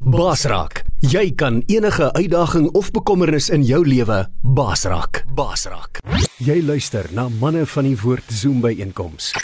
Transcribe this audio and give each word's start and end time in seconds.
Basraak, 0.00 0.80
jy 1.04 1.26
kan 1.36 1.58
enige 1.68 2.06
uitdaging 2.16 2.70
of 2.72 2.86
bekommernis 2.90 3.50
in 3.52 3.60
jou 3.68 3.82
lewe 3.84 4.22
basraak. 4.40 5.26
Basraak. 5.36 6.00
Jy 6.40 6.62
luister 6.64 7.04
na 7.12 7.26
manne 7.28 7.66
van 7.68 7.84
die 7.84 7.98
woord 8.00 8.32
Zoom 8.32 8.62
by 8.64 8.72
einkoms 8.80 9.34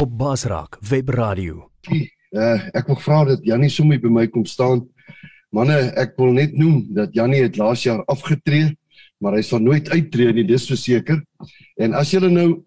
op 0.00 0.16
Basraak 0.16 0.78
Webradio. 0.88 1.68
Uh, 2.32 2.56
ek 2.72 2.88
wil 2.88 3.00
vra 3.04 3.20
dat 3.28 3.44
Jannie 3.44 3.68
sommer 3.68 4.00
by 4.00 4.08
my 4.08 4.26
kom 4.32 4.48
staan. 4.48 4.86
Manne, 5.52 5.76
ek 6.00 6.16
wil 6.16 6.32
net 6.32 6.56
noem 6.56 6.86
dat 6.96 7.12
Jannie 7.12 7.44
het 7.44 7.60
laas 7.60 7.84
jaar 7.84 8.00
afgetree, 8.08 8.72
maar 9.20 9.36
hy 9.36 9.44
sal 9.44 9.60
nooit 9.60 9.92
uittreë 9.92 10.32
nie, 10.32 10.48
dis 10.48 10.64
verseker. 10.64 11.20
En 11.76 11.92
as 11.92 12.16
julle 12.16 12.32
nou 12.32 12.62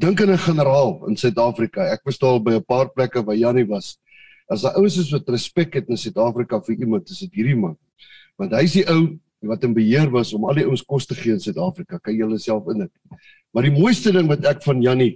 dink 0.00 0.24
aan 0.24 0.32
'n 0.32 0.46
generaal 0.48 1.02
in 1.12 1.16
Suid-Afrika, 1.16 1.92
ek 1.92 2.08
was 2.08 2.16
daar 2.16 2.40
by 2.40 2.56
'n 2.56 2.64
paar 2.64 2.88
plekke 2.88 3.20
waar 3.20 3.36
Jannie 3.36 3.68
was. 3.68 3.98
As 4.50 4.64
daai 4.66 4.80
ouens 4.80 4.96
is 4.98 5.12
wat 5.14 5.28
respek 5.30 5.76
het 5.78 5.90
in 5.92 5.98
Suid-Afrika 6.00 6.58
vir 6.66 6.80
iemand, 6.82 7.10
is 7.10 7.22
dit 7.22 7.38
hierdie 7.38 7.58
man. 7.58 7.76
Want 8.40 8.56
hy's 8.58 8.74
die 8.80 8.86
ou 8.90 9.14
wat 9.46 9.62
in 9.64 9.74
beheer 9.76 10.10
was 10.12 10.34
om 10.36 10.44
al 10.48 10.58
die 10.58 10.66
ouens 10.66 10.82
kos 10.84 11.06
te 11.06 11.14
gee 11.14 11.36
in 11.36 11.42
Suid-Afrika. 11.42 12.00
Kan 12.02 12.16
jy 12.16 12.26
jouself 12.26 12.66
indink? 12.72 12.92
Maar 13.54 13.68
die 13.68 13.76
mooiste 13.76 14.12
ding 14.12 14.28
wat 14.30 14.44
ek 14.50 14.64
van 14.66 14.82
Jannie 14.82 15.14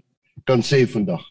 kan 0.48 0.62
sê 0.64 0.84
vandag 0.90 1.24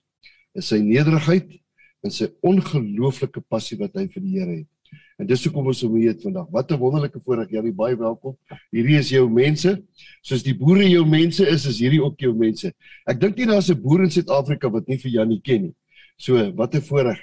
is 0.54 0.68
sy 0.70 0.78
nederigheid 0.84 1.56
en 2.04 2.14
sy 2.14 2.28
ongelooflike 2.46 3.42
passie 3.50 3.80
wat 3.80 3.96
hy 3.98 4.06
vir 4.12 4.22
die 4.22 4.36
Here 4.36 4.58
het. 4.60 4.70
En 5.18 5.30
dis 5.30 5.42
hoekom 5.48 5.72
ons 5.72 5.82
hom 5.86 5.96
hier 5.98 6.14
vandag. 6.22 6.50
Wat 6.52 6.72
'n 6.72 6.78
wonderlike 6.78 7.20
voorreg. 7.24 7.50
Jannie, 7.50 7.72
baie 7.72 7.96
welkom. 7.96 8.36
Hierdie 8.72 9.00
is 9.00 9.10
jou 9.10 9.30
mense. 9.30 9.82
Soos 10.22 10.44
die 10.44 10.54
boere 10.54 10.86
jou 10.90 11.06
mense 11.06 11.48
is, 11.48 11.66
is 11.66 11.80
hierdie 11.80 12.04
ook 12.04 12.20
jou 12.20 12.34
mense. 12.34 12.74
Ek 13.08 13.20
dink 13.20 13.38
nie 13.38 13.46
daar's 13.46 13.70
'n 13.70 13.82
boer 13.82 14.04
in 14.04 14.12
Suid-Afrika 14.12 14.70
wat 14.70 14.88
nie 14.88 14.98
vir 14.98 15.12
Jannie 15.12 15.42
ken 15.42 15.62
nie. 15.62 15.76
So, 16.18 16.52
wat 16.52 16.76
'n 16.76 16.82
voorreg 16.82 17.20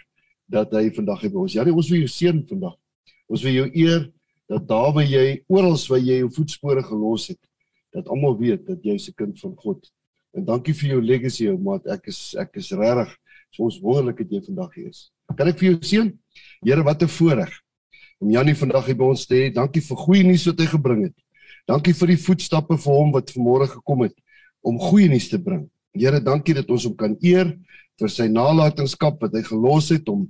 dat 0.50 0.72
hy 0.74 0.88
vandag 0.94 1.22
hier 1.22 1.32
by 1.34 1.44
ons. 1.44 1.54
Ja, 1.54 1.64
nee, 1.64 1.74
ons 1.74 1.90
wil 1.92 2.02
jou 2.02 2.10
seën 2.10 2.42
vandag. 2.48 2.74
Ons 3.30 3.44
wil 3.46 3.54
jou 3.54 3.68
eer 3.78 4.08
dat 4.50 4.66
daar 4.66 4.90
waar 4.96 5.06
jy 5.06 5.42
oral 5.46 5.78
waar 5.88 6.02
jy 6.02 6.18
jou 6.24 6.30
voetspore 6.34 6.82
gelos 6.82 7.28
het, 7.30 7.38
dat 7.94 8.08
almal 8.10 8.36
weet 8.38 8.66
dat 8.66 8.82
jy 8.82 8.96
'n 8.98 9.14
kind 9.14 9.38
van 9.38 9.54
God. 9.56 9.90
En 10.34 10.44
dankie 10.44 10.74
vir 10.74 10.90
jou 10.90 11.00
legacy, 11.02 11.48
ou 11.48 11.58
maat. 11.58 11.86
Ek 11.86 12.06
is 12.06 12.34
ek 12.38 12.56
is 12.56 12.70
regtig 12.72 13.16
so 13.50 13.64
ons 13.64 13.80
wonderlik 13.80 14.18
dat 14.18 14.30
jy 14.30 14.40
vandag 14.46 14.74
hier 14.74 14.88
is. 14.88 15.10
Kan 15.36 15.48
ek 15.48 15.58
vir 15.58 15.70
jou 15.70 15.78
seën? 15.82 16.18
Here, 16.62 16.82
wat 16.82 17.02
'n 17.02 17.08
voorreg 17.08 17.50
om 18.20 18.30
Janie 18.30 18.54
vandag 18.54 18.86
hier 18.86 18.96
by 18.96 19.04
ons 19.04 19.26
te 19.26 19.34
hê. 19.34 19.52
Dankie 19.52 19.80
vir 19.80 19.96
goeie 19.96 20.24
nuus 20.24 20.46
wat 20.46 20.60
hy 20.60 20.66
gebring 20.66 21.04
het. 21.04 21.16
Dankie 21.66 21.94
vir 21.94 22.08
die 22.08 22.16
voetstappe 22.16 22.76
vir 22.76 22.94
hom 22.94 23.12
wat 23.12 23.30
vanmôre 23.30 23.68
gekom 23.68 24.02
het 24.02 24.14
om 24.62 24.78
goeie 24.78 25.08
nuus 25.08 25.28
te 25.28 25.38
bring. 25.38 25.68
Here, 25.96 26.20
dankie 26.20 26.54
dat 26.54 26.70
ons 26.70 26.84
hom 26.84 26.96
kan 26.96 27.16
eer 27.22 27.56
vir 28.00 28.12
sy 28.12 28.28
nalatenskap 28.32 29.20
wat 29.22 29.34
hy 29.36 29.42
gelos 29.46 29.90
het 29.94 30.08
om 30.08 30.26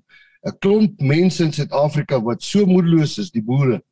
'n 0.47 0.57
klomp 0.61 1.01
mense 1.01 1.45
in 1.45 1.53
Suid-Afrika 1.53 2.21
wat 2.25 2.43
so 2.43 2.67
moedeloos 2.67 3.19
is, 3.19 3.31
die 3.31 3.45
boere. 3.45 3.83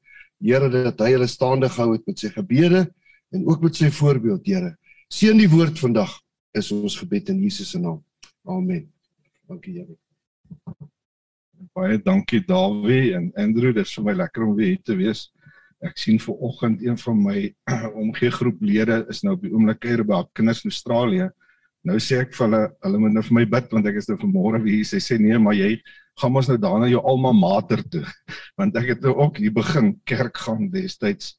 Here, 0.40 0.68
dat 0.70 1.00
hy 1.00 1.12
hulle 1.12 1.26
staande 1.26 1.68
gehou 1.68 1.92
het 1.92 2.06
met 2.06 2.18
sy 2.18 2.30
gebede 2.32 2.86
en 3.34 3.46
ook 3.46 3.62
met 3.62 3.76
sy 3.76 3.90
voorbeeld, 3.90 4.46
Here. 4.46 4.76
Seën 5.08 5.38
die 5.38 5.48
woord 5.50 5.78
vandag 5.78 6.12
is 6.56 6.72
ons 6.72 6.96
gebed 6.96 7.28
in 7.28 7.42
Jesus 7.42 7.70
se 7.70 7.78
naam. 7.78 8.02
Amen. 8.46 8.88
Dankie, 9.48 9.80
Here. 9.80 9.96
Baie 11.74 11.98
dankie 11.98 12.40
Dawie 12.46 13.14
en 13.16 13.32
Andrew, 13.36 13.72
dit 13.74 13.84
is 13.84 13.94
vir 13.98 14.04
my 14.04 14.14
lekker 14.14 14.46
om 14.46 14.54
weer 14.56 14.76
hier 14.76 14.84
te 14.86 14.96
wees. 14.96 15.28
Ek 15.84 15.98
sien 15.98 16.18
ver 16.22 16.38
oggend 16.42 16.82
een 16.82 16.96
van 16.98 17.18
my 17.22 17.42
omgee 18.04 18.30
groeplede 18.34 19.04
is 19.10 19.22
nou 19.26 19.36
op 19.36 19.42
die 19.44 19.52
oomblik 19.52 19.84
hier 19.86 20.04
by 20.06 20.22
kinders 20.38 20.64
in 20.64 20.72
Australië. 20.72 21.28
Nou 21.88 21.96
sê 22.02 22.20
ek 22.24 22.34
vir 22.36 22.44
hulle, 22.46 22.62
hulle 22.84 23.00
moet 23.00 23.14
nou 23.16 23.22
vir 23.24 23.36
my 23.38 23.44
bid 23.54 23.72
want 23.72 23.86
ek 23.88 24.00
is 24.00 24.08
nou 24.10 24.18
vanmôre 24.20 24.60
weer 24.64 24.80
hier. 24.80 24.88
Sy 24.88 25.00
sê 25.02 25.18
nee, 25.20 25.38
maar 25.40 25.56
jy 25.56 25.76
gaan 26.20 26.34
mos 26.34 26.48
nou 26.50 26.58
daarna 26.60 26.88
jou 26.90 27.00
alma 27.06 27.32
mater 27.32 27.82
toe. 27.92 28.04
Want 28.58 28.76
ek 28.80 28.94
het 28.94 29.04
nou 29.06 29.14
ook 29.22 29.38
hier 29.38 29.54
begin 29.54 29.92
kerk 30.08 30.40
gaan 30.46 30.66
destyds. 30.72 31.36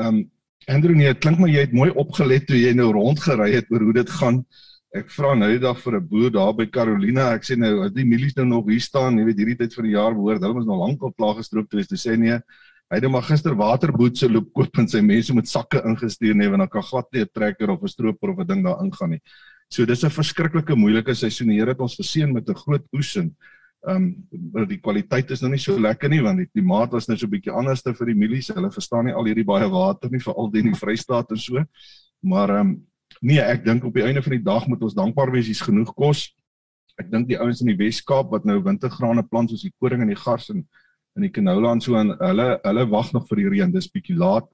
Um, 0.00 0.26
Andrew 0.70 0.94
nee, 0.94 1.14
klink 1.18 1.40
maar 1.40 1.50
jy 1.50 1.64
het 1.66 1.72
mooi 1.74 1.90
opgelet 1.98 2.44
toe 2.46 2.58
jy 2.58 2.74
nou 2.76 2.92
rondgery 2.94 3.50
het 3.56 3.72
oor 3.72 3.88
hoe 3.88 3.94
dit 3.96 4.12
gaan. 4.20 4.42
Ek 4.94 5.08
vra 5.10 5.32
nou 5.34 5.48
die 5.48 5.62
dag 5.62 5.78
vir 5.80 5.96
'n 5.98 6.08
boer 6.08 6.30
daar 6.30 6.52
by 6.54 6.66
Carolina. 6.68 7.32
Ek 7.32 7.48
sê 7.48 7.56
nou 7.56 7.86
as 7.86 7.94
die 7.96 8.04
mielies 8.04 8.36
nou 8.36 8.44
nog 8.44 8.68
hier 8.68 8.84
staan, 8.84 9.18
jy 9.18 9.24
weet 9.24 9.40
hierdie 9.40 9.58
tyd 9.64 9.74
van 9.74 9.84
die 9.88 9.96
jaar 9.96 10.12
behoort 10.14 10.42
hulle 10.44 10.54
mos 10.54 10.68
nog 10.68 10.82
lank 10.84 11.02
op 11.02 11.16
plaas 11.16 11.40
gestroop 11.40 11.70
toe 11.70 11.80
is. 11.80 11.88
Toe 11.88 11.98
sê 11.98 12.18
nee, 12.18 12.36
hy 12.92 13.00
het 13.00 13.02
nou 13.02 13.12
maar 13.16 13.24
gister 13.24 13.56
waterboetse 13.56 14.28
loop 14.28 14.52
koop 14.52 14.78
en 14.78 14.88
sy 14.88 15.00
mense 15.00 15.34
met 15.34 15.48
sakke 15.48 15.80
ingestuur 15.80 16.36
nee, 16.36 16.48
want 16.52 16.60
dan 16.60 16.68
kan 16.68 16.82
glad 16.82 17.08
nie 17.12 17.22
'n 17.24 17.32
trekker 17.32 17.70
of 17.70 17.82
'n 17.82 17.88
stroper 17.88 18.30
of 18.30 18.38
'n 18.38 18.46
ding 18.46 18.62
daar 18.62 18.84
ingaan 18.84 19.10
nie. 19.16 19.22
So 19.72 19.86
dis 19.88 20.04
'n 20.04 20.12
verskriklike 20.12 20.76
moeilike 20.76 21.14
seisoen. 21.16 21.48
Die 21.48 21.58
Here 21.58 21.72
het 21.72 21.80
ons 21.80 21.96
geseën 21.96 22.32
met 22.32 22.48
'n 22.48 22.54
groot 22.54 22.84
oes 22.92 23.16
en 23.16 23.34
ehm 23.88 24.14
um, 24.52 24.66
die 24.68 24.78
kwaliteit 24.78 25.30
is 25.30 25.40
nou 25.40 25.50
nie 25.50 25.58
so 25.58 25.78
lekker 25.78 26.08
nie 26.08 26.20
want 26.22 26.38
die 26.38 26.46
klimaat 26.46 26.92
was 26.92 27.08
nou 27.08 27.16
so 27.16 27.26
'n 27.26 27.30
bietjie 27.30 27.52
anderste 27.52 27.94
vir 27.94 28.06
die 28.06 28.14
mielies. 28.14 28.48
Hulle 28.48 28.70
verstaan 28.70 29.06
nie 29.06 29.14
al 29.14 29.24
hierdie 29.24 29.44
baie 29.44 29.68
water 29.68 30.10
nie 30.10 30.20
veral 30.20 30.50
die 30.50 30.60
in 30.60 30.72
die 30.72 30.78
Vrystaat 30.78 31.30
en 31.30 31.36
so. 31.36 31.64
Maar 32.20 32.50
ehm 32.50 32.60
um, 32.60 32.86
nee, 33.22 33.40
ek 33.40 33.64
dink 33.64 33.84
op 33.84 33.94
die 33.94 34.04
einde 34.04 34.22
van 34.22 34.32
die 34.32 34.44
dag 34.44 34.66
moet 34.66 34.82
ons 34.82 34.94
dankbaar 34.94 35.32
wees 35.32 35.46
hier's 35.46 35.64
genoeg 35.64 35.94
kos. 35.94 36.34
Ek 36.98 37.10
dink 37.10 37.28
die 37.28 37.38
ouens 37.40 37.60
in 37.60 37.68
die 37.68 37.76
Wes-Kaap 37.76 38.30
wat 38.30 38.44
nou 38.44 38.62
wintergrane 38.62 39.22
plant 39.22 39.50
soos 39.50 39.62
die 39.62 39.72
koring 39.78 40.02
en 40.02 40.08
die 40.08 40.20
gars 40.20 40.50
en 40.50 40.68
in 41.16 41.22
die 41.22 41.30
canola 41.30 41.72
en 41.72 41.80
so 41.80 41.96
en 41.96 42.12
hulle 42.20 42.60
hulle 42.62 42.86
wag 42.90 43.12
nog 43.12 43.26
vir 43.28 43.36
die 43.36 43.48
reën. 43.48 43.72
Dis 43.72 43.88
bietjie 43.88 44.16
laat. 44.16 44.48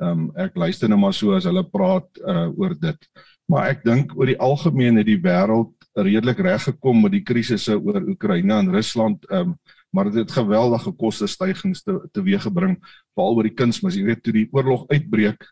Ehm 0.00 0.08
um, 0.08 0.32
ek 0.36 0.54
luister 0.56 0.88
nou 0.88 0.98
maar 0.98 1.12
so 1.12 1.34
as 1.34 1.44
hulle 1.44 1.64
praat 1.64 2.06
uh, 2.24 2.48
oor 2.56 2.78
dit 2.78 3.08
maar 3.50 3.70
ek 3.72 3.84
dink 3.84 4.12
oor 4.16 4.30
die 4.30 4.38
algemeen 4.38 5.00
het 5.00 5.08
die 5.08 5.20
wêreld 5.20 5.72
redelik 5.98 6.38
reg 6.40 6.62
gekom 6.70 7.02
met 7.04 7.12
die 7.12 7.24
krisisse 7.26 7.76
oor 7.76 8.00
Oekraïne 8.14 8.60
en 8.62 8.70
Rusland 8.72 9.26
um, 9.30 9.56
maar 9.92 10.08
dit 10.08 10.22
het 10.22 10.30
geweldige 10.32 10.92
koste 10.96 11.26
stygings 11.28 11.82
te 11.84 11.98
teweeggebring 12.16 12.78
veral 13.12 13.36
oor 13.36 13.44
die 13.44 13.52
kunsmis. 13.52 13.98
Jy 13.98 14.06
weet 14.06 14.22
toe 14.24 14.32
die 14.32 14.46
oorlog 14.52 14.86
uitbreek 14.88 15.44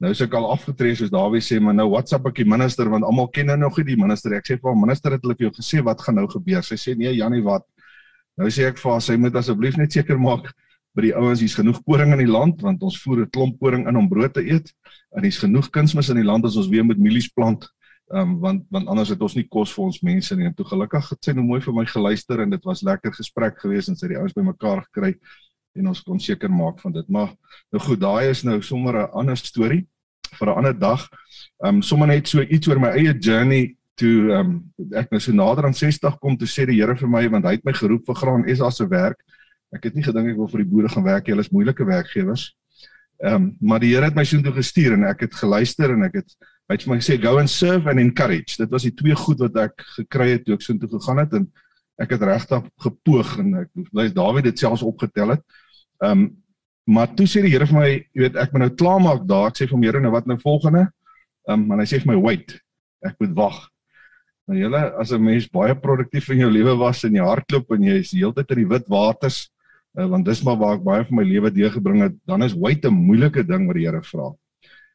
nou 0.00 0.12
is 0.14 0.22
ek 0.24 0.32
al 0.36 0.46
afgetree 0.48 0.96
soos 0.96 1.10
Dawie 1.12 1.42
sê 1.44 1.58
maar 1.60 1.76
nou 1.76 1.90
WhatsApp 1.92 2.30
ek 2.30 2.40
die 2.40 2.48
minister 2.48 2.88
want 2.88 3.04
almal 3.04 3.28
ken 3.34 3.50
nou 3.50 3.58
nog 3.60 3.76
nie 3.80 3.90
die 3.92 4.00
minister. 4.00 4.32
Ek 4.38 4.46
sê 4.48 4.56
vir 4.56 4.70
hom 4.70 4.80
minister 4.86 5.12
het 5.12 5.26
hulle 5.26 5.36
vir 5.36 5.50
jou 5.50 5.54
gesê 5.58 5.82
wat 5.84 6.00
gaan 6.06 6.16
nou 6.20 6.26
gebeur? 6.30 6.64
Sy 6.64 6.78
sê 6.80 6.94
nee 6.96 7.12
Janie 7.18 7.42
wat? 7.44 7.66
Nou 8.40 8.48
sê 8.48 8.70
ek 8.70 8.80
vir 8.80 8.94
haar 8.94 9.04
sy 9.04 9.18
moet 9.20 9.36
asseblief 9.36 9.76
net 9.76 9.92
seker 9.92 10.20
maak 10.20 10.48
by 10.96 11.06
die 11.06 11.14
ouens 11.14 11.40
hier's 11.42 11.54
genoeg 11.54 11.82
koring 11.86 12.12
in 12.14 12.22
die 12.24 12.30
land 12.30 12.62
want 12.62 12.82
ons 12.82 12.98
voer 13.02 13.22
'n 13.22 13.30
klomp 13.30 13.58
koring 13.60 13.86
in 13.88 13.96
om 13.96 14.08
brood 14.08 14.34
te 14.34 14.42
eet. 14.42 14.72
En 15.16 15.22
hier's 15.22 15.38
genoeg 15.38 15.70
kunsmis 15.70 16.10
in 16.10 16.16
die 16.16 16.26
land 16.26 16.44
as 16.44 16.56
ons 16.56 16.68
weer 16.68 16.84
met 16.84 16.98
mielies 16.98 17.28
plant. 17.28 17.68
Um, 18.12 18.40
want 18.40 18.64
want 18.70 18.88
anders 18.88 19.08
het 19.08 19.20
ons 19.22 19.34
nie 19.34 19.46
kos 19.46 19.72
vir 19.72 19.84
ons 19.84 20.00
mense 20.02 20.36
nie. 20.36 20.46
En 20.46 20.54
toe 20.54 20.66
gelukkig 20.66 21.10
het 21.10 21.24
sy 21.24 21.32
nou 21.32 21.44
mooi 21.46 21.60
vir 21.60 21.74
my 21.74 21.84
geluister 21.86 22.40
en 22.40 22.50
dit 22.50 22.64
was 22.64 22.82
lekker 22.82 23.12
gesprek 23.14 23.60
geweest 23.60 23.88
en 23.88 23.96
sy 23.96 24.06
het 24.06 24.16
die 24.16 24.18
ouens 24.18 24.34
bymekaar 24.34 24.82
gekry 24.88 25.14
en 25.78 25.86
ons 25.86 26.02
kon 26.02 26.18
seker 26.18 26.50
maak 26.50 26.80
van 26.80 26.92
dit. 26.92 27.08
Maar 27.08 27.30
nou 27.72 27.82
goed 27.82 28.00
daai 28.00 28.30
is 28.30 28.42
nou 28.42 28.60
sommer 28.62 28.96
'n 28.96 29.10
ander 29.12 29.36
storie 29.36 29.86
vir 30.38 30.48
'n 30.48 30.56
ander 30.56 30.78
dag. 30.78 31.08
Um 31.64 31.82
sommer 31.82 32.08
net 32.08 32.26
so 32.28 32.40
iets 32.40 32.68
oor 32.68 32.80
my 32.80 32.88
eie 32.88 33.14
journey 33.14 33.76
toe 33.94 34.32
um 34.34 34.72
ek 34.96 35.10
nou 35.12 35.20
so 35.20 35.32
nader 35.32 35.66
aan 35.66 35.74
60 35.74 36.18
kom 36.18 36.36
toe 36.36 36.48
sê 36.48 36.66
die 36.66 36.80
Here 36.80 36.96
vir 36.96 37.08
my 37.08 37.28
want 37.28 37.44
hy 37.44 37.52
het 37.52 37.64
my 37.64 37.72
geroep 37.72 38.06
vir 38.06 38.14
Graan 38.14 38.56
SA 38.56 38.70
se 38.70 38.88
werk 38.88 39.18
Ek 39.74 39.86
het 39.86 39.94
nie 39.94 40.02
gedink 40.02 40.32
ek 40.32 40.38
wil 40.40 40.48
vir 40.50 40.64
die 40.64 40.70
boere 40.70 40.90
gaan 40.90 41.06
werk 41.06 41.26
nie. 41.26 41.34
Hulle 41.34 41.46
is 41.46 41.52
moeilike 41.54 41.86
werkgewers. 41.86 42.50
Ehm, 43.20 43.34
um, 43.34 43.48
maar 43.60 43.82
die 43.82 43.92
Here 43.92 44.08
het 44.08 44.16
my 44.16 44.24
soontoe 44.24 44.54
gestuur 44.56 44.96
en 44.96 45.04
ek 45.10 45.26
het 45.26 45.34
geluister 45.36 45.92
en 45.92 46.06
ek 46.08 46.22
het 46.22 46.36
hy 46.70 46.76
het 46.76 46.84
vir 46.86 46.92
my 46.92 46.98
gesê 47.00 47.16
go 47.20 47.38
and 47.38 47.50
serve 47.50 47.90
and 47.90 48.00
encourage. 48.00 48.56
Dit 48.56 48.70
was 48.70 48.86
die 48.86 48.94
twee 48.96 49.16
goed 49.18 49.42
wat 49.42 49.56
ek 49.60 49.82
gekry 49.98 50.30
het 50.36 50.46
toe 50.46 50.54
ek 50.56 50.64
soontoe 50.64 50.88
gegaan 50.92 51.20
het 51.20 51.34
en 51.36 51.48
ek 52.00 52.14
het 52.14 52.22
regtig 52.24 52.68
gepoog 52.80 53.34
en 53.42 53.50
ek 53.64 53.90
wys 53.92 54.14
Dawid 54.16 54.46
dit 54.48 54.62
selfs 54.62 54.86
opgetel 54.86 55.36
het. 55.36 55.44
Ehm, 56.00 56.24
um, 56.24 56.30
maar 56.90 57.10
toe 57.14 57.26
sê 57.28 57.42
die 57.44 57.52
Here 57.52 57.66
vir 57.68 57.76
my, 57.76 57.90
jy 58.16 58.22
weet, 58.24 58.38
ek 58.40 58.54
moet 58.54 58.64
nou 58.64 58.70
klaarmaak 58.74 59.26
daar. 59.28 59.52
Ek 59.52 59.60
sê 59.60 59.66
vir 59.68 59.76
hom, 59.76 59.84
Here, 59.84 60.00
nou 60.02 60.10
wat 60.10 60.26
nou 60.26 60.38
volgende? 60.40 60.88
Ehm, 61.46 61.60
um, 61.60 61.74
en 61.76 61.82
hy 61.82 61.86
sê 61.86 62.00
vir 62.02 62.10
my, 62.10 62.16
wait. 62.24 62.56
Ek 63.06 63.14
moet 63.20 63.36
wag. 63.36 63.60
Nou 64.50 64.58
julle, 64.58 64.80
as 64.98 65.12
'n 65.12 65.22
mens 65.22 65.46
baie 65.46 65.74
produktief 65.76 66.30
in 66.30 66.40
jou 66.42 66.50
lewe 66.50 66.74
was 66.80 67.04
en 67.04 67.14
jy 67.14 67.22
hardloop 67.22 67.70
en 67.76 67.82
jy 67.82 68.00
is 68.00 68.10
heeltyd 68.10 68.50
in 68.50 68.58
die 68.64 68.70
wit 68.72 68.88
waters, 68.88 69.50
uh, 69.98 70.06
want 70.06 70.24
dis 70.24 70.42
maar 70.46 70.58
waar 70.60 70.78
ek 70.78 70.84
baie 70.86 71.04
van 71.04 71.16
my 71.16 71.24
lewe 71.26 71.50
deurgebring 71.50 72.02
het, 72.06 72.16
dan 72.26 72.42
is 72.42 72.54
wait 72.54 72.84
'n 72.84 72.94
moeilike 72.94 73.46
ding 73.46 73.66
wat 73.66 73.76
die 73.76 73.86
Here 73.86 74.02
vra. 74.02 74.32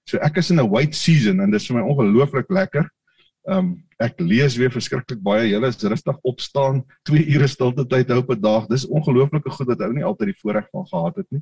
So 0.05 0.17
ek 0.21 0.37
is 0.37 0.51
in 0.51 0.59
'n 0.59 0.69
wait 0.69 0.95
season 0.95 1.41
en 1.41 1.51
dit 1.51 1.61
is 1.61 1.67
vir 1.67 1.77
my 1.77 1.83
ongelooflik 1.89 2.49
lekker. 2.49 2.89
Um 3.47 3.83
ek 3.99 4.19
lees 4.19 4.57
weer 4.57 4.71
verskriklik 4.71 5.21
baie. 5.23 5.49
Julle 5.49 5.67
is 5.67 5.83
rustig 5.83 6.17
opstaan, 6.23 6.83
2 7.05 7.25
ure 7.35 7.47
stilte 7.47 7.85
tyd 7.87 8.09
hou 8.09 8.19
op 8.19 8.31
'n 8.31 8.41
dag. 8.41 8.67
Dis 8.67 8.85
ongelooflike 8.85 9.49
goed 9.49 9.67
wat 9.67 9.81
ou 9.81 9.93
nie 9.93 10.03
altyd 10.03 10.33
die 10.33 10.41
voorreg 10.41 10.67
van 10.71 10.85
gehad 10.85 11.15
het 11.15 11.27
nie. 11.31 11.41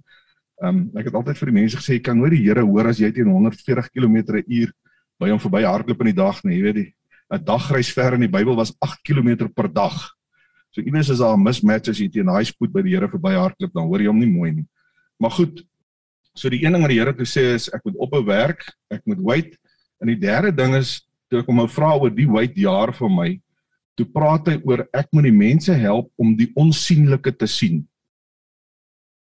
Um 0.61 0.91
ek 0.95 1.05
het 1.05 1.13
altyd 1.15 1.37
vir 1.37 1.51
die 1.51 1.59
mense 1.61 1.77
gesê 1.77 1.93
jy 1.93 2.03
kan 2.03 2.17
nooit 2.17 2.31
die 2.31 2.43
Here 2.43 2.61
hoor 2.61 2.87
as 2.87 2.99
jy 2.99 3.11
teen 3.11 3.27
140 3.27 3.89
km/h 3.91 4.71
by 5.19 5.29
hom 5.29 5.39
verby 5.39 5.63
hardloop 5.63 5.99
in 6.01 6.11
die 6.11 6.21
dag 6.21 6.43
nie. 6.43 6.57
Jy 6.57 6.63
weet 6.63 6.75
die 6.75 6.93
'n 7.33 7.43
dagreis 7.43 7.91
ver 7.91 8.13
in 8.13 8.21
die 8.21 8.31
Bybel 8.31 8.55
was 8.55 8.73
8 8.79 9.03
km 9.03 9.49
per 9.53 9.67
dag. 9.67 10.13
So 10.73 10.81
iewers 10.81 11.09
is 11.09 11.19
daar 11.19 11.37
'n 11.37 11.43
mismatch 11.43 11.89
as 11.89 11.99
jy 11.99 12.09
teen 12.09 12.25
daai 12.25 12.45
spoed 12.45 12.73
by 12.73 12.81
die 12.81 12.95
Here 12.95 13.07
verby 13.07 13.33
hardloop, 13.37 13.73
dan 13.73 13.87
hoor 13.87 14.01
jy 14.01 14.07
hom 14.07 14.19
nie 14.19 14.31
mooi 14.31 14.51
nie. 14.51 14.65
Maar 15.19 15.31
goed. 15.31 15.63
So 16.35 16.49
die 16.49 16.65
een 16.65 16.73
ding 16.73 16.81
wat 16.81 16.89
die 16.89 16.99
Here 16.99 17.13
toe 17.13 17.25
sê 17.25 17.53
is 17.53 17.69
ek 17.69 17.85
moet 17.85 17.95
ophou 17.95 18.25
werk, 18.25 18.65
ek 18.89 19.01
moet 19.05 19.21
wait. 19.21 19.57
En 20.01 20.07
die 20.07 20.19
derde 20.19 20.51
ding 20.51 20.75
is 20.75 21.05
toe 21.29 21.39
ek 21.39 21.45
hom 21.45 21.55
nou 21.57 21.67
vra 21.67 21.95
oor 21.95 22.09
die 22.09 22.27
wait 22.27 22.55
jaar 22.57 22.91
vir 22.91 23.09
my, 23.09 23.39
toe 23.95 24.05
praat 24.05 24.47
hy 24.47 24.59
oor 24.65 24.87
ek 24.93 25.07
moet 25.13 25.23
die 25.23 25.31
mense 25.31 25.73
help 25.73 26.11
om 26.17 26.35
die 26.35 26.49
onsigbare 26.55 27.37
te 27.37 27.47
sien. 27.47 27.83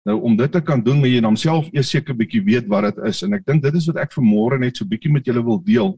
Nou 0.07 0.21
om 0.25 0.37
dit 0.37 0.53
te 0.53 0.61
kan 0.65 0.81
doen, 0.81 1.01
moet 1.03 1.11
jy 1.11 1.21
homself 1.21 1.69
eers 1.75 1.91
seker 1.91 2.15
bietjie 2.17 2.41
weet 2.45 2.69
wat 2.71 2.89
dit 2.89 3.03
is 3.11 3.23
en 3.27 3.35
ek 3.37 3.45
dink 3.47 3.63
dit 3.63 3.75
is 3.75 3.89
wat 3.91 4.01
ek 4.07 4.15
vanmôre 4.17 4.61
net 4.61 4.79
so 4.79 4.89
bietjie 4.89 5.13
met 5.13 5.27
julle 5.27 5.43
wil 5.45 5.59
deel. 5.67 5.97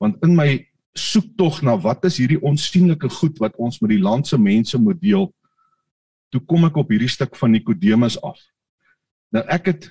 Want 0.00 0.20
in 0.22 0.36
my 0.36 0.60
soek 0.98 1.36
tog 1.36 1.62
na 1.62 1.76
wat 1.78 2.04
is 2.04 2.18
hierdie 2.18 2.40
onsigbare 2.42 3.10
goed 3.10 3.38
wat 3.38 3.56
ons 3.56 3.80
met 3.80 3.90
die 3.90 4.02
land 4.02 4.26
se 4.26 4.38
mense 4.38 4.78
moet 4.78 5.00
deel, 5.00 5.30
toe 6.30 6.40
kom 6.46 6.64
ek 6.64 6.76
op 6.76 6.90
hierdie 6.90 7.10
stuk 7.10 7.36
van 7.36 7.52
Nikodemus 7.54 8.18
af. 8.22 8.38
Nou 9.34 9.44
ek 9.46 9.72
het 9.72 9.88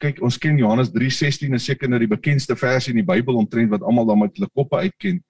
kyk 0.00 0.22
ons 0.24 0.38
ken 0.40 0.56
Johannes 0.58 0.90
3:16 0.94 1.54
is 1.54 1.64
seker 1.68 1.88
nou 1.88 1.98
die 2.00 2.08
bekendste 2.08 2.56
vers 2.56 2.88
in 2.88 2.96
die 2.96 3.04
Bybel 3.04 3.36
omtrent 3.36 3.70
wat 3.70 3.82
almal 3.82 4.06
dan 4.08 4.18
met 4.18 4.36
hulle 4.36 4.48
koppe 4.54 4.80
uitken. 4.80 5.20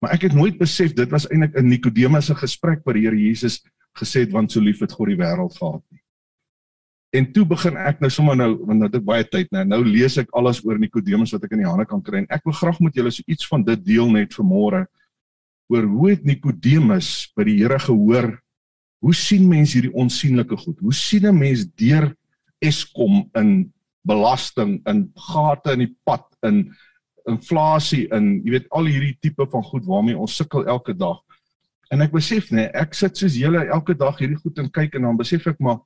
Maar 0.00 0.12
ek 0.14 0.28
het 0.28 0.34
nooit 0.36 0.58
besef 0.58 0.92
dit 0.94 1.10
was 1.10 1.26
eintlik 1.28 1.56
'n 1.56 1.68
Nikodemus 1.68 2.26
se 2.26 2.34
gesprek 2.34 2.84
waar 2.84 2.94
die 2.94 3.06
Here 3.06 3.16
Jesus 3.16 3.64
gesê 3.96 4.20
het 4.20 4.32
want 4.32 4.52
so 4.52 4.60
lief 4.60 4.80
het 4.80 4.92
God 4.92 5.08
die 5.08 5.16
wêreld 5.16 5.56
gehad 5.56 5.82
nie. 5.90 5.97
En 7.16 7.24
toe 7.32 7.44
begin 7.48 7.78
ek 7.80 8.02
nou 8.04 8.10
sommer 8.12 8.36
nou 8.36 8.50
want 8.68 8.82
nou 8.82 8.88
het 8.88 8.98
ek 8.98 9.06
baie 9.06 9.24
tyd 9.24 9.52
nou 9.54 9.62
nou 9.64 9.80
lees 9.86 10.18
ek 10.20 10.28
alles 10.36 10.60
oor 10.66 10.80
Nikodemus 10.80 11.32
wat 11.32 11.46
ek 11.46 11.54
in 11.56 11.62
die 11.64 11.68
hande 11.68 11.86
kan 11.88 12.02
kry. 12.04 12.20
En 12.22 12.28
ek 12.34 12.44
wil 12.44 12.56
graag 12.58 12.80
met 12.84 12.98
julle 12.98 13.12
so 13.14 13.24
iets 13.26 13.48
van 13.48 13.64
dit 13.64 13.86
deel 13.86 14.10
net 14.12 14.36
vanmôre 14.36 14.84
oor 15.72 15.88
hoe 15.88 16.10
het 16.10 16.28
Nikodemus 16.28 17.30
by 17.36 17.46
die 17.48 17.58
Here 17.62 17.78
gehoor? 17.80 18.34
Hoe 19.04 19.14
sien 19.14 19.48
mense 19.48 19.76
hierdie 19.78 19.94
onsigbare 19.96 20.56
goed? 20.58 20.78
Hoe 20.80 20.94
sien 20.94 21.26
'n 21.26 21.38
mens 21.38 21.64
deur 21.76 22.12
Eskom 22.60 23.30
in 23.38 23.72
belasting 24.04 24.80
in 24.88 25.10
gate 25.14 25.72
in 25.72 25.84
die 25.84 25.94
pad 26.04 26.24
in 26.42 26.68
inflasie 27.28 28.06
in 28.14 28.38
jy 28.44 28.56
weet 28.56 28.68
al 28.76 28.88
hierdie 28.88 29.16
tipe 29.20 29.46
van 29.52 29.64
goed 29.64 29.84
waarmee 29.86 30.18
ons 30.18 30.36
sukkel 30.36 30.66
elke 30.66 30.94
dag. 30.96 31.20
En 31.92 32.02
ek 32.04 32.12
besef 32.12 32.50
nê, 32.52 32.68
ek 32.76 32.94
sit 32.96 33.16
soos 33.16 33.36
julle 33.38 33.64
elke 33.72 33.94
dag 33.96 34.18
hierdie 34.20 34.40
goed 34.40 34.58
en 34.58 34.70
kyk 34.72 34.98
en 34.98 35.08
dan 35.08 35.20
besef 35.20 35.46
ek 35.46 35.60
maar 35.60 35.80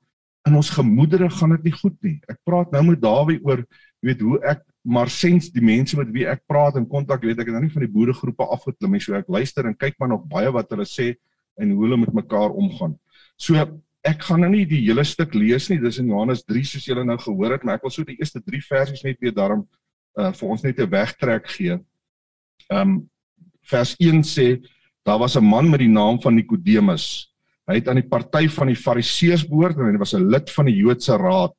in 0.49 0.59
ons 0.59 0.71
gemoedere 0.75 1.31
gaan 1.31 1.55
dit 1.57 1.71
nie 1.71 1.77
goed 1.77 1.97
nie. 2.03 2.17
Ek 2.29 2.41
praat 2.45 2.73
nou 2.75 2.83
met 2.91 3.01
Dawie 3.03 3.39
oor 3.47 3.63
weet 4.03 4.23
hoe 4.25 4.41
ek 4.51 4.65
maar 4.83 5.11
sens 5.13 5.51
die 5.55 5.63
mense 5.63 5.97
met 5.99 6.11
wie 6.11 6.25
ek 6.27 6.43
praat 6.51 6.77
en 6.79 6.89
kontak, 6.91 7.23
weet 7.23 7.39
ek 7.39 7.47
het 7.47 7.55
nou 7.55 7.63
nie 7.63 7.75
van 7.75 7.85
die 7.85 7.93
boeregroepe 7.93 8.49
afgeklim 8.51 8.97
nie, 8.97 9.03
so 9.03 9.15
ek 9.15 9.31
luister 9.31 9.69
en 9.69 9.79
kyk 9.79 9.95
maar 10.03 10.11
nog 10.11 10.27
baie 10.31 10.51
wat 10.51 10.73
hulle 10.75 10.87
sê 10.89 11.13
en 11.61 11.71
hoe 11.71 11.85
hulle 11.85 12.01
met 12.03 12.15
mekaar 12.17 12.51
omgaan. 12.51 12.97
So 13.39 13.59
ek 14.03 14.27
gaan 14.27 14.43
nou 14.43 14.51
nie 14.51 14.65
die 14.67 14.81
hele 14.83 15.05
stuk 15.07 15.37
lees 15.39 15.69
nie. 15.71 15.79
Dis 15.79 16.01
in 16.03 16.11
Johannes 16.11 16.43
3 16.49 16.65
soos 16.67 16.89
julle 16.89 17.05
nou 17.07 17.17
gehoor 17.23 17.55
het, 17.55 17.65
maar 17.65 17.79
ek 17.79 17.87
wil 17.87 17.95
so 17.95 18.07
die 18.07 18.19
eerste 18.19 18.43
3 18.43 18.63
versies 18.67 19.05
net 19.07 19.21
weer 19.23 19.35
daarom 19.37 19.63
uh 20.19 20.33
vir 20.35 20.49
ons 20.51 20.65
net 20.67 20.81
'n 20.81 20.91
wegtrek 20.91 21.47
gee. 21.49 21.79
Um 22.69 23.09
vers 23.71 23.95
1 24.01 24.23
sê 24.27 24.59
daar 25.07 25.19
was 25.19 25.37
'n 25.37 25.45
man 25.45 25.71
met 25.71 25.81
die 25.81 25.89
naam 25.89 26.21
van 26.21 26.35
Nikodemus. 26.35 27.32
Hy 27.71 27.79
het 27.79 27.89
aan 27.89 28.01
die 28.01 28.09
party 28.09 28.49
van 28.49 28.73
die 28.73 28.79
Fariseërs 28.79 29.47
behoort 29.49 29.79
en 29.79 29.93
hy 29.93 29.99
was 29.99 30.15
'n 30.15 30.29
lid 30.29 30.51
van 30.51 30.67
die 30.67 30.77
Joodse 30.77 31.17
raad. 31.17 31.57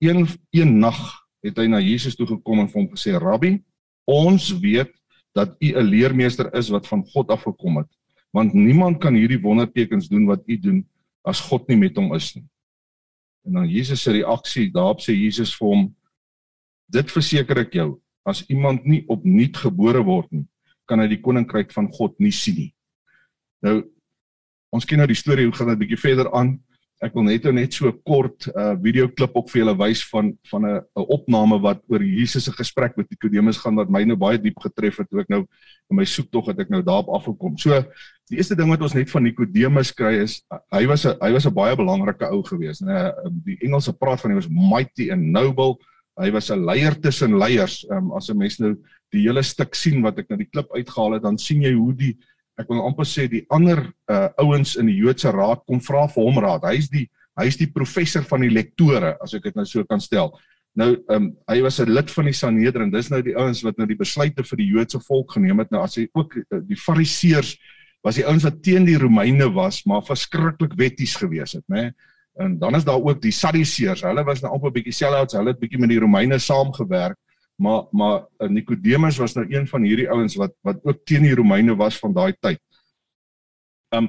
Een 0.00 0.26
een 0.52 0.78
nag 0.78 0.98
het 1.42 1.56
hy 1.56 1.66
na 1.66 1.80
Jesus 1.80 2.16
toe 2.16 2.26
gekom 2.26 2.60
en 2.60 2.68
vir 2.68 2.82
hom 2.82 2.90
gesê: 2.90 3.18
"Rabbi, 3.18 3.62
ons 4.06 4.52
weet 4.60 4.92
dat 5.34 5.56
u 5.60 5.72
'n 5.72 5.84
leermeester 5.84 6.54
is 6.54 6.68
wat 6.68 6.86
van 6.86 7.04
God 7.04 7.30
af 7.30 7.42
gekom 7.42 7.76
het 7.76 8.00
want 8.30 8.54
niemand 8.54 9.00
kan 9.02 9.14
hierdie 9.14 9.40
wondertekens 9.42 10.08
doen 10.08 10.26
wat 10.30 10.42
u 10.46 10.58
doen 10.58 10.80
as 11.26 11.42
God 11.50 11.66
nie 11.68 11.78
met 11.80 11.96
hom 11.98 12.14
is 12.14 12.32
nie. 12.36 12.46
En 13.46 13.58
dan 13.58 13.68
Jesus 13.68 14.02
se 14.02 14.12
reaksie, 14.14 14.70
daarop 14.72 15.02
sê 15.02 15.14
Jesus 15.16 15.52
vir 15.58 15.66
hom: 15.66 15.86
Dit 16.90 17.10
verseker 17.12 17.64
ek 17.64 17.74
jou, 17.78 17.88
as 18.28 18.44
iemand 18.52 18.84
nie 18.86 19.02
opnuut 19.10 19.56
gebore 19.56 20.02
word 20.06 20.30
nie, 20.34 20.46
kan 20.86 21.00
hy 21.00 21.08
die 21.10 21.22
koninkryk 21.22 21.72
van 21.74 21.88
God 21.94 22.18
nie 22.20 22.32
sien 22.34 22.58
nie. 22.58 22.70
Nou 23.64 23.80
ons 24.70 24.86
ken 24.86 24.98
nou 25.02 25.06
die 25.10 25.18
storie, 25.18 25.46
hoe 25.46 25.54
gaan 25.54 25.72
dit 25.72 25.76
'n 25.76 25.82
bietjie 25.84 26.00
verder 26.00 26.32
aan? 26.32 26.58
Ek 27.00 27.14
wil 27.16 27.24
net 27.24 27.44
net 27.48 27.72
so 27.72 27.88
'n 27.88 27.96
kort 28.04 28.46
uh 28.52 28.76
video 28.76 29.08
klip 29.08 29.34
op 29.34 29.48
vir 29.48 29.62
julle 29.62 29.76
wys 29.78 30.02
van 30.12 30.36
van 30.50 30.66
'n 30.66 30.80
'n 30.80 31.06
opname 31.08 31.56
wat 31.58 31.80
oor 31.88 32.02
Jesus 32.02 32.44
se 32.44 32.52
gesprek 32.52 32.96
met 32.96 33.08
Nikodemus 33.10 33.56
gaan 33.56 33.76
wat 33.76 33.88
my 33.88 34.04
nou 34.04 34.16
baie 34.16 34.38
diep 34.38 34.60
getref 34.60 34.98
het 34.98 35.08
ek 35.12 35.30
nou 35.30 35.46
in 35.90 35.96
my 35.96 36.04
soektog 36.04 36.48
het 36.48 36.60
ek 36.60 36.68
nou 36.68 36.82
daarop 36.82 37.08
afgekom. 37.08 37.56
So 37.56 37.70
die 38.28 38.36
eerste 38.36 38.54
ding 38.54 38.68
wat 38.68 38.82
ons 38.82 38.94
net 38.94 39.10
van 39.10 39.22
Nikodemus 39.22 39.92
kry 39.92 40.20
is 40.20 40.42
hy 40.72 40.86
was 40.86 41.06
'n 41.06 41.16
hy 41.22 41.32
was 41.32 41.46
'n 41.46 41.54
baie 41.54 41.74
belangrike 41.74 42.28
ou 42.30 42.42
gewees, 42.42 42.82
né? 42.82 43.12
Die 43.44 43.56
Engelse 43.62 43.92
praat 43.92 44.20
van 44.20 44.32
hy 44.32 44.36
was 44.36 44.48
mighty 44.48 45.10
and 45.10 45.32
noble. 45.32 45.78
Hy 46.20 46.30
was 46.30 46.50
'n 46.50 46.66
leier 46.66 47.00
tussen 47.00 47.38
leiers. 47.38 47.86
Um, 47.90 48.12
as 48.12 48.28
'n 48.28 48.36
mens 48.36 48.60
nou 48.60 48.76
die 49.10 49.22
hele 49.26 49.42
stuk 49.42 49.74
sien 49.74 50.02
wat 50.02 50.18
ek 50.18 50.28
nou 50.28 50.36
die 50.36 50.50
klip 50.52 50.68
uitgehaal 50.70 51.14
het, 51.14 51.22
dan 51.22 51.38
sien 51.38 51.62
jy 51.62 51.72
hoe 51.72 51.94
die 51.94 52.16
ek 52.60 52.68
wil 52.70 52.84
amper 52.84 53.08
sê 53.08 53.26
die 53.30 53.42
ander 53.52 53.82
uh, 54.10 54.28
ouens 54.42 54.76
in 54.80 54.90
die 54.90 54.98
Joodse 55.00 55.32
raad 55.34 55.64
kom 55.66 55.80
vra 55.84 56.06
vir 56.12 56.26
hom 56.26 56.38
raad. 56.42 56.66
Hy's 56.68 56.90
die 56.92 57.08
hy's 57.40 57.56
die 57.56 57.70
professor 57.72 58.24
van 58.28 58.44
die 58.44 58.52
lektore 58.52 59.14
as 59.24 59.32
ek 59.34 59.48
dit 59.48 59.56
nou 59.56 59.64
so 59.64 59.86
kan 59.88 60.02
stel. 60.02 60.34
Nou 60.78 60.92
ehm 60.94 61.16
um, 61.16 61.28
hy 61.50 61.60
was 61.64 61.80
'n 61.80 61.90
lid 61.90 62.10
van 62.10 62.28
die 62.28 62.36
Sanhedrin. 62.36 62.92
Dis 62.92 63.10
nou 63.10 63.22
die 63.22 63.36
ouens 63.36 63.62
wat 63.66 63.78
nou 63.78 63.86
die 63.86 63.98
besluite 63.98 64.44
vir 64.44 64.58
die 64.60 64.70
Joodse 64.70 65.00
volk 65.00 65.32
geneem 65.32 65.58
het. 65.58 65.70
Nou 65.70 65.82
as 65.82 65.96
hy 65.96 66.06
ook 66.14 66.36
uh, 66.36 66.60
die 66.62 66.78
Fariseërs 66.78 67.56
was 68.02 68.16
die 68.16 68.26
ouens 68.26 68.44
wat 68.44 68.62
teen 68.62 68.84
die 68.84 68.98
Romeine 68.98 69.50
was, 69.52 69.84
maar 69.84 70.02
verskriklik 70.02 70.72
wetties 70.76 71.16
gewees 71.16 71.52
het, 71.52 71.64
né? 71.68 71.92
En 72.40 72.58
dan 72.58 72.74
is 72.74 72.84
daar 72.84 73.02
ook 73.02 73.20
die 73.20 73.32
Sadduseërs. 73.32 74.02
Hulle 74.06 74.24
was 74.24 74.40
nou 74.40 74.52
amper 74.54 74.72
bietjie 74.72 74.94
selfs, 74.94 75.34
hulle 75.36 75.52
het 75.52 75.60
bietjie 75.60 75.80
met 75.80 75.90
die 75.90 76.00
Romeine 76.00 76.38
saamgewerk 76.38 77.18
maar 77.60 77.82
maar 77.92 78.24
uh, 78.40 78.48
Nikodemus 78.48 79.18
was 79.20 79.36
nou 79.36 79.44
een 79.48 79.68
van 79.68 79.84
hierdie 79.84 80.08
ouens 80.10 80.36
wat 80.40 80.54
wat 80.66 80.80
ook 80.84 81.04
teen 81.04 81.26
die 81.28 81.34
Romeine 81.36 81.76
was 81.76 81.98
van 82.00 82.16
daai 82.16 82.32
tyd. 82.40 82.60
Um 83.94 84.08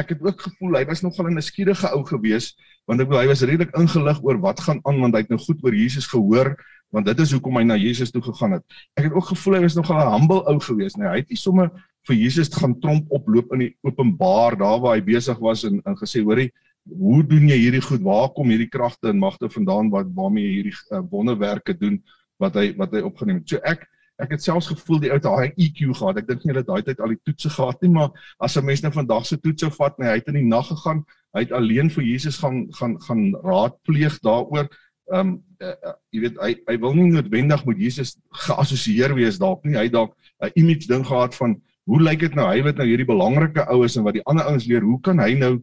ek 0.00 0.14
het 0.14 0.22
ook 0.24 0.40
gevoel 0.40 0.78
hy 0.78 0.86
was 0.88 1.02
nogal 1.04 1.28
'n 1.28 1.36
nuuskierige 1.36 1.88
ou 1.92 2.04
gewees 2.08 2.54
want 2.88 3.00
ek 3.00 3.08
bedoel 3.08 3.22
hy 3.22 3.28
was 3.28 3.42
redelik 3.44 3.74
ingelig 3.76 4.22
oor 4.24 4.38
wat 4.40 4.60
gaan 4.60 4.80
aan 4.88 5.00
want 5.00 5.14
hy 5.14 5.20
het 5.20 5.32
nou 5.32 5.40
goed 5.40 5.60
oor 5.64 5.74
Jesus 5.74 6.06
gehoor 6.08 6.56
want 6.92 7.06
dit 7.06 7.20
is 7.20 7.32
hoekom 7.32 7.56
hy 7.56 7.64
na 7.64 7.76
Jesus 7.76 8.10
toe 8.10 8.22
gegaan 8.22 8.52
het. 8.52 8.64
Ek 8.96 9.04
het 9.04 9.12
ook 9.12 9.28
gevoel 9.32 9.54
hy 9.54 9.62
was 9.62 9.76
nogal 9.76 10.00
'n 10.00 10.12
humble 10.12 10.44
ou 10.48 10.58
gewees, 10.60 10.96
nee, 10.96 11.08
hy 11.08 11.20
het 11.20 11.28
nie 11.28 11.40
sommer 11.40 11.70
vir 12.08 12.16
Jesus 12.16 12.48
gaan 12.52 12.80
tromp 12.80 13.06
oploop 13.10 13.52
in 13.52 13.58
die 13.58 13.76
openbaar 13.82 14.56
daar 14.56 14.80
waar 14.80 14.96
hy 14.96 15.04
besig 15.04 15.38
was 15.38 15.64
en 15.64 15.80
en 15.84 15.96
gesê 15.96 16.24
hoorie 16.24 16.52
hoe 16.88 17.22
doen 17.26 17.46
jy 17.48 17.58
hierdie 17.58 17.82
goed? 17.84 18.02
Waar 18.02 18.32
kom 18.34 18.50
hierdie 18.50 18.70
kragte 18.70 19.12
en 19.12 19.20
magte 19.22 19.50
vandaan 19.50 19.90
wat 19.92 20.10
waarmee 20.16 20.44
jy 20.48 20.54
hierdie 20.56 20.74
uh, 20.90 21.02
wonderwerke 21.10 21.76
doen? 21.78 22.00
Wat 22.42 22.58
hy 22.58 22.72
wat 22.78 22.94
hy 22.94 23.02
opgeneem 23.06 23.40
het. 23.40 23.48
So 23.54 23.62
ek 23.64 23.86
ek 24.22 24.36
het 24.36 24.44
selfs 24.44 24.68
gevoel 24.70 25.00
die 25.02 25.10
ou 25.10 25.16
het 25.16 25.24
daai 25.24 25.54
EQ 25.56 25.80
gehad. 25.98 26.20
Ek 26.20 26.28
dink 26.28 26.44
nie 26.44 26.52
hulle 26.52 26.62
daai 26.66 26.84
tyd 26.86 27.00
al 27.02 27.14
die 27.14 27.20
toetse 27.26 27.50
gehad 27.50 27.80
nie, 27.82 27.90
maar 27.90 28.12
as 28.38 28.56
'n 28.56 28.64
mens 28.64 28.82
nou 28.82 28.92
vandag 28.92 29.26
se 29.26 29.38
toetse 29.40 29.70
vat, 29.78 29.98
nee, 29.98 30.08
hy 30.08 30.20
het 30.20 30.28
in 30.28 30.38
die 30.38 30.46
nag 30.46 30.68
gegaan. 30.68 31.04
Hy 31.34 31.40
het 31.46 31.52
alleen 31.52 31.90
vir 31.90 32.04
Jesus 32.04 32.38
gaan 32.38 32.66
gaan 32.78 33.00
gaan 33.00 33.34
raadpleeg 33.42 34.20
daaroor. 34.20 34.68
Ehm 35.12 35.20
um, 35.20 35.42
uh, 35.60 35.74
uh, 35.88 35.94
jy 36.12 36.20
weet 36.20 36.38
hy 36.40 36.54
hy 36.68 36.76
wil 36.78 36.94
nie 36.94 37.10
noodwendig 37.10 37.64
met 37.66 37.78
Jesus 37.78 38.16
geassosieer 38.46 39.14
wees 39.14 39.38
dalk 39.38 39.64
nie. 39.64 39.76
Hy 39.76 39.88
dalk 39.88 40.14
'n 40.42 40.52
image 40.54 40.86
ding 40.86 41.06
gehad 41.06 41.34
van 41.34 41.60
hoe 41.90 42.00
lyk 42.02 42.20
dit 42.20 42.34
nou 42.34 42.46
hy 42.46 42.62
wat 42.62 42.78
nou 42.78 42.86
hierdie 42.86 43.08
belangrike 43.08 43.66
oues 43.74 43.96
en 43.96 44.04
wat 44.06 44.14
die 44.14 44.24
ander 44.30 44.46
ouens 44.46 44.66
leer, 44.66 44.82
hoe 44.86 45.00
kan 45.00 45.18
hy 45.18 45.34
nou 45.34 45.56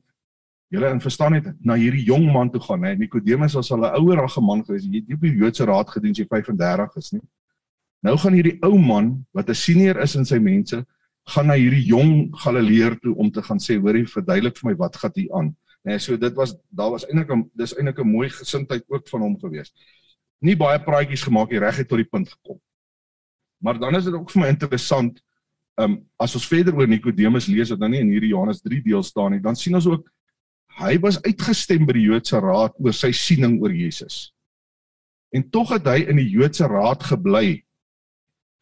Julle 0.70 0.92
in 0.94 1.02
verstaan 1.02 1.34
net 1.34 1.48
na 1.66 1.76
hierdie 1.80 2.04
jong 2.06 2.28
man 2.32 2.52
toe 2.54 2.62
gaan, 2.62 2.84
hè. 2.86 2.96
Nikodemus 2.96 3.56
was 3.58 3.72
al 3.72 3.86
'n 3.86 3.96
ouerige 3.98 4.42
man 4.42 4.64
gewees. 4.64 4.86
Hy 4.86 5.02
het 5.02 5.08
nie 5.08 5.16
op 5.16 5.22
die 5.22 5.36
Joodse 5.36 5.66
raad 5.66 5.90
gedien 5.90 6.16
sy 6.16 6.26
35 6.30 6.96
is 6.98 7.12
nie. 7.12 7.22
Nou 8.04 8.18
gaan 8.18 8.34
hierdie 8.34 8.60
ou 8.62 8.78
man 8.78 9.26
wat 9.34 9.50
'n 9.50 9.56
senior 9.56 10.00
is 10.02 10.16
in 10.16 10.26
sy 10.26 10.38
mense, 10.38 10.86
gaan 11.28 11.48
na 11.48 11.54
hierdie 11.54 11.86
jong 11.86 12.30
Galileer 12.44 13.00
toe 13.00 13.16
om 13.16 13.32
te 13.32 13.42
gaan 13.42 13.60
sê, 13.60 13.80
hoorie, 13.80 14.06
verduidelik 14.06 14.58
vir 14.58 14.70
my 14.70 14.76
wat 14.78 14.96
gaan 14.96 15.12
hier 15.16 15.34
aan. 15.34 15.56
Nee, 15.84 16.00
so 16.00 16.18
dit 16.18 16.36
was 16.36 16.56
daar 16.70 16.92
was 16.92 17.06
eintlik 17.08 17.32
'n 17.32 17.50
dis 17.56 17.74
eintlik 17.74 18.00
'n 18.00 18.12
mooi 18.12 18.30
gesindheid 18.30 18.84
ook 18.88 19.08
van 19.08 19.22
hom 19.22 19.40
gewees. 19.40 19.74
Nie 20.42 20.56
baie 20.56 20.80
praatjies 20.80 21.24
gemaak 21.24 21.50
hier 21.50 21.60
reg 21.60 21.78
uit 21.78 21.88
tot 21.88 21.98
die 21.98 22.10
punt 22.10 22.30
gekom. 22.30 22.60
Maar 23.58 23.80
dan 23.80 23.96
is 23.96 24.06
dit 24.06 24.14
ook 24.14 24.32
vir 24.32 24.42
my 24.42 24.48
interessant, 24.48 25.22
ehm 25.78 25.92
um, 25.92 26.06
as 26.18 26.36
ons 26.36 26.48
verder 26.48 26.76
oor 26.76 26.88
Nikodemus 26.88 27.48
lees 27.48 27.70
wat 27.70 27.80
nou 27.80 27.90
nie 27.90 28.00
in 28.00 28.10
hierdie 28.10 28.30
Johannes 28.30 28.62
3 28.62 28.82
deel 28.82 29.04
staan 29.04 29.32
nie, 29.32 29.40
dan 29.40 29.56
sien 29.56 29.76
ons 29.76 29.88
ook 29.88 30.10
hy 30.78 30.98
was 31.04 31.20
uitgestem 31.26 31.88
by 31.88 31.96
die 31.98 32.06
Joodse 32.08 32.40
raad 32.40 32.76
oor 32.80 32.96
sy 32.96 33.12
siening 33.16 33.58
oor 33.62 33.74
Jesus. 33.74 34.30
En 35.36 35.44
tog 35.52 35.74
het 35.76 35.88
hy 35.90 36.04
in 36.10 36.22
die 36.22 36.30
Joodse 36.30 36.68
raad 36.70 37.04
gebly. 37.06 37.62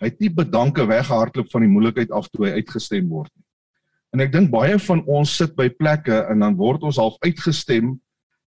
Hy 0.02 0.10
het 0.10 0.20
nie 0.22 0.32
bedanke 0.34 0.86
weggehardloop 0.88 1.52
van 1.52 1.64
die 1.66 1.72
moeilikheid 1.72 2.12
af 2.14 2.28
toe 2.30 2.48
hy 2.48 2.58
uitgestem 2.60 3.08
word 3.10 3.32
nie. 3.36 3.46
En 4.16 4.24
ek 4.24 4.32
dink 4.34 4.52
baie 4.54 4.78
van 4.80 5.02
ons 5.10 5.32
sit 5.40 5.56
by 5.58 5.68
plekke 5.74 6.24
en 6.32 6.44
dan 6.46 6.56
word 6.58 6.86
ons 6.88 7.00
half 7.02 7.18
uitgestem 7.26 7.96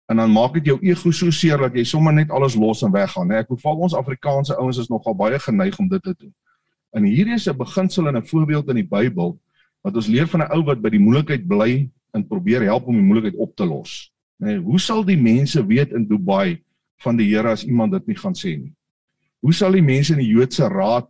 en 0.10 0.18
dan 0.18 0.32
maak 0.34 0.56
dit 0.58 0.72
jou 0.72 0.78
ego 0.82 1.12
so 1.14 1.30
seer 1.36 1.62
dat 1.62 1.76
jy 1.78 1.84
sommer 1.86 2.16
net 2.16 2.32
alles 2.34 2.56
los 2.58 2.82
en 2.86 2.94
weggaan, 2.94 3.28
né? 3.30 3.44
Ek 3.44 3.52
beval 3.52 3.84
ons 3.86 3.94
Afrikaanse 3.98 4.56
ouens 4.58 4.80
is 4.82 4.90
nogal 4.90 5.14
baie 5.18 5.38
geneig 5.44 5.78
om 5.78 5.90
dit 5.92 6.02
te 6.02 6.16
doen. 6.16 6.32
En 6.98 7.06
hier 7.06 7.30
is 7.36 7.48
'n 7.48 7.58
beginsel 7.58 8.08
en 8.08 8.18
'n 8.18 8.26
voorbeeld 8.26 8.70
in 8.70 8.82
die 8.82 8.90
Bybel 8.90 9.38
wat 9.84 9.96
ons 9.96 10.08
leer 10.08 10.28
van 10.28 10.42
'n 10.42 10.52
ou 10.52 10.64
wat 10.64 10.82
by 10.82 10.90
die 10.90 11.00
moeilikheid 11.00 11.48
bly 11.48 11.90
en 12.20 12.28
probeer 12.28 12.68
help 12.68 12.88
om 12.88 12.98
die 12.98 13.06
moeilikheid 13.06 13.40
op 13.40 13.56
te 13.58 13.68
los. 13.68 14.10
Nee, 14.40 14.60
hoe 14.64 14.80
sal 14.80 15.04
die 15.08 15.20
mense 15.20 15.64
weet 15.68 15.96
in 15.96 16.06
Dubai 16.08 16.60
van 17.04 17.18
die 17.20 17.28
Here 17.32 17.52
as 17.56 17.66
iemand 17.68 17.96
dit 17.96 18.12
nie 18.12 18.20
gaan 18.20 18.36
sê 18.38 18.56
nie? 18.58 18.74
Hoe 19.44 19.56
sal 19.56 19.76
die 19.76 19.84
mense 19.84 20.14
in 20.16 20.22
die 20.22 20.32
Joodse 20.32 20.68
raad 20.72 21.10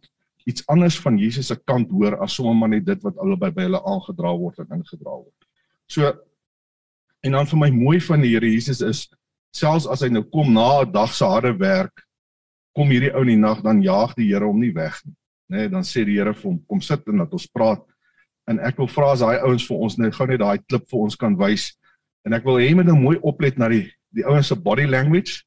iets 0.50 0.63
anders 0.70 0.98
van 1.01 1.18
Jesus 1.22 1.50
se 1.51 1.58
kant 1.58 1.92
hoor 1.94 2.18
as 2.24 2.34
sommer 2.38 2.56
maar 2.58 2.72
net 2.74 2.88
dit 2.88 3.06
wat 3.06 3.18
albei 3.22 3.51
by 3.54 3.68
hulle 3.68 3.82
aangedra 3.86 4.34
word 4.38 4.62
en 4.63 4.80
ingedra 4.80 5.13
word? 5.13 5.48
So 5.89 6.10
en 7.25 7.36
dan 7.36 7.50
vir 7.51 7.60
my 7.60 7.70
mooi 7.75 8.00
van 8.01 8.24
die 8.24 8.34
Here 8.34 8.50
Jesus 8.50 8.82
is 8.86 9.08
selfs 9.56 9.88
as 9.89 10.06
hy 10.06 10.12
nou 10.13 10.24
kom 10.30 10.54
na 10.54 10.82
'n 10.82 10.92
dag 10.92 11.13
se 11.13 11.25
harde 11.25 11.54
werk, 11.58 12.06
kom 12.75 12.89
hierdie 12.89 13.13
ou 13.13 13.22
in 13.25 13.34
die 13.34 13.42
nag 13.42 13.62
dan 13.66 13.82
jaag 13.84 14.16
die 14.16 14.30
Here 14.30 14.46
hom 14.46 14.60
nie 14.60 14.74
weg 14.74 15.01
nie. 15.06 15.16
Nê, 15.50 15.58
nee, 15.58 15.70
dan 15.70 15.84
sê 15.84 16.06
die 16.06 16.18
Here 16.18 16.34
vir 16.34 16.51
hom, 16.51 16.60
kom 16.70 16.82
sit 16.82 17.08
en 17.08 17.18
laat 17.18 17.34
ons 17.34 17.48
praat. 17.48 17.82
En 18.50 18.60
ek 18.65 18.79
wil 18.82 18.89
vra 18.89 19.12
as 19.13 19.22
daai 19.22 19.38
ouens 19.46 19.68
vir 19.68 19.84
ons 19.86 19.98
nou 20.01 20.10
gou 20.12 20.27
net 20.27 20.41
daai 20.41 20.58
klip 20.65 20.88
vir 20.89 21.00
ons 21.06 21.15
kan 21.20 21.36
wys. 21.38 21.70
En 22.25 22.34
ek 22.34 22.48
wil 22.48 22.58
hê 22.58 22.70
jy 22.70 22.79
moet 22.79 22.89
nou 22.89 22.98
mooi 22.98 23.18
oplet 23.22 23.58
na 23.62 23.70
die 23.70 23.86
die 24.18 24.25
ouens 24.25 24.50
se 24.50 24.56
body 24.58 24.88
language. 24.89 25.44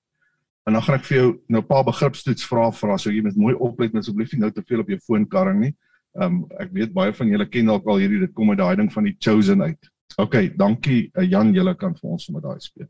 En 0.67 0.77
dan 0.77 0.85
gaan 0.87 1.01
ek 1.01 1.07
vir 1.09 1.17
jou 1.17 1.31
nou 1.51 1.63
'n 1.63 1.67
paar 1.67 1.85
begripstoets 1.85 2.47
vra 2.47 2.71
vra 2.71 2.99
so 2.99 3.11
jy 3.11 3.23
moet 3.23 3.37
mooi 3.37 3.55
oplet 3.55 3.93
met 3.93 4.03
asseblief 4.03 4.33
nie 4.33 4.41
nou 4.41 4.51
te 4.51 4.63
veel 4.63 4.81
op 4.81 4.89
jou 4.89 4.99
foon 5.07 5.27
karring 5.27 5.61
nie. 5.61 5.75
Ehm 6.21 6.45
um, 6.45 6.47
ek 6.61 6.71
weet 6.73 6.93
baie 6.93 7.13
van 7.13 7.29
julle 7.29 7.47
ken 7.47 7.67
dalk 7.67 7.87
al 7.87 7.99
hierdie 7.99 8.21
dit 8.21 8.35
kom 8.35 8.51
uit 8.51 8.59
daai 8.59 8.77
ding 8.77 8.93
van 8.93 9.05
die 9.05 9.17
chosen 9.19 9.63
uit. 9.63 9.91
OK, 10.19 10.57
dankie 10.57 11.11
uh, 11.17 11.25
Jan, 11.25 11.55
julle 11.55 11.75
kan 11.75 11.95
vir 11.95 12.11
ons 12.11 12.25
sommer 12.25 12.43
daai 12.43 12.61
speel. 12.61 12.87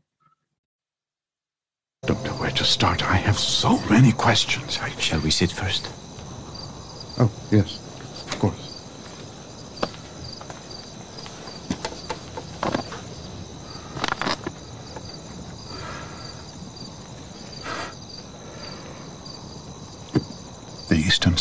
Don't 2.05 2.21
know 2.23 2.35
where 2.35 2.51
to 2.51 2.65
start. 2.65 3.01
I 3.01 3.15
have 3.15 3.39
so 3.39 3.79
many 3.89 4.11
questions. 4.11 4.77
I... 4.77 4.89
Shall 4.99 5.21
we 5.21 5.31
sit 5.31 5.51
first? 5.51 5.87
Oh, 7.17 7.31
yes, 7.49 7.79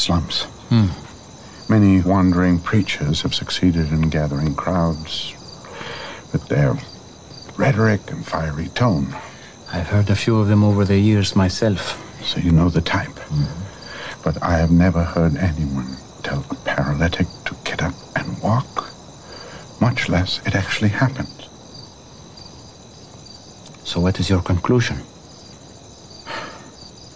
slums. 0.03 0.43
Hmm. 0.69 0.89
Many 1.73 2.01
wandering 2.01 2.59
preachers 2.59 3.23
have 3.23 3.35
succeeded 3.35 3.93
in 3.93 4.11
gathering 4.11 4.55
crowds 4.57 5.33
with 6.33 6.49
their 6.49 6.75
rhetoric 7.57 8.11
and 8.11 8.27
fiery 8.27 8.69
tone. 8.71 9.15
I've 9.73 9.87
heard 9.87 10.11
a 10.11 10.17
few 10.17 10.41
of 10.41 10.49
them 10.49 10.65
over 10.65 10.85
the 10.85 10.99
years 10.99 11.37
myself. 11.37 11.83
So 12.25 12.41
you 12.41 12.51
know 12.51 12.69
the 12.69 12.81
type. 12.81 13.17
But 14.25 14.43
I 14.43 14.59
have 14.59 14.73
never 14.73 15.05
heard 15.05 15.37
anyone 15.37 15.97
tell 16.25 16.45
a 16.51 16.55
paralytic 16.57 17.29
to 17.45 17.57
get 17.65 17.83
up 17.83 17.95
and 18.17 18.41
walk, 18.43 18.93
much 19.81 20.09
less 20.09 20.41
it 20.47 20.55
actually 20.57 20.91
happened. 20.91 21.49
So, 23.85 24.01
what 24.01 24.21
is 24.21 24.31
your 24.31 24.43
conclusion? 24.43 24.99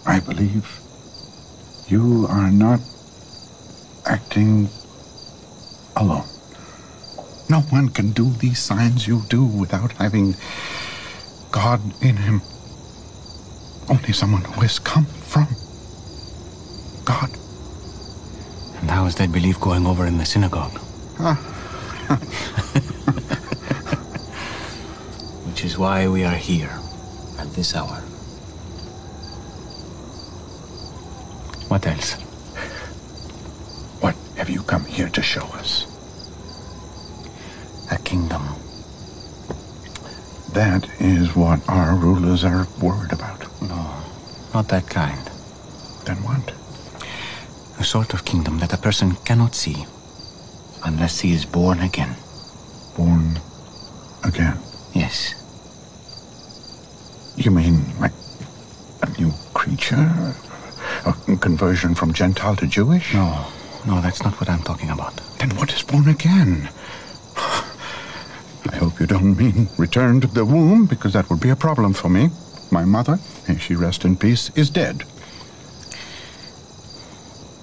I 0.05 0.19
believe 0.19 0.86
you 1.87 2.27
are 2.29 2.51
not 2.51 2.79
acting 4.05 4.69
alone. 5.95 6.25
No 7.49 7.61
one 7.69 7.89
can 7.89 8.11
do 8.11 8.29
these 8.29 8.59
signs 8.59 9.07
you 9.07 9.21
do 9.29 9.45
without 9.45 9.93
having 9.93 10.35
God 11.51 11.81
in 12.03 12.17
him. 12.17 12.41
Only 13.89 14.11
someone 14.11 14.43
who 14.43 14.61
has 14.61 14.79
come 14.79 15.05
from 15.05 15.47
God. 17.05 17.29
And 18.81 18.91
how 18.91 19.05
is 19.05 19.15
that 19.15 19.31
belief 19.31 19.59
going 19.59 19.87
over 19.87 20.05
in 20.05 20.17
the 20.17 20.25
synagogue? 20.25 20.77
Which 25.47 25.63
is 25.63 25.77
why 25.77 26.07
we 26.07 26.25
are 26.25 26.35
here 26.35 26.77
at 27.39 27.51
this 27.53 27.75
hour. 27.75 28.03
What 31.67 31.85
else? 31.85 32.13
What 33.99 34.15
have 34.37 34.49
you 34.49 34.61
come 34.63 34.85
here 34.85 35.09
to 35.09 35.21
show 35.21 35.45
us? 35.59 35.85
A 37.91 37.97
kingdom. 37.99 38.43
That 40.53 40.87
is 40.99 41.35
what 41.35 41.59
our 41.67 41.95
rulers 41.95 42.43
are 42.45 42.67
worried 42.81 43.11
about. 43.11 43.41
No, 43.61 44.01
not 44.53 44.69
that 44.69 44.87
kind. 44.89 45.19
Then 46.05 46.17
what? 46.23 46.53
A 47.79 47.83
sort 47.83 48.13
of 48.13 48.23
kingdom 48.23 48.59
that 48.59 48.73
a 48.73 48.77
person 48.77 49.15
cannot 49.25 49.53
see 49.53 49.85
unless 50.85 51.19
he 51.19 51.33
is 51.33 51.45
born 51.45 51.81
again. 51.81 52.15
Born 52.95 53.39
again. 54.23 54.57
Yes. 54.93 55.35
You 57.35 57.51
mean 57.51 57.83
like 57.99 58.13
a 59.03 59.09
new 59.19 59.31
creature? 59.53 60.33
A 61.05 61.13
conversion 61.47 61.95
from 61.95 62.11
Gentile 62.11 62.57
to 62.57 62.67
Jewish? 62.67 63.13
No, 63.13 63.47
no, 63.85 64.01
that's 64.01 64.21
not 64.21 64.33
what 64.37 64.49
I'm 64.49 64.63
talking 64.63 64.89
about. 64.89 65.15
Then 65.39 65.51
what 65.51 65.71
is 65.71 65.81
born 65.81 66.09
again? 66.09 66.67
I 68.73 68.75
hope 68.75 68.99
you 68.99 69.07
don't 69.07 69.37
mean 69.37 69.69
return 69.77 70.19
to 70.19 70.27
the 70.27 70.43
womb, 70.43 70.87
because 70.87 71.13
that 71.13 71.29
would 71.29 71.39
be 71.39 71.51
a 71.51 71.55
problem 71.55 71.93
for 71.93 72.09
me. 72.09 72.31
My 72.69 72.83
mother, 72.83 73.17
may 73.47 73.57
she 73.57 73.75
rest 73.75 74.03
in 74.03 74.17
peace, 74.17 74.51
is 74.57 74.69
dead. 74.69 75.05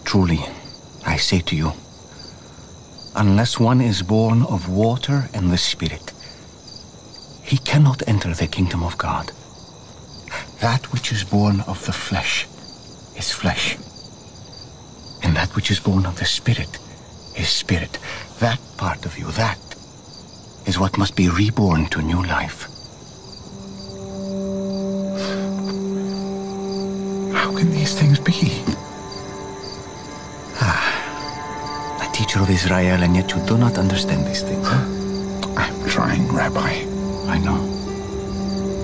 Truly, 0.06 0.40
I 1.04 1.18
say 1.18 1.40
to 1.40 1.54
you, 1.54 1.72
unless 3.14 3.60
one 3.60 3.82
is 3.82 4.00
born 4.02 4.44
of 4.44 4.70
water 4.70 5.28
and 5.34 5.50
the 5.50 5.58
Spirit, 5.58 6.14
he 7.42 7.58
cannot 7.58 8.08
enter 8.08 8.32
the 8.32 8.46
kingdom 8.46 8.82
of 8.82 8.96
God. 8.96 9.30
That 10.62 10.90
which 10.90 11.12
is 11.12 11.22
born 11.22 11.60
of 11.72 11.84
the 11.84 11.92
flesh 11.92 12.46
is 13.16 13.30
flesh, 13.32 13.76
and 15.22 15.34
that 15.36 15.54
which 15.56 15.70
is 15.70 15.80
born 15.80 16.06
of 16.06 16.18
the 16.18 16.24
Spirit 16.24 16.78
is 17.36 17.48
spirit. 17.48 17.98
That 18.40 18.60
part 18.76 19.04
of 19.06 19.18
you, 19.18 19.30
that 19.32 19.58
is 20.66 20.78
what 20.78 20.98
must 20.98 21.16
be 21.16 21.28
reborn 21.28 21.86
to 21.86 22.02
new 22.02 22.22
life. 22.22 22.68
How 27.34 27.54
can 27.56 27.70
these 27.70 27.98
things 27.98 28.18
be? 28.20 28.62
Ah, 30.60 32.00
A 32.08 32.12
teacher 32.12 32.40
of 32.40 32.50
Israel, 32.50 33.02
and 33.02 33.14
yet 33.16 33.30
you 33.34 33.44
do 33.46 33.58
not 33.58 33.78
understand 33.78 34.26
these 34.26 34.42
things. 34.42 34.66
Huh? 34.66 34.84
I'm 35.56 35.88
trying, 35.88 36.30
Rabbi. 36.32 36.84
I 37.28 37.38
know. 37.38 37.60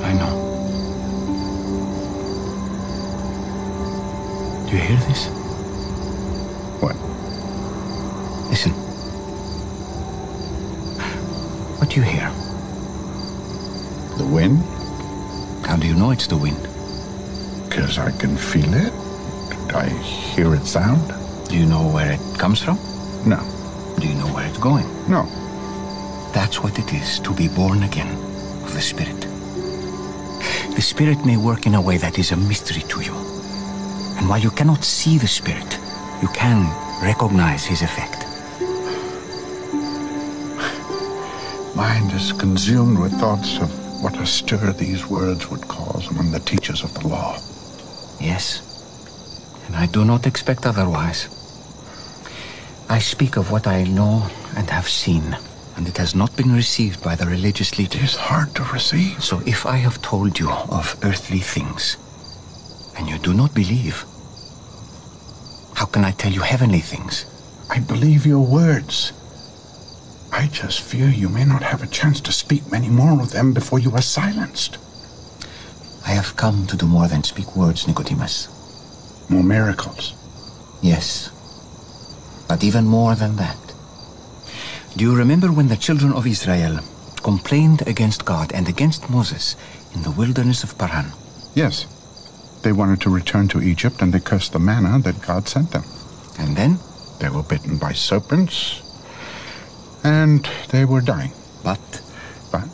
I 0.03 0.13
know. 0.13 0.50
Do 4.71 4.77
you 4.77 4.83
hear 4.83 4.99
this? 4.99 5.27
What? 6.79 6.95
Listen. 8.51 8.71
What 11.81 11.91
do 11.91 11.97
you 11.97 12.03
hear? 12.03 12.31
The 14.17 14.25
wind? 14.33 14.63
How 15.67 15.75
do 15.75 15.89
you 15.89 15.95
know 15.95 16.13
it's 16.13 16.29
the 16.29 16.37
wind? 16.37 16.63
Because 17.69 17.99
I 17.99 18.13
can 18.13 18.37
feel 18.37 18.73
it. 18.73 18.93
I 19.75 19.89
hear 19.89 20.55
it 20.55 20.65
sound. 20.67 21.03
Do 21.49 21.57
you 21.57 21.67
know 21.67 21.89
where 21.89 22.13
it 22.13 22.39
comes 22.39 22.63
from? 22.63 22.79
No. 23.27 23.41
Do 23.99 24.07
you 24.07 24.15
know 24.15 24.33
where 24.33 24.47
it's 24.47 24.59
going? 24.59 24.87
No. 25.11 25.25
That's 26.33 26.63
what 26.63 26.79
it 26.79 26.95
is 26.95 27.19
to 27.21 27.35
be 27.35 27.49
born 27.49 27.83
again 27.83 28.15
of 28.63 28.73
the 28.73 28.81
Spirit. 28.81 29.21
The 30.77 30.81
Spirit 30.81 31.27
may 31.27 31.37
work 31.37 31.67
in 31.67 31.75
a 31.75 31.81
way 31.81 31.97
that 31.97 32.21
is 32.21 32.31
a 32.31 32.37
mystery 32.37 32.83
to 32.83 33.01
you. 33.01 33.30
And 34.21 34.29
while 34.29 34.39
you 34.39 34.51
cannot 34.51 34.85
see 34.85 35.17
the 35.17 35.27
Spirit, 35.27 35.79
you 36.21 36.29
can 36.29 36.69
recognize 37.03 37.65
his 37.65 37.81
effect. 37.81 38.27
Mind 41.75 42.13
is 42.13 42.31
consumed 42.35 42.99
with 42.99 43.19
thoughts 43.19 43.59
of 43.59 43.71
what 44.03 44.21
a 44.21 44.27
stir 44.27 44.73
these 44.75 45.07
words 45.07 45.49
would 45.51 45.67
cause 45.69 46.07
among 46.09 46.33
the 46.33 46.41
teachers 46.41 46.85
of 46.85 46.93
the 46.93 47.09
law. 47.09 47.39
Yes. 48.21 48.61
And 49.67 49.75
I 49.75 49.87
do 49.87 50.05
not 50.05 50.27
expect 50.27 50.67
otherwise. 50.67 51.29
I 52.91 52.99
speak 52.99 53.39
of 53.39 53.51
what 53.51 53.67
I 53.67 53.85
know 53.85 54.29
and 54.55 54.69
have 54.69 54.89
seen, 54.89 55.35
and 55.77 55.89
it 55.89 55.97
has 55.97 56.15
not 56.15 56.37
been 56.37 56.53
received 56.53 57.03
by 57.03 57.15
the 57.15 57.25
religious 57.25 57.79
leaders. 57.79 58.03
is 58.03 58.17
hard 58.17 58.55
to 58.57 58.65
receive. 58.65 59.25
So 59.25 59.41
if 59.47 59.65
I 59.65 59.77
have 59.77 60.03
told 60.03 60.39
you 60.39 60.51
of 60.51 60.95
earthly 61.03 61.39
things, 61.39 61.97
and 63.01 63.09
you 63.09 63.19
do 63.19 63.33
not 63.33 63.55
believe, 63.55 64.05
how 65.75 65.87
can 65.87 66.05
I 66.05 66.11
tell 66.11 66.31
you 66.31 66.43
heavenly 66.43 66.81
things? 66.81 67.25
I 67.71 67.81
believe 67.81 68.27
your 68.27 68.47
words. 68.47 69.15
I 70.31 70.49
just 70.49 70.83
fear 70.83 71.09
you 71.09 71.31
may 71.31 71.47
not 71.47 71.63
have 71.63 71.83
a 71.83 71.87
chance 71.87 72.21
to 72.21 72.31
speak 72.31 72.71
many 72.71 72.91
more 72.91 73.23
of 73.23 73.33
them 73.33 73.55
before 73.55 73.79
you 73.79 73.91
are 73.93 74.03
silenced. 74.03 74.77
I 76.07 76.11
have 76.11 76.37
come 76.37 76.67
to 76.67 76.77
do 76.77 76.85
more 76.85 77.09
than 77.09 77.25
speak 77.25 77.57
words, 77.57 77.89
Nicodemus. 77.89 78.37
More 79.31 79.45
miracles. 79.45 80.13
Yes. 80.83 81.31
But 82.49 82.63
even 82.63 82.85
more 82.85 83.15
than 83.15 83.37
that. 83.37 83.75
Do 84.95 85.07
you 85.07 85.17
remember 85.17 85.51
when 85.51 85.69
the 85.69 85.77
children 85.77 86.13
of 86.13 86.27
Israel 86.27 86.81
complained 87.23 87.81
against 87.89 88.27
God 88.27 88.53
and 88.53 88.69
against 88.69 89.09
Moses 89.09 89.57
in 89.95 90.03
the 90.03 90.11
wilderness 90.11 90.63
of 90.63 90.77
Paran? 90.77 91.13
Yes. 91.55 91.87
They 92.63 92.73
wanted 92.73 93.01
to 93.03 93.11
return 93.11 93.49
to 93.49 93.63
Egypt 93.63 94.03
and 94.03 94.13
they 94.13 94.21
cursed 94.21 94.53
the 94.53 94.59
manna 94.59 94.99
that 95.01 95.23
God 95.23 95.49
sent 95.49 95.71
them. 95.73 95.85
And 96.39 96.57
then? 96.57 96.79
They 97.19 97.29
were 97.29 97.43
bitten 97.43 97.79
by 97.79 97.93
serpents 97.93 98.83
and 100.05 100.49
they 100.71 100.85
were 100.85 101.01
dying. 101.01 101.33
But 101.65 101.81
But 102.53 102.69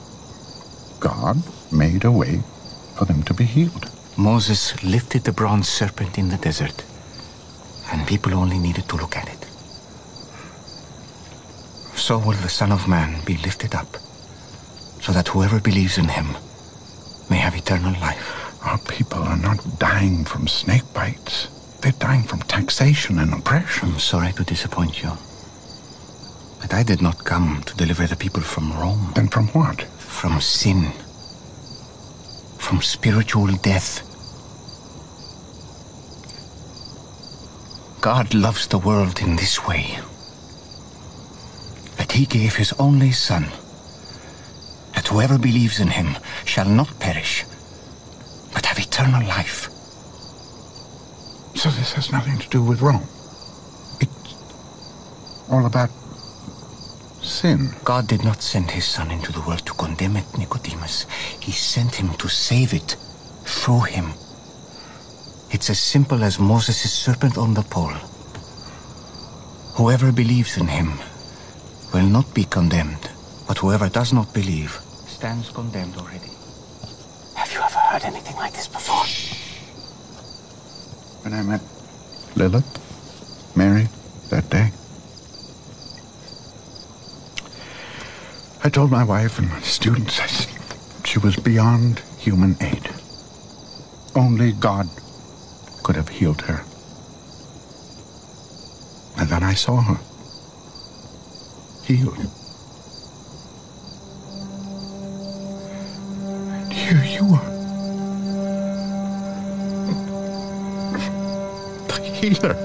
God 1.00 1.36
made 1.72 2.04
a 2.04 2.10
way 2.10 2.42
for 2.96 3.04
them 3.04 3.22
to 3.24 3.34
be 3.34 3.44
healed. 3.44 3.90
Moses 4.16 4.82
lifted 4.82 5.24
the 5.24 5.32
bronze 5.32 5.68
serpent 5.68 6.16
in 6.16 6.28
the 6.30 6.38
desert, 6.38 6.84
and 7.92 8.06
people 8.06 8.32
only 8.34 8.58
needed 8.58 8.88
to 8.88 8.96
look 8.96 9.16
at 9.16 9.28
it. 9.28 9.44
So 11.96 12.18
will 12.18 12.40
the 12.40 12.48
Son 12.48 12.72
of 12.72 12.88
Man 12.88 13.22
be 13.24 13.36
lifted 13.36 13.74
up, 13.74 13.98
so 15.02 15.12
that 15.12 15.28
whoever 15.28 15.60
believes 15.60 15.98
in 15.98 16.08
him 16.08 16.36
may 17.28 17.36
have 17.36 17.56
eternal 17.56 17.92
life. 18.00 18.45
Our 18.66 18.78
people 18.78 19.22
are 19.22 19.36
not 19.36 19.78
dying 19.78 20.24
from 20.24 20.48
snake 20.48 20.92
bites. 20.92 21.48
They're 21.80 21.92
dying 21.92 22.24
from 22.24 22.40
taxation 22.40 23.18
and 23.20 23.32
oppression. 23.32 23.92
I'm 23.92 23.98
sorry 24.00 24.32
to 24.32 24.44
disappoint 24.44 25.02
you. 25.02 25.12
But 26.60 26.74
I 26.74 26.82
did 26.82 27.00
not 27.00 27.24
come 27.24 27.62
to 27.64 27.76
deliver 27.76 28.06
the 28.06 28.16
people 28.16 28.42
from 28.42 28.72
Rome, 28.72 29.12
Then 29.14 29.28
from 29.28 29.48
what? 29.48 29.86
from 30.16 30.40
sin, 30.40 30.90
from 32.58 32.80
spiritual 32.80 33.52
death. 33.56 34.02
God 38.00 38.32
loves 38.34 38.66
the 38.66 38.78
world 38.78 39.20
in 39.20 39.36
this 39.36 39.66
way 39.66 39.98
that 41.98 42.12
he 42.12 42.24
gave 42.24 42.56
his 42.56 42.72
only 42.78 43.12
Son, 43.12 43.44
that 44.94 45.06
whoever 45.08 45.38
believes 45.38 45.80
in 45.80 45.88
him 45.88 46.16
shall 46.44 46.68
not 46.68 46.98
perish, 46.98 47.44
but 48.56 48.64
have 48.64 48.78
eternal 48.78 49.22
life. 49.28 49.68
So 51.54 51.68
this 51.68 51.92
has 51.92 52.10
nothing 52.10 52.38
to 52.38 52.48
do 52.48 52.62
with 52.62 52.80
Rome. 52.80 53.06
It's 54.00 54.32
all 55.50 55.66
about 55.66 55.90
sin. 57.20 57.74
God 57.84 58.08
did 58.08 58.24
not 58.24 58.40
send 58.40 58.70
his 58.70 58.86
Son 58.86 59.10
into 59.10 59.30
the 59.30 59.42
world 59.42 59.66
to 59.66 59.74
condemn 59.74 60.16
it, 60.16 60.24
Nicodemus. 60.38 61.04
He 61.38 61.52
sent 61.52 61.96
him 61.96 62.14
to 62.14 62.28
save 62.28 62.72
it 62.72 62.96
through 63.44 63.82
him. 63.82 64.06
It's 65.50 65.68
as 65.68 65.78
simple 65.78 66.24
as 66.24 66.40
Moses' 66.40 66.90
serpent 66.90 67.36
on 67.36 67.52
the 67.52 67.62
pole. 67.62 67.98
Whoever 69.76 70.12
believes 70.12 70.56
in 70.56 70.68
him 70.68 70.98
will 71.92 72.08
not 72.08 72.32
be 72.34 72.44
condemned, 72.44 73.10
but 73.46 73.58
whoever 73.58 73.90
does 73.90 74.14
not 74.14 74.32
believe 74.32 74.80
stands 75.06 75.50
condemned 75.50 75.98
already. 75.98 76.30
Heard 77.86 78.04
anything 78.04 78.34
like 78.36 78.52
this 78.52 78.66
before? 78.66 79.06
When 81.22 81.32
I 81.32 81.42
met 81.42 81.60
Lilith, 82.34 83.56
Mary, 83.56 83.86
that 84.30 84.50
day, 84.50 84.70
I 88.64 88.68
told 88.68 88.90
my 88.90 89.04
wife 89.04 89.38
and 89.38 89.48
my 89.48 89.60
students 89.60 90.20
she 91.04 91.20
was 91.20 91.36
beyond 91.36 92.00
human 92.18 92.56
aid. 92.60 92.90
Only 94.16 94.50
God 94.52 94.88
could 95.84 95.94
have 95.94 96.08
healed 96.08 96.42
her. 96.42 96.64
And 99.16 99.28
then 99.30 99.44
I 99.44 99.54
saw 99.54 99.80
her 99.80 100.00
healed. 101.84 102.18
And 106.26 106.72
here 106.72 107.04
you 107.04 107.34
are. 107.34 107.55
The 112.26 112.34
healer. 112.34 112.56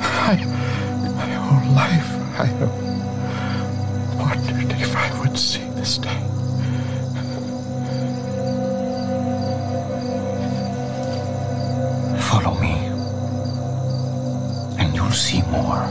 I, 0.00 0.36
my 1.14 1.28
whole 1.32 1.74
life, 1.74 2.10
I 2.40 2.46
have 2.46 2.74
wondered 4.18 4.72
if 4.80 4.96
I 4.96 5.20
would 5.20 5.38
see 5.38 5.68
this 5.74 5.98
day. 5.98 6.08
Follow 12.30 12.54
me, 12.58 12.72
and 14.82 14.96
you'll 14.96 15.10
see 15.10 15.42
more. 15.42 15.86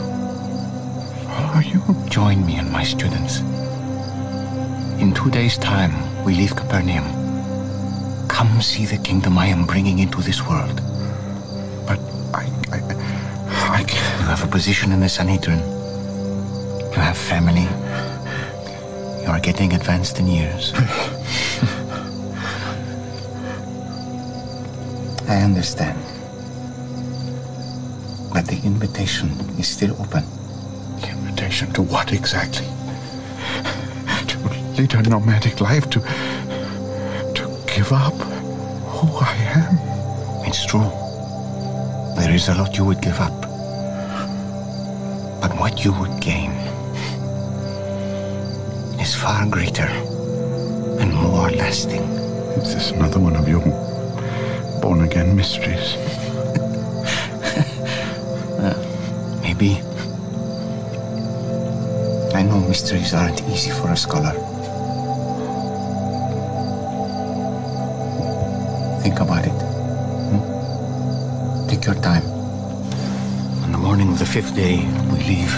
Follow 1.27 1.59
you? 1.59 2.09
Join 2.09 2.43
me 2.43 2.55
and 2.55 2.71
my 2.71 2.83
students. 2.83 3.41
In 4.99 5.13
two 5.13 5.29
days' 5.29 5.59
time, 5.59 5.93
we 6.25 6.33
leave 6.33 6.55
Capernaum. 6.55 7.18
Come 8.39 8.61
see 8.61 8.85
the 8.85 8.97
kingdom 8.97 9.37
I 9.37 9.47
am 9.47 9.65
bringing 9.65 9.99
into 9.99 10.21
this 10.21 10.47
world. 10.47 10.77
But 11.85 11.99
I, 12.33 12.47
I, 12.71 12.79
I 13.79 13.83
can't. 13.83 14.19
You 14.21 14.27
have 14.27 14.45
a 14.45 14.47
position 14.47 14.93
in 14.93 15.01
the 15.01 15.09
Sanhedrin. 15.09 15.59
You 15.59 17.01
have 17.01 17.17
family. 17.17 17.67
You 19.23 19.27
are 19.27 19.41
getting 19.41 19.73
advanced 19.73 20.19
in 20.19 20.27
years. 20.27 20.71
I 25.27 25.41
understand. 25.43 25.99
But 28.33 28.45
the 28.47 28.61
invitation 28.63 29.31
is 29.59 29.67
still 29.67 30.01
open. 30.01 30.23
The 31.01 31.09
invitation 31.09 31.73
to 31.73 31.81
what 31.81 32.13
exactly? 32.13 32.67
To 34.29 34.37
lead 34.77 34.93
a 34.93 35.01
nomadic 35.09 35.59
life, 35.59 35.89
to 35.89 35.99
give 37.79 37.93
up 37.93 38.19
who 38.93 39.07
I 39.21 39.33
am. 39.55 39.77
It's 40.45 40.65
true. 40.65 40.91
There 42.17 42.35
is 42.35 42.49
a 42.49 42.55
lot 42.55 42.77
you 42.77 42.83
would 42.83 43.01
give 43.01 43.17
up. 43.21 43.41
But 45.39 45.57
what 45.57 45.85
you 45.85 45.93
would 45.93 46.19
gain 46.19 46.51
is 48.99 49.15
far 49.15 49.45
greater 49.45 49.87
and 50.99 51.13
more 51.13 51.51
lasting. 51.51 52.01
Is 52.59 52.73
this 52.73 52.91
another 52.91 53.21
one 53.21 53.37
of 53.37 53.47
your 53.47 53.61
born 54.81 55.03
again 55.03 55.33
mysteries? 55.33 55.95
Maybe. 59.41 59.81
I 62.35 62.43
know 62.43 62.59
mysteries 62.59 63.13
aren't 63.13 63.41
easy 63.43 63.71
for 63.71 63.91
a 63.91 63.95
scholar. 63.95 64.48
Think 69.03 69.19
about 69.19 69.45
it. 69.45 69.51
hmm? 70.29 71.67
Take 71.67 71.85
your 71.85 71.95
time. 71.95 72.23
On 73.63 73.71
the 73.71 73.77
morning 73.77 74.09
of 74.11 74.19
the 74.19 74.25
fifth 74.25 74.55
day, 74.55 74.77
we 75.11 75.19
leave 75.23 75.53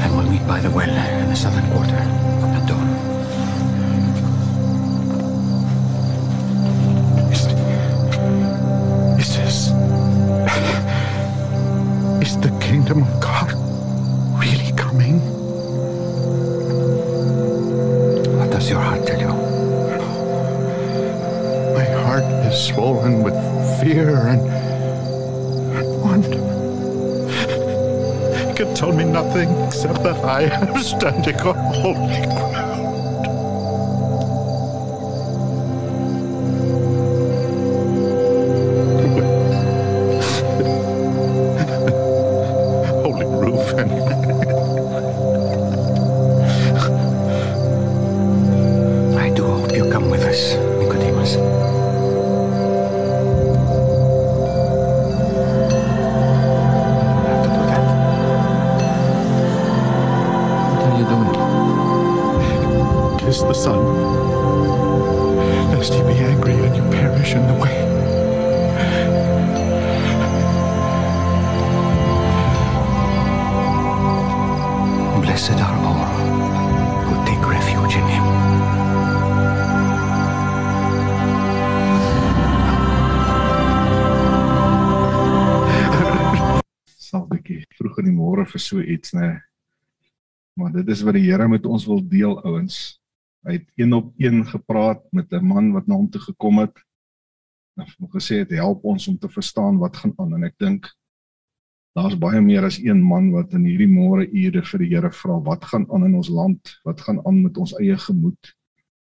and 0.00 0.16
we'll 0.16 0.30
meet 0.30 0.46
by 0.46 0.60
the 0.60 0.70
well 0.70 0.88
in 1.22 1.28
the 1.28 1.36
southern 1.36 1.66
quarter 1.72 1.96
at 1.96 2.66
dawn. 2.68 2.88
Is, 7.32 7.44
is 9.20 9.36
this. 9.36 9.68
Is 12.22 12.36
the 12.40 12.50
kingdom 12.60 13.02
of 13.02 13.20
God 13.20 13.37
swollen 22.78 23.24
with 23.24 23.34
fear 23.80 24.28
and, 24.28 24.40
and 25.78 26.00
wonder. 26.00 26.44
He 28.46 28.54
could 28.54 28.76
tell 28.76 28.92
me 28.92 29.02
nothing 29.02 29.50
except 29.66 30.04
that 30.04 30.24
I 30.24 30.42
am 30.42 30.80
standing 30.80 31.40
on 31.40 31.56
holy 31.74 32.20
ground. 32.26 32.67
Kiss 63.38 63.46
the 63.46 63.54
Son, 63.54 63.84
lest 65.70 65.94
he 65.94 66.02
be 66.02 66.14
angry 66.14 66.54
and 66.54 66.74
you 66.74 66.82
perish 66.90 67.34
in 67.34 67.46
the 67.46 67.54
way. 67.54 67.76
Blessed 75.20 75.52
are 75.52 75.78
all 75.86 76.04
who 77.06 77.26
take 77.26 77.44
refuge 77.48 77.94
in 77.94 78.08
him. 78.08 78.26
sal 87.08 87.22
bietjie 87.24 87.62
vroeg 87.78 88.02
in 88.02 88.10
die 88.10 88.12
môre 88.12 88.42
vir 88.44 88.60
so 88.60 88.82
iets 88.84 89.14
nê. 89.16 89.30
Maar 90.60 90.74
dit 90.74 90.88
is 90.92 91.00
wat 91.06 91.16
die 91.16 91.24
Here 91.24 91.46
met 91.48 91.64
ons 91.64 91.86
wil 91.88 92.02
deel 92.04 92.34
ouens. 92.44 92.98
Hy 93.46 93.58
het 93.58 93.68
een 93.78 93.92
op 93.94 94.12
een 94.18 94.42
gepraat 94.46 95.04
met 95.12 95.32
'n 95.32 95.44
man 95.44 95.72
wat 95.72 95.86
na 95.86 95.94
hom 95.94 96.10
toe 96.10 96.20
gekom 96.20 96.58
het. 96.58 96.76
En 97.76 97.86
hom 97.98 98.10
gesê 98.10 98.38
het 98.42 98.50
help 98.50 98.84
ons 98.84 99.08
om 99.08 99.18
te 99.18 99.28
verstaan 99.28 99.78
wat 99.78 99.96
gaan 99.96 100.12
aan 100.16 100.34
en 100.34 100.44
ek 100.44 100.58
dink 100.58 100.96
daar's 101.94 102.18
baie 102.18 102.40
meer 102.40 102.64
as 102.64 102.78
een 102.78 103.02
man 103.02 103.30
wat 103.30 103.52
in 103.52 103.64
hierdie 103.64 103.90
môre 103.90 104.26
ure 104.30 104.62
vir 104.62 104.78
die 104.78 104.88
Here 104.94 105.10
vra 105.10 105.38
wat 105.40 105.64
gaan 105.64 105.86
aan 105.90 106.04
in 106.04 106.14
ons 106.14 106.28
land? 106.28 106.80
Wat 106.84 107.00
gaan 107.00 107.26
aan 107.26 107.42
met 107.42 107.56
ons 107.56 107.74
eie 107.78 107.96
gemoed? 107.98 108.56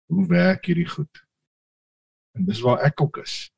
Hoe 0.07 0.27
werk 0.27 0.67
hierdie 0.67 0.89
goed? 0.89 1.25
En 2.35 2.45
dis 2.45 2.61
waar 2.61 2.83
ek 2.85 3.01
ook 3.01 3.17
is. 3.23 3.53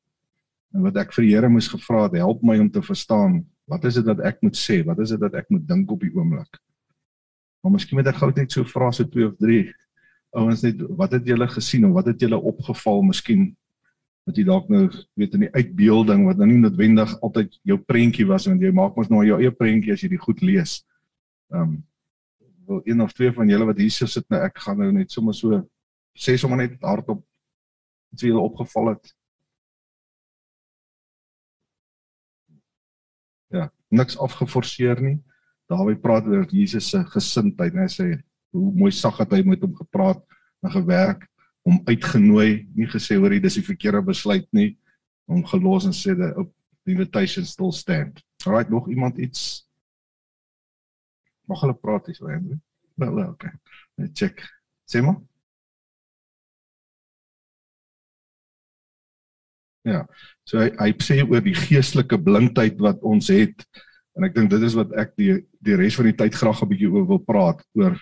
En 0.73 0.81
wat 0.81 0.95
ek 0.95 1.13
vir 1.13 1.23
die 1.25 1.33
Here 1.33 1.49
moes 1.49 1.67
gevra 1.67 2.03
het, 2.03 2.13
help 2.13 2.43
my 2.43 2.59
om 2.59 2.71
te 2.71 2.81
verstaan, 2.81 3.41
wat 3.65 3.83
is 3.85 3.93
dit 3.99 4.05
wat 4.05 4.19
ek 4.19 4.41
moet 4.41 4.55
sê? 4.55 4.83
Wat 4.85 4.99
is 4.99 5.09
dit 5.09 5.19
wat 5.19 5.33
ek 5.33 5.49
moet 5.49 5.67
dink 5.67 5.91
op 5.91 5.99
die 5.99 6.13
oomblik? 6.15 6.59
Maar 7.63 7.71
miskien 7.71 7.97
moet 7.97 8.07
ek 8.07 8.21
gou 8.21 8.31
net 8.31 8.51
so 8.51 8.63
vra 8.63 8.91
so 8.91 9.03
2 9.03 9.27
of 9.27 9.35
3 9.43 9.65
ouens 10.37 10.63
net 10.65 10.81
wat 10.99 11.15
het 11.17 11.25
julle 11.27 11.47
gesien 11.49 11.87
of 11.87 11.95
wat 11.97 12.11
het 12.11 12.21
julle 12.21 12.37
opgeval 12.51 13.01
miskien 13.05 13.49
wat 14.27 14.37
jy 14.37 14.43
dalk 14.47 14.67
nou 14.71 14.85
weet 15.15 15.35
in 15.37 15.45
die 15.45 15.53
uitbeelding 15.55 16.25
wat 16.27 16.39
nou 16.39 16.49
nie 16.49 16.59
noodwendig 16.59 17.13
altyd 17.23 17.53
jou 17.67 17.77
prentjie 17.79 18.27
was 18.27 18.47
want 18.49 18.63
jy 18.63 18.73
maak 18.75 18.97
mos 18.99 19.11
nou 19.11 19.23
jou 19.25 19.39
eie 19.39 19.53
prentjie 19.55 19.93
as 19.95 20.03
jy 20.03 20.11
dit 20.13 20.23
goed 20.23 20.43
lees. 20.45 20.81
Ehm 21.53 21.77
um, 21.77 21.77
wil 22.67 22.81
een 22.83 22.99
of 23.01 23.13
twee 23.15 23.31
van 23.31 23.47
julle 23.47 23.65
wat 23.69 23.77
hier 23.79 23.91
sit 24.11 24.25
nou 24.27 24.41
ek 24.43 24.57
gaan 24.59 24.81
nou 24.83 24.89
net 24.91 25.11
sommer 25.11 25.35
so 25.35 25.61
sê 26.11 26.35
sommer 26.35 26.59
net 26.59 26.73
hardop 26.83 27.21
wat 28.11 28.25
julle 28.27 28.43
opgeval 28.43 28.91
het. 28.91 29.13
Ja, 33.55 33.69
niks 33.87 34.19
afgeforceer 34.19 34.99
nie. 34.99 35.15
Dawie 35.71 35.95
praat 35.95 36.27
oor 36.27 36.43
Jesus 36.51 36.89
se 36.91 36.99
gesindheid 37.13 37.79
hy 37.79 37.87
sê 37.91 38.09
hoe 38.55 38.73
mooi 38.73 38.91
sag 38.91 39.17
het 39.21 39.33
hy 39.35 39.43
met 39.47 39.61
hom 39.61 39.75
gepraat 39.75 40.23
en 40.63 40.71
gewerk 40.71 41.27
om 41.67 41.81
uitgenooi, 41.89 42.67
nie 42.75 42.87
gesê 42.87 43.17
hoor 43.19 43.33
jy 43.35 43.41
dis 43.43 43.59
die 43.59 43.65
verkeerde 43.67 44.01
besluit 44.07 44.47
nie, 44.55 44.77
om 45.27 45.43
gelos 45.43 45.87
en 45.87 45.95
sê 45.95 46.15
the 46.15 46.31
invitation 46.87 47.45
still 47.45 47.73
stand. 47.75 48.21
Alright, 48.45 48.69
nog 48.71 48.87
iemand 48.89 49.17
iets? 49.19 49.67
Mag 51.47 51.63
hulle 51.63 51.75
praat 51.75 52.07
hier 52.07 52.15
so 52.15 52.29
Andrew? 52.31 52.59
Wel, 52.95 53.13
well, 53.13 53.33
okay. 53.35 53.51
Net 53.99 54.15
check. 54.15 54.43
Sê 54.87 55.03
maar. 55.03 55.19
Ja. 59.87 60.03
So 60.47 60.59
hy 60.59 60.71
hy 60.79 60.89
sê 61.03 61.21
oor 61.23 61.43
die 61.43 61.55
geestelike 61.55 62.19
blindheid 62.19 62.79
wat 62.83 63.03
ons 63.07 63.31
het 63.31 63.63
en 64.17 64.25
ek 64.27 64.35
dink 64.35 64.51
dit 64.51 64.63
is 64.65 64.75
wat 64.75 64.91
ek 64.99 65.13
die 65.19 65.37
die 65.63 65.77
res 65.79 65.95
van 65.99 66.09
die 66.09 66.17
tyd 66.17 66.35
graag 66.35 66.63
'n 66.63 66.69
bietjie 66.71 66.91
oor 66.91 67.05
wil 67.07 67.21
praat 67.23 67.61
oor 67.77 67.95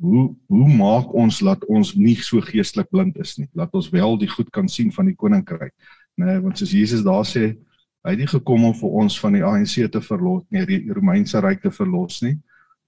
hoe 0.00 0.36
hoe 0.48 0.68
maak 0.76 1.12
ons 1.14 1.38
dat 1.44 1.64
ons 1.68 1.92
nie 1.94 2.16
so 2.24 2.40
geestelik 2.44 2.88
blind 2.90 3.18
is 3.20 3.36
nie? 3.38 3.48
Laat 3.54 3.74
ons 3.76 3.90
wel 3.92 4.16
die 4.20 4.28
goed 4.30 4.48
kan 4.54 4.68
sien 4.68 4.92
van 4.94 5.10
die 5.10 5.16
koninkryk 5.16 5.74
nê 6.20 6.26
nee, 6.26 6.40
want 6.40 6.60
soos 6.60 6.72
Jesus 6.74 7.04
daar 7.04 7.26
sê 7.28 7.52
hy 8.00 8.14
het 8.14 8.20
nie 8.22 8.28
gekom 8.30 8.64
om 8.64 8.76
vir 8.76 8.96
ons 9.02 9.18
van 9.20 9.36
die 9.36 9.44
ANC 9.44 9.76
te 9.92 10.00
verlos 10.04 10.46
nie 10.50 10.64
die 10.68 10.80
Romeinse 10.96 11.40
ryk 11.44 11.62
te 11.64 11.72
verlos 11.74 12.22
nie 12.24 12.36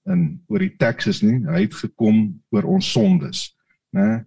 en 0.09 0.25
oor 0.51 0.64
die 0.64 0.72
taxes 0.75 1.20
nie. 1.22 1.37
Hy 1.46 1.61
het 1.62 1.77
gekom 1.79 2.25
oor 2.51 2.66
ons 2.77 2.88
sondes 2.94 3.51
nê 3.92 4.07
nee, 4.07 4.20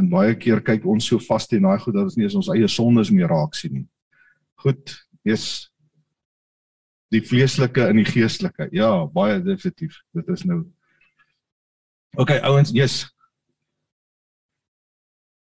en 0.00 0.06
baie 0.10 0.36
keer 0.38 0.62
kyk 0.64 0.84
ons 0.86 1.08
so 1.10 1.18
vas 1.26 1.48
teen 1.50 1.66
daai 1.66 1.80
goed 1.82 1.96
dat 1.96 2.08
ons 2.08 2.16
nie 2.16 2.24
eens 2.28 2.38
ons 2.38 2.50
eie 2.54 2.68
sondes 2.70 3.10
meer 3.12 3.28
raak 3.28 3.56
sien 3.58 3.74
nie. 3.74 3.86
Goed 4.62 4.94
is 5.26 5.44
die 7.10 7.20
vleeslike 7.26 7.88
en 7.90 7.98
die 7.98 8.06
geestelike. 8.06 8.68
Ja 8.72 9.04
baie 9.10 9.40
definitief. 9.42 9.98
Dit 10.14 10.30
is 10.30 10.46
nou 10.46 10.62
OK 12.18 12.30
ouens, 12.42 12.72
yes. 12.74 13.04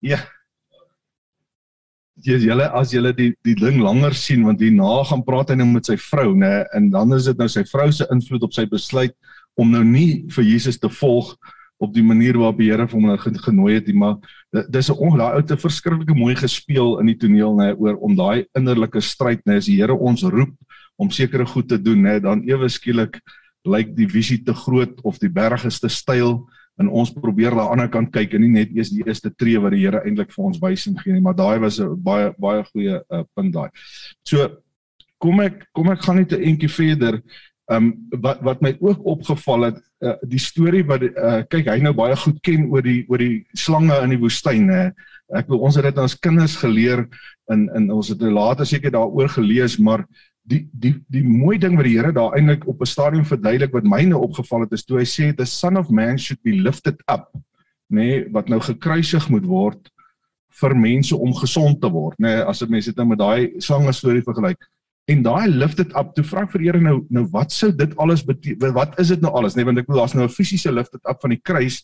Ja. 0.04 0.20
Jy 2.24 2.38
julle 2.46 2.68
as 2.78 2.92
julle 2.94 3.12
die 3.16 3.32
die 3.44 3.56
ding 3.58 3.82
langer 3.82 4.14
sien 4.16 4.44
want 4.46 4.62
hierna 4.62 5.02
gaan 5.08 5.24
praat 5.26 5.50
hy 5.52 5.58
nou 5.60 5.66
met 5.72 5.88
sy 5.90 5.96
vrou 6.00 6.32
nê 6.38 6.62
en 6.76 6.88
dan 6.92 7.12
is 7.16 7.28
dit 7.28 7.40
nou 7.40 7.48
sy 7.50 7.64
vrou 7.68 7.90
se 7.92 8.06
invloed 8.14 8.46
op 8.46 8.54
sy 8.56 8.64
besluit 8.70 9.12
om 9.60 9.70
nou 9.70 9.82
nie 9.84 10.24
vir 10.32 10.46
Jesus 10.46 10.78
te 10.80 10.88
volg 10.88 11.34
op 11.82 11.92
die 11.92 12.04
manier 12.06 12.38
waarop 12.38 12.60
die 12.62 12.70
Here 12.70 12.86
hom 12.88 13.08
nou 13.10 13.18
genooi 13.18 13.74
het 13.74 13.90
nie 13.90 13.98
maar 13.98 14.16
dis 14.70 14.88
'n 14.88 14.96
ongelukkige 14.96 15.36
ou 15.36 15.42
te 15.42 15.56
verskriklike 15.56 16.16
mooi 16.16 16.34
gespeel 16.38 17.00
in 17.00 17.12
die 17.12 17.18
toneel 17.18 17.56
nê 17.58 17.74
oor 17.76 17.96
om 18.00 18.16
daai 18.16 18.46
innerlike 18.56 19.00
stryd 19.00 19.42
nê 19.44 19.58
as 19.58 19.66
die 19.66 19.80
Here 19.80 19.92
ons 19.92 20.22
roep 20.22 20.54
om 20.96 21.10
sekere 21.10 21.46
goed 21.46 21.68
te 21.68 21.78
doen 21.78 22.00
nê 22.02 22.20
dan 22.22 22.44
ewe 22.48 22.68
skielik 22.68 23.20
lyk 23.64 23.94
die 23.96 24.08
visie 24.08 24.42
te 24.44 24.54
groot 24.54 25.00
of 25.04 25.18
die 25.18 25.32
berg 25.32 25.64
is 25.64 25.80
te 25.80 25.88
styl 25.88 26.44
en 26.80 26.90
ons 26.90 27.12
probeer 27.14 27.54
aan 27.54 27.60
die 27.60 27.72
ander 27.76 27.90
kant 27.92 28.10
kyk 28.14 28.34
en 28.34 28.42
nie 28.44 28.52
net 28.56 28.74
eers 28.74 28.90
die 28.90 29.04
eerste 29.06 29.30
tree 29.30 29.60
wat 29.62 29.74
die 29.74 29.84
Here 29.84 30.02
eintlik 30.02 30.32
vir 30.34 30.44
ons 30.48 30.60
wys 30.62 30.88
en 30.90 30.98
gee 30.98 31.14
nie, 31.14 31.22
maar 31.22 31.36
daai 31.38 31.58
was 31.62 31.78
'n 31.80 31.94
baie 32.02 32.32
baie 32.38 32.64
goeie 32.72 32.98
uh, 32.98 33.24
punt 33.34 33.54
daai. 33.54 33.70
So 34.26 34.48
kom 35.18 35.40
ek 35.40 35.66
kom 35.72 35.90
ek 35.90 36.02
gaan 36.02 36.16
net 36.16 36.32
'n 36.32 36.42
entjie 36.42 36.68
verder. 36.68 37.22
Ehm 37.70 37.86
um, 37.86 38.20
wat 38.20 38.42
wat 38.42 38.60
my 38.60 38.76
ook 38.80 39.06
opgeval 39.06 39.70
het, 39.70 39.78
uh, 40.02 40.16
die 40.22 40.38
storie 40.38 40.84
wat 40.84 41.02
uh, 41.02 41.42
kyk 41.48 41.68
hy 41.68 41.78
nou 41.80 41.94
baie 41.94 42.16
goed 42.16 42.42
ken 42.42 42.66
oor 42.68 42.82
die 42.82 43.06
oor 43.08 43.18
die 43.18 43.46
slange 43.54 43.96
in 44.02 44.10
die 44.10 44.20
woestyn 44.20 44.68
hè. 44.68 44.90
Ek 45.32 45.48
wil 45.48 45.64
ons 45.64 45.76
het 45.76 45.84
dit 45.84 45.98
ons 45.98 46.18
kinders 46.20 46.56
geleer 46.56 47.06
in 47.50 47.70
in 47.74 47.90
ons 47.90 48.08
het 48.08 48.20
later 48.20 48.66
seker 48.66 48.90
daaroor 48.90 49.28
gelees, 49.28 49.78
maar 49.78 50.04
die 50.44 50.68
die 50.72 50.92
die 51.08 51.24
mooi 51.24 51.56
ding 51.58 51.76
wat 51.78 51.86
die 51.88 51.96
Here 51.96 52.12
daar 52.12 52.36
eintlik 52.36 52.66
op 52.68 52.80
'n 52.80 52.86
stadium 52.86 53.24
verduidelik 53.24 53.72
wat 53.72 53.84
my 53.84 54.02
nou 54.04 54.20
opgeval 54.20 54.60
het 54.60 54.72
is 54.72 54.84
toe 54.84 54.98
hy 54.98 55.04
sê 55.04 55.32
the 55.36 55.46
son 55.46 55.76
of 55.76 55.90
man 55.90 56.18
should 56.18 56.42
be 56.42 56.52
lifted 56.52 57.00
up 57.08 57.30
nê 57.90 57.96
nee, 57.96 58.24
wat 58.32 58.48
nou 58.48 58.60
gekruisig 58.60 59.28
moet 59.30 59.46
word 59.46 59.90
vir 60.60 60.76
mense 60.76 61.16
om 61.16 61.34
gesond 61.34 61.80
te 61.80 61.90
word 61.90 62.18
nê 62.18 62.36
nee, 62.36 62.44
as 62.44 62.58
dit 62.58 62.70
mense 62.70 62.90
dit 62.90 62.96
nou 62.96 63.08
met 63.08 63.18
daai 63.18 63.60
slange 63.60 63.92
storie 63.92 64.22
vergelyk. 64.22 64.60
En 65.06 65.20
daai 65.22 65.48
lifted 65.48 65.92
up 66.00 66.14
toe 66.16 66.24
vra 66.24 66.44
ek 66.46 66.52
vir 66.54 66.62
die 66.62 66.68
Here 66.70 66.80
nou 66.80 67.06
nou 67.10 67.26
wat 67.32 67.52
sou 67.52 67.70
dit 67.72 67.96
alles 68.00 68.22
beteken 68.24 68.72
wat 68.72 68.98
is 69.00 69.08
dit 69.12 69.20
nou 69.20 69.32
alles? 69.36 69.54
Nê 69.54 69.60
nee, 69.60 69.68
want 69.68 69.78
ek 69.78 69.86
bedoel 69.88 70.00
daar's 70.00 70.14
nou 70.14 70.24
'n 70.24 70.32
fisiese 70.32 70.72
lifted 70.72 71.00
up 71.08 71.20
van 71.20 71.30
die 71.30 71.40
kruis 71.42 71.82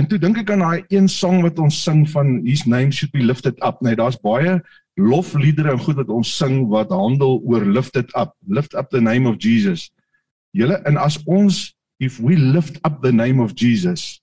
en 0.00 0.08
toe 0.10 0.18
dink 0.18 0.40
ek 0.42 0.50
aan 0.50 0.64
daai 0.64 0.86
een 0.90 1.08
sang 1.08 1.42
wat 1.44 1.58
ons 1.62 1.76
sing 1.86 2.02
van 2.10 2.40
his 2.46 2.64
name 2.66 2.92
should 2.92 3.12
be 3.14 3.22
lifted 3.22 3.58
up. 3.62 3.80
Nee, 3.80 3.94
daar's 3.98 4.18
baie 4.18 4.58
lofliedere 4.98 5.72
en 5.74 5.82
goed 5.82 5.98
wat 5.98 6.10
ons 6.10 6.36
sing 6.38 6.68
wat 6.70 6.92
handel 6.94 7.40
oor 7.42 7.64
lift 7.66 7.96
it 7.96 8.10
up. 8.18 8.34
Lift 8.46 8.74
up 8.74 8.90
the 8.90 9.00
name 9.00 9.28
of 9.30 9.38
Jesus. 9.42 9.90
Julle 10.54 10.78
en 10.86 10.98
as 10.98 11.18
ons 11.26 11.74
if 12.02 12.18
we 12.20 12.36
lift 12.36 12.78
up 12.84 13.02
the 13.02 13.12
name 13.12 13.42
of 13.42 13.54
Jesus 13.54 14.20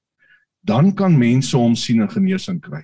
dan 0.62 0.94
kan 0.94 1.18
mense 1.18 1.58
hom 1.58 1.76
sien 1.76 2.04
en 2.04 2.12
genesing 2.12 2.62
kry. 2.62 2.84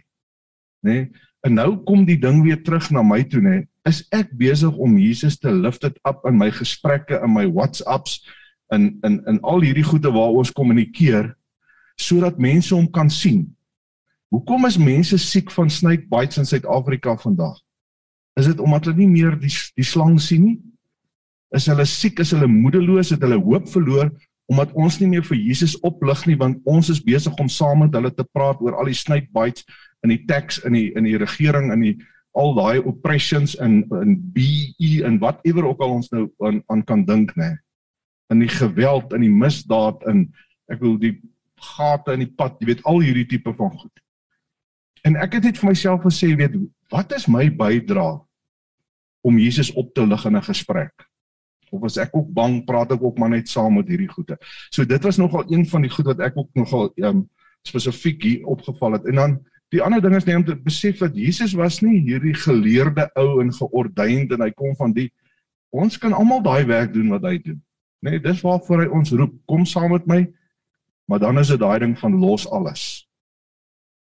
Nê 0.85 0.93
nee? 0.93 1.07
en 1.45 1.53
nou 1.53 1.77
kom 1.85 2.03
die 2.07 2.17
ding 2.19 2.41
weer 2.43 2.57
terug 2.65 2.89
na 2.91 3.03
my 3.05 3.21
toe 3.29 3.39
nê 3.39 3.59
nee? 3.59 3.67
is 3.87 4.01
ek 4.15 4.33
besig 4.35 4.73
om 4.83 4.97
Jesus 4.99 5.37
te 5.39 5.51
lift 5.53 5.85
it 5.87 5.95
up 6.09 6.25
in 6.27 6.35
my 6.35 6.49
gesprekke 6.51 7.21
in 7.23 7.31
my 7.31 7.45
WhatsApps 7.45 8.19
in 8.75 8.89
in 9.07 9.21
in 9.29 9.37
al 9.47 9.63
hierdie 9.63 9.85
goede 9.85 10.11
waar 10.11 10.35
ons 10.41 10.51
kommunikeer 10.51 11.29
sodat 11.99 12.39
mense 12.39 12.75
hom 12.75 12.89
kan 12.91 13.09
sien 13.09 13.45
hoekom 14.33 14.65
is 14.67 14.77
mense 14.77 15.17
siek 15.17 15.51
van 15.51 15.69
snake 15.69 16.07
bites 16.11 16.37
in 16.37 16.45
Suid-Afrika 16.45 17.15
vandag 17.21 17.57
Is 18.37 18.45
dit 18.45 18.59
omdat 18.61 18.85
hulle 18.85 19.01
nie 19.01 19.09
meer 19.09 19.35
die 19.41 19.51
die 19.77 19.85
slang 19.85 20.19
sien 20.21 20.43
nie? 20.45 20.57
Is 21.57 21.65
hulle 21.71 21.85
siek, 21.89 22.19
is 22.21 22.33
hulle 22.35 22.49
moedeloos, 22.51 23.13
het 23.15 23.23
hulle 23.25 23.39
hoop 23.41 23.69
verloor 23.71 24.11
omdat 24.47 24.71
ons 24.79 24.95
nie 25.01 25.09
meer 25.11 25.25
vir 25.27 25.35
Jesus 25.41 25.73
oplig 25.83 26.21
nie 26.23 26.37
want 26.39 26.61
ons 26.71 26.87
is 26.93 27.01
besig 27.03 27.35
om 27.41 27.49
saam 27.51 27.81
met 27.83 27.95
hulle 27.97 28.13
te 28.15 28.23
praat 28.31 28.61
oor 28.63 28.77
al 28.79 28.87
die 28.87 28.95
snake 28.95 29.27
bites 29.35 29.65
in 30.05 30.13
die 30.13 30.21
tax 30.29 30.61
in 30.63 30.77
die 30.77 30.85
in 30.95 31.03
die 31.03 31.17
regering 31.19 31.67
in 31.75 31.83
die 31.83 31.95
al 32.37 32.53
daai 32.55 32.79
oppressions 32.87 33.57
in 33.65 33.81
in 33.97 34.13
BE 34.35 35.01
en 35.07 35.17
whatever 35.23 35.67
ook 35.67 35.83
al 35.83 35.97
ons 35.97 36.07
nou 36.13 36.27
aan 36.45 36.61
aan 36.71 36.85
kan 36.85 37.03
dink 37.07 37.33
nê. 37.35 37.55
In 38.31 38.43
die 38.43 38.51
geweld, 38.51 39.13
in 39.15 39.23
die 39.23 39.33
misdaad, 39.33 40.03
in 40.07 40.27
ek 40.71 40.79
wil 40.83 40.95
die 41.01 41.15
gate 41.61 42.13
in 42.13 42.25
die 42.25 42.33
pad, 42.35 42.57
jy 42.59 42.71
weet 42.71 42.83
al 42.85 43.01
hierdie 43.01 43.27
tipe 43.29 43.53
van 43.57 43.73
goed. 43.73 44.03
En 45.07 45.15
ek 45.15 45.37
het 45.37 45.43
net 45.43 45.59
vir 45.61 45.69
myself 45.69 46.03
gesê, 46.03 46.33
weet, 46.37 46.55
wat 46.91 47.13
is 47.15 47.27
my 47.31 47.47
bydrae 47.49 48.17
om 49.27 49.37
Jesus 49.39 49.71
op 49.73 49.93
te 49.93 50.05
lig 50.07 50.25
in 50.25 50.37
'n 50.37 50.43
gesprek. 50.43 50.93
Of 51.71 51.83
as 51.83 51.97
ek 51.97 52.15
ook 52.15 52.29
bang 52.33 52.65
praat 52.65 52.91
ek 52.91 53.03
ook 53.03 53.17
maar 53.17 53.29
net 53.29 53.49
saam 53.49 53.73
met 53.75 53.87
hierdie 53.87 54.07
goeie. 54.07 54.37
So 54.71 54.85
dit 54.85 55.03
was 55.03 55.17
nogal 55.17 55.43
een 55.51 55.65
van 55.65 55.81
die 55.81 55.91
goed 55.91 56.05
wat 56.05 56.19
ek 56.19 56.37
ook 56.37 56.49
nogal 56.53 56.91
um, 56.95 57.29
spesifiek 57.67 58.23
hier 58.23 58.45
opgeval 58.45 58.91
het. 58.91 59.05
En 59.05 59.15
dan 59.15 59.45
die 59.69 59.81
ander 59.81 60.01
ding 60.01 60.15
is 60.15 60.23
net 60.23 60.35
om 60.35 60.45
te 60.45 60.55
besef 60.55 60.97
dat 60.97 61.15
Jesus 61.15 61.53
was 61.53 61.81
nie 61.81 61.99
hierdie 61.99 62.33
geleerde 62.33 63.09
ou 63.15 63.41
en 63.41 63.51
geordeend 63.53 64.31
en 64.31 64.41
hy 64.41 64.51
kom 64.51 64.75
van 64.75 64.93
die 64.93 65.11
ons 65.69 65.97
kan 65.97 66.13
almal 66.13 66.41
daai 66.41 66.65
werk 66.65 66.93
doen 66.93 67.09
wat 67.09 67.23
hy 67.27 67.37
doen. 67.37 67.61
Nee, 67.99 68.19
dis 68.19 68.41
waarvoor 68.41 68.85
hy 68.85 68.87
ons 68.87 69.11
roep. 69.11 69.33
Kom 69.45 69.65
saam 69.65 69.91
met 69.91 70.05
my. 70.07 70.21
Maar 71.07 71.19
dan 71.23 71.39
is 71.39 71.51
dit 71.53 71.59
daai 71.59 71.79
ding 71.79 71.95
van 71.99 72.17
los 72.19 72.47
alles. 72.51 73.07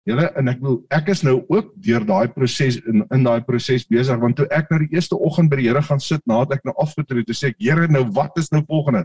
Julle 0.05 0.27
en 0.37 0.51
ek 0.51 0.59
wil 0.61 0.75
ek 0.93 1.07
is 1.09 1.23
nou 1.25 1.39
ook 1.49 1.71
deur 1.81 2.03
daai 2.05 2.27
proses 2.29 2.77
in 2.85 3.01
in 3.13 3.23
daai 3.25 3.41
proses 3.45 3.87
besig 3.89 4.19
want 4.21 4.37
toe 4.37 4.45
ek 4.53 4.69
nou 4.69 4.77
die 4.83 4.93
eerste 4.93 5.17
oggend 5.17 5.49
by 5.49 5.57
die 5.57 5.65
Here 5.65 5.81
gaan 5.81 6.03
sit 6.03 6.21
nadat 6.29 6.59
ek 6.59 6.67
nou 6.69 6.75
afgetree 6.83 7.25
het, 7.25 7.33
sê 7.33 7.49
ek 7.49 7.57
Here 7.59 7.87
nou 7.89 8.03
wat 8.13 8.37
is 8.37 8.51
nou 8.53 8.61
volgende? 8.69 9.01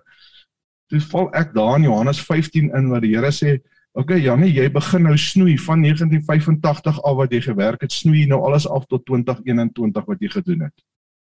Toe 0.93 1.01
val 1.09 1.31
ek 1.41 1.55
daar 1.57 1.79
in 1.79 1.89
Johannes 1.89 2.21
15 2.27 2.69
in 2.77 2.91
waar 2.93 3.01
die 3.01 3.15
Here 3.15 3.33
sê 3.33 3.57
OK 3.99 4.13
Janie, 4.21 4.53
jy 4.55 4.69
begin 4.71 5.09
nou 5.09 5.17
snoei 5.19 5.57
van 5.59 5.81
1985 5.83 7.01
af 7.01 7.17
wat 7.19 7.33
jy 7.33 7.41
gewerk 7.49 7.81
het, 7.83 7.97
snoei 7.97 8.27
nou 8.29 8.39
alles 8.47 8.69
af 8.69 8.85
tot 8.93 9.03
2021 9.09 10.07
wat 10.07 10.21
jy 10.21 10.31
gedoen 10.31 10.69
het. 10.69 10.77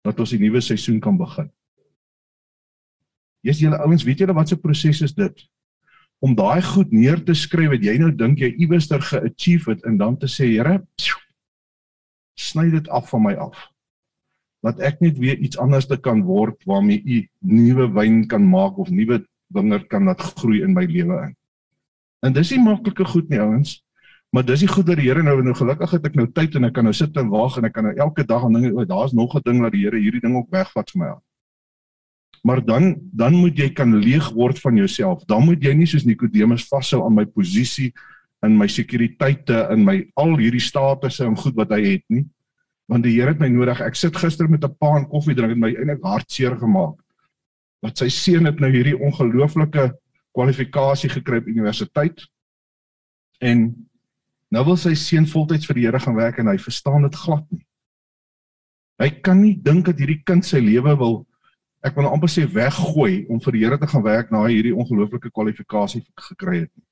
Dat 0.05 0.19
ons 0.21 0.35
die 0.35 0.43
nuwe 0.43 0.61
seisoen 0.61 0.99
kan 1.01 1.17
begin. 1.17 1.49
Jesus 3.47 3.63
julle 3.65 3.79
ouens, 3.81 4.05
weet 4.05 4.21
julle 4.21 4.37
wat 4.37 4.51
se 4.51 4.59
proses 4.61 5.01
is 5.07 5.15
dit? 5.17 5.47
Om 6.21 6.35
daai 6.37 6.63
goed 6.63 6.93
neer 6.93 7.23
te 7.25 7.35
skryf 7.35 7.73
wat 7.73 7.85
jy 7.85 7.97
nou 7.99 8.11
dink 8.13 8.43
jy 8.43 8.53
iewers 8.61 8.89
ter 8.91 9.01
ge-achieve 9.01 9.73
het 9.73 9.85
en 9.89 9.97
dan 10.01 10.19
te 10.21 10.29
sê, 10.29 10.51
Here, 10.53 10.83
sny 12.37 12.69
dit 12.73 12.89
af 12.89 13.09
van 13.13 13.25
my 13.25 13.35
af. 13.41 13.69
Laat 14.65 14.81
ek 14.85 15.01
net 15.01 15.19
weer 15.21 15.39
iets 15.41 15.59
anders 15.61 15.89
te 15.89 15.97
kan 15.97 16.21
word 16.29 16.61
waarmee 16.69 17.01
u 17.01 17.21
nuwe 17.49 17.89
wyn 17.97 18.27
kan 18.29 18.45
maak 18.45 18.79
of 18.79 18.91
nuwe 18.93 19.23
wingerd 19.55 19.89
kan 19.89 20.05
laat 20.05 20.21
groei 20.37 20.61
in 20.65 20.75
my 20.77 20.85
lewe 20.85 21.17
in. 21.27 21.37
En 22.21 22.37
dis 22.37 22.53
nie 22.53 22.61
maklike 22.61 23.07
goed 23.09 23.31
nie 23.33 23.41
ouens, 23.41 23.79
maar 24.31 24.45
dis 24.45 24.61
die 24.61 24.69
goed 24.69 24.87
dat 24.87 25.01
die 25.01 25.09
Here 25.09 25.25
nou 25.25 25.39
nou 25.43 25.55
gelukkig 25.57 25.97
het 25.97 26.07
ek 26.11 26.19
nou 26.21 26.29
tyd 26.37 26.59
en 26.59 26.69
ek 26.69 26.77
kan 26.77 26.85
nou 26.85 26.95
sit 26.95 27.17
en 27.17 27.33
wag 27.33 27.57
en 27.57 27.67
ek 27.71 27.75
kan 27.79 27.89
nou 27.89 27.95
elke 27.97 28.27
dag 28.29 28.45
aan 28.45 28.59
dinge, 28.59 28.75
o, 28.77 28.85
daar's 28.85 29.17
nog 29.17 29.35
'n 29.35 29.43
ding 29.45 29.61
wat 29.65 29.73
die 29.73 29.87
Here 29.87 29.99
hierdie 29.99 30.21
ding 30.21 30.37
ook 30.37 30.53
wegvat 30.53 30.91
vir 30.93 31.01
my. 31.01 31.11
Maar 32.43 32.65
dan 32.65 32.95
dan 33.13 33.35
moet 33.37 33.59
jy 33.59 33.69
kan 33.77 33.93
leeg 34.01 34.31
word 34.33 34.59
van 34.59 34.77
jouself. 34.77 35.25
Dan 35.29 35.45
moet 35.45 35.63
jy 35.63 35.75
nie 35.77 35.89
soos 35.89 36.07
Nikodemus 36.09 36.69
vashou 36.69 37.05
aan 37.05 37.15
my 37.15 37.27
posisie 37.29 37.93
in 38.47 38.57
my 38.57 38.69
sekuriteite 38.69 39.67
in 39.75 39.85
my 39.85 39.99
al 40.21 40.37
hierdie 40.41 40.63
statusse 40.65 41.27
en 41.27 41.37
goed 41.37 41.57
wat 41.59 41.75
hy 41.77 41.83
het 41.85 42.05
nie. 42.09 42.25
Want 42.91 43.05
die 43.05 43.15
Here 43.19 43.35
het 43.35 43.43
my 43.43 43.51
nodig. 43.53 43.83
Ek 43.85 43.95
sit 43.95 44.17
gister 44.17 44.49
met 44.49 44.65
'n 44.65 44.75
pa 44.81 44.97
en 44.97 45.09
koffie 45.09 45.35
drink 45.35 45.53
en 45.53 45.61
my 45.61 45.75
eintlik 45.75 46.03
hartseer 46.03 46.57
gemaak. 46.57 46.97
Wat 47.83 47.99
sy 47.99 48.09
seun 48.09 48.47
het 48.47 48.61
nou 48.61 48.71
hierdie 48.71 48.97
ongelooflike 48.97 49.93
kwalifikasie 50.33 51.11
gekry 51.11 51.39
op 51.39 51.47
universiteit. 51.47 52.27
En 53.41 53.87
nou 54.51 54.65
wil 54.65 54.77
sy 54.77 54.95
seun 54.95 55.27
voltyds 55.27 55.67
vir 55.67 55.75
die 55.75 55.85
Here 55.87 56.01
gaan 56.01 56.17
werk 56.17 56.39
en 56.39 56.47
hy 56.47 56.57
verstaan 56.59 57.03
dit 57.03 57.15
glad 57.15 57.45
nie. 57.51 57.67
Hy 59.01 59.11
kan 59.25 59.41
nie 59.41 59.57
dink 59.57 59.87
dat 59.87 59.99
hierdie 59.99 60.23
kind 60.25 60.45
sy 60.45 60.59
lewe 60.59 60.97
wil 60.97 61.27
ek 61.83 61.97
wil 61.97 62.09
amper 62.09 62.29
sê 62.29 62.45
weggooi 62.45 63.27
om 63.29 63.41
vir 63.41 63.53
die 63.53 63.65
Here 63.65 63.79
te 63.79 63.87
gaan 63.87 64.05
werk 64.05 64.31
na 64.31 64.45
hierdie 64.47 64.77
ongelooflike 64.77 65.31
kwalifikasie 65.31 66.05
gekry 66.29 66.61
het 66.61 66.73
nie 66.77 66.85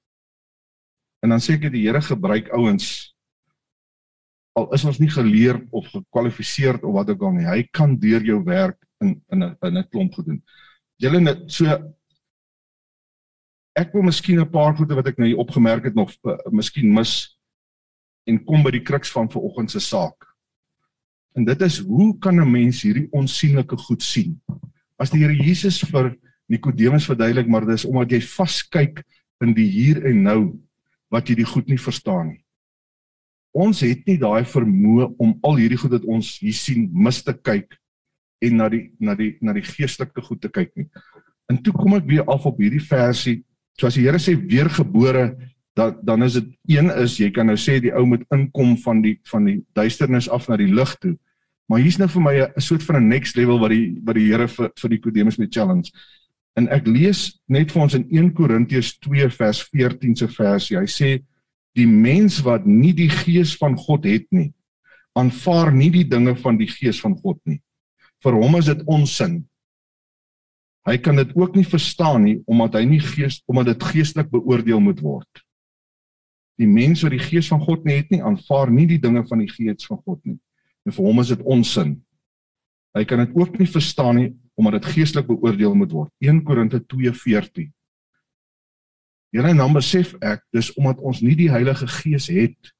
En 1.22 1.34
dan 1.34 1.42
ek 1.42 1.70
die 1.72 1.86
Here 1.86 2.00
gebruik 2.02 2.50
ouens 2.54 3.14
al 4.58 4.66
is 4.74 4.84
ons 4.86 4.98
nie 4.98 5.10
geleer 5.10 5.60
of 5.70 5.86
gekwalifiseer 5.92 6.80
of 6.82 6.94
wat 6.96 7.12
ook 7.12 7.20
al 7.28 7.36
nie. 7.36 7.46
Hy 7.46 7.62
kan 7.74 7.94
deur 7.98 8.24
jou 8.26 8.40
werk 8.46 8.78
in 9.02 9.14
in 9.30 9.44
'n 9.44 9.56
in 9.62 9.78
'n 9.78 9.88
klomp 9.90 10.14
gedoen. 10.14 10.42
Julle 10.98 11.20
net 11.20 11.44
so 11.46 11.64
ek 13.74 13.92
wil 13.92 14.02
miskien 14.02 14.40
'n 14.40 14.50
paar 14.50 14.74
goede 14.76 14.94
wat 14.94 15.06
ek 15.06 15.18
nou 15.18 15.28
hier 15.28 15.38
opgemerk 15.38 15.84
het 15.84 15.94
nog 15.94 16.10
uh, 16.24 16.34
miskien 16.50 16.92
mis 16.92 17.38
en 18.26 18.44
kom 18.44 18.62
by 18.62 18.70
die 18.70 18.82
kruks 18.82 19.10
van 19.10 19.30
vanoggend 19.30 19.70
se 19.70 19.80
saak. 19.80 20.26
En 21.34 21.44
dit 21.44 21.60
is 21.62 21.78
hoe 21.78 22.18
kan 22.18 22.34
'n 22.34 22.50
mens 22.50 22.82
hierdie 22.82 23.08
onsigbare 23.10 23.78
goed 23.78 24.02
sien? 24.02 24.40
As 24.98 25.12
die 25.14 25.22
Here 25.22 25.34
Jesus 25.34 25.80
vir 25.86 26.16
Nikodemus 26.50 27.06
verduidelik, 27.06 27.48
maar 27.48 27.66
dis 27.68 27.86
omdat 27.86 28.16
jy 28.16 28.22
vaskyk 28.24 29.02
in 29.44 29.54
die 29.54 29.68
hier 29.70 30.02
en 30.08 30.22
nou 30.24 30.40
wat 31.12 31.28
jy 31.30 31.38
die 31.38 31.48
goed 31.48 31.68
nie 31.70 31.78
verstaan 31.80 32.32
nie. 32.32 32.40
Ons 33.56 33.82
het 33.84 34.02
nie 34.08 34.18
daai 34.20 34.44
vermoë 34.46 35.12
om 35.22 35.36
al 35.46 35.60
hierdie 35.60 35.78
goed 35.80 35.94
wat 35.96 36.08
ons 36.08 36.36
hier 36.42 36.56
sien 36.56 36.88
mis 36.92 37.22
te 37.24 37.32
kyk 37.32 37.78
en 38.44 38.58
na 38.60 38.68
die 38.70 38.88
na 39.02 39.14
die 39.18 39.32
na 39.42 39.54
die 39.56 39.64
geestelike 39.66 40.22
goed 40.24 40.42
te 40.42 40.50
kyk 40.52 40.74
nie. 40.78 40.88
En 41.48 41.58
toe 41.62 41.72
kom 41.74 41.96
ek 41.96 42.08
weer 42.10 42.26
af 42.28 42.44
op 42.46 42.58
hierdie 42.60 42.82
versie. 42.82 43.40
So 43.78 43.88
as 43.88 43.96
die 43.96 44.04
Here 44.04 44.20
sê 44.20 44.34
weergebore, 44.36 45.30
dan 45.78 45.96
dan 46.02 46.26
is 46.26 46.36
dit 46.38 46.50
een 46.74 46.90
is 46.98 47.16
jy 47.18 47.30
kan 47.34 47.48
nou 47.48 47.56
sê 47.58 47.78
die 47.82 47.94
ou 47.94 48.04
moet 48.06 48.26
inkom 48.34 48.76
van 48.84 49.02
die 49.02 49.16
van 49.30 49.46
die 49.48 49.58
duisternis 49.78 50.28
af 50.28 50.48
na 50.48 50.58
die 50.60 50.70
lig 50.70 50.94
toe. 51.02 51.14
Maar 51.68 51.82
hier's 51.84 51.98
nou 52.00 52.08
vir 52.08 52.22
my 52.22 52.34
'n 52.40 52.60
soort 52.60 52.82
van 52.82 52.96
'n 52.96 53.08
next 53.08 53.36
level 53.36 53.58
wat 53.58 53.70
die 53.70 54.00
wat 54.04 54.14
die 54.16 54.28
Here 54.28 54.48
vir 54.48 54.70
vir 54.74 54.90
die 54.90 54.98
Kodemus 54.98 55.38
met 55.38 55.52
challenge. 55.52 55.92
En 56.56 56.68
ek 56.68 56.86
lees 56.86 57.40
net 57.46 57.70
vir 57.72 57.82
ons 57.82 57.94
in 57.94 58.06
1 58.10 58.32
Korintiërs 58.32 58.98
2 58.98 59.28
vers 59.30 59.62
14 59.70 60.16
se 60.16 60.28
versie. 60.28 60.78
Hy 60.78 60.86
sê 60.86 61.22
die 61.74 61.86
mens 61.86 62.40
wat 62.42 62.66
nie 62.66 62.92
die 62.92 63.10
gees 63.10 63.56
van 63.56 63.76
God 63.76 64.04
het 64.04 64.26
nie, 64.30 64.52
aanvaar 65.14 65.72
nie 65.72 65.90
die 65.90 66.08
dinge 66.08 66.34
van 66.36 66.58
die 66.58 66.66
gees 66.66 67.00
van 67.00 67.14
God 67.14 67.38
nie. 67.44 67.60
Vir 68.24 68.32
hom 68.32 68.56
is 68.58 68.66
dit 68.66 68.82
onsin. 68.86 69.44
Hy 70.88 70.96
kan 70.98 71.16
dit 71.16 71.36
ook 71.36 71.54
nie 71.54 71.66
verstaan 71.68 72.24
nie 72.24 72.38
omdat 72.46 72.74
hy 72.74 72.84
nie 72.84 73.00
gees 73.00 73.42
omdat 73.46 73.74
dit 73.74 73.88
geestelik 73.92 74.30
beoordeel 74.32 74.80
moet 74.80 75.00
word. 75.04 75.44
Die 76.58 76.66
mens 76.66 77.04
wat 77.04 77.14
die 77.14 77.22
gees 77.22 77.48
van 77.52 77.60
God 77.62 77.84
nie 77.84 78.00
het 78.00 78.10
nie, 78.10 78.22
aanvaar 78.24 78.72
nie 78.72 78.86
die 78.86 78.98
dinge 78.98 79.22
van 79.28 79.44
die 79.44 79.50
gees 79.52 79.86
van 79.86 80.00
God 80.02 80.18
nie. 80.24 80.38
En 80.88 80.94
vir 80.96 81.04
hom 81.04 81.20
is 81.20 81.28
dit 81.34 81.40
onsin. 81.44 81.90
Hy 82.96 83.04
kan 83.04 83.20
dit 83.20 83.34
ook 83.36 83.58
nie 83.60 83.68
verstaan 83.68 84.16
nie 84.16 84.28
omdat 84.58 84.80
dit 84.80 84.94
geestelik 84.96 85.28
beoordeel 85.28 85.74
moet 85.76 85.92
word. 85.92 86.10
1 86.24 86.40
Korinte 86.42 86.80
2:14. 86.80 87.68
Here 89.30 89.52
dan 89.54 89.72
besef 89.76 90.14
ek 90.24 90.42
dis 90.56 90.72
omdat 90.80 90.98
ons 91.04 91.20
nie 91.20 91.36
die 91.36 91.50
Heilige 91.52 91.86
Gees 91.86 92.30
het 92.32 92.72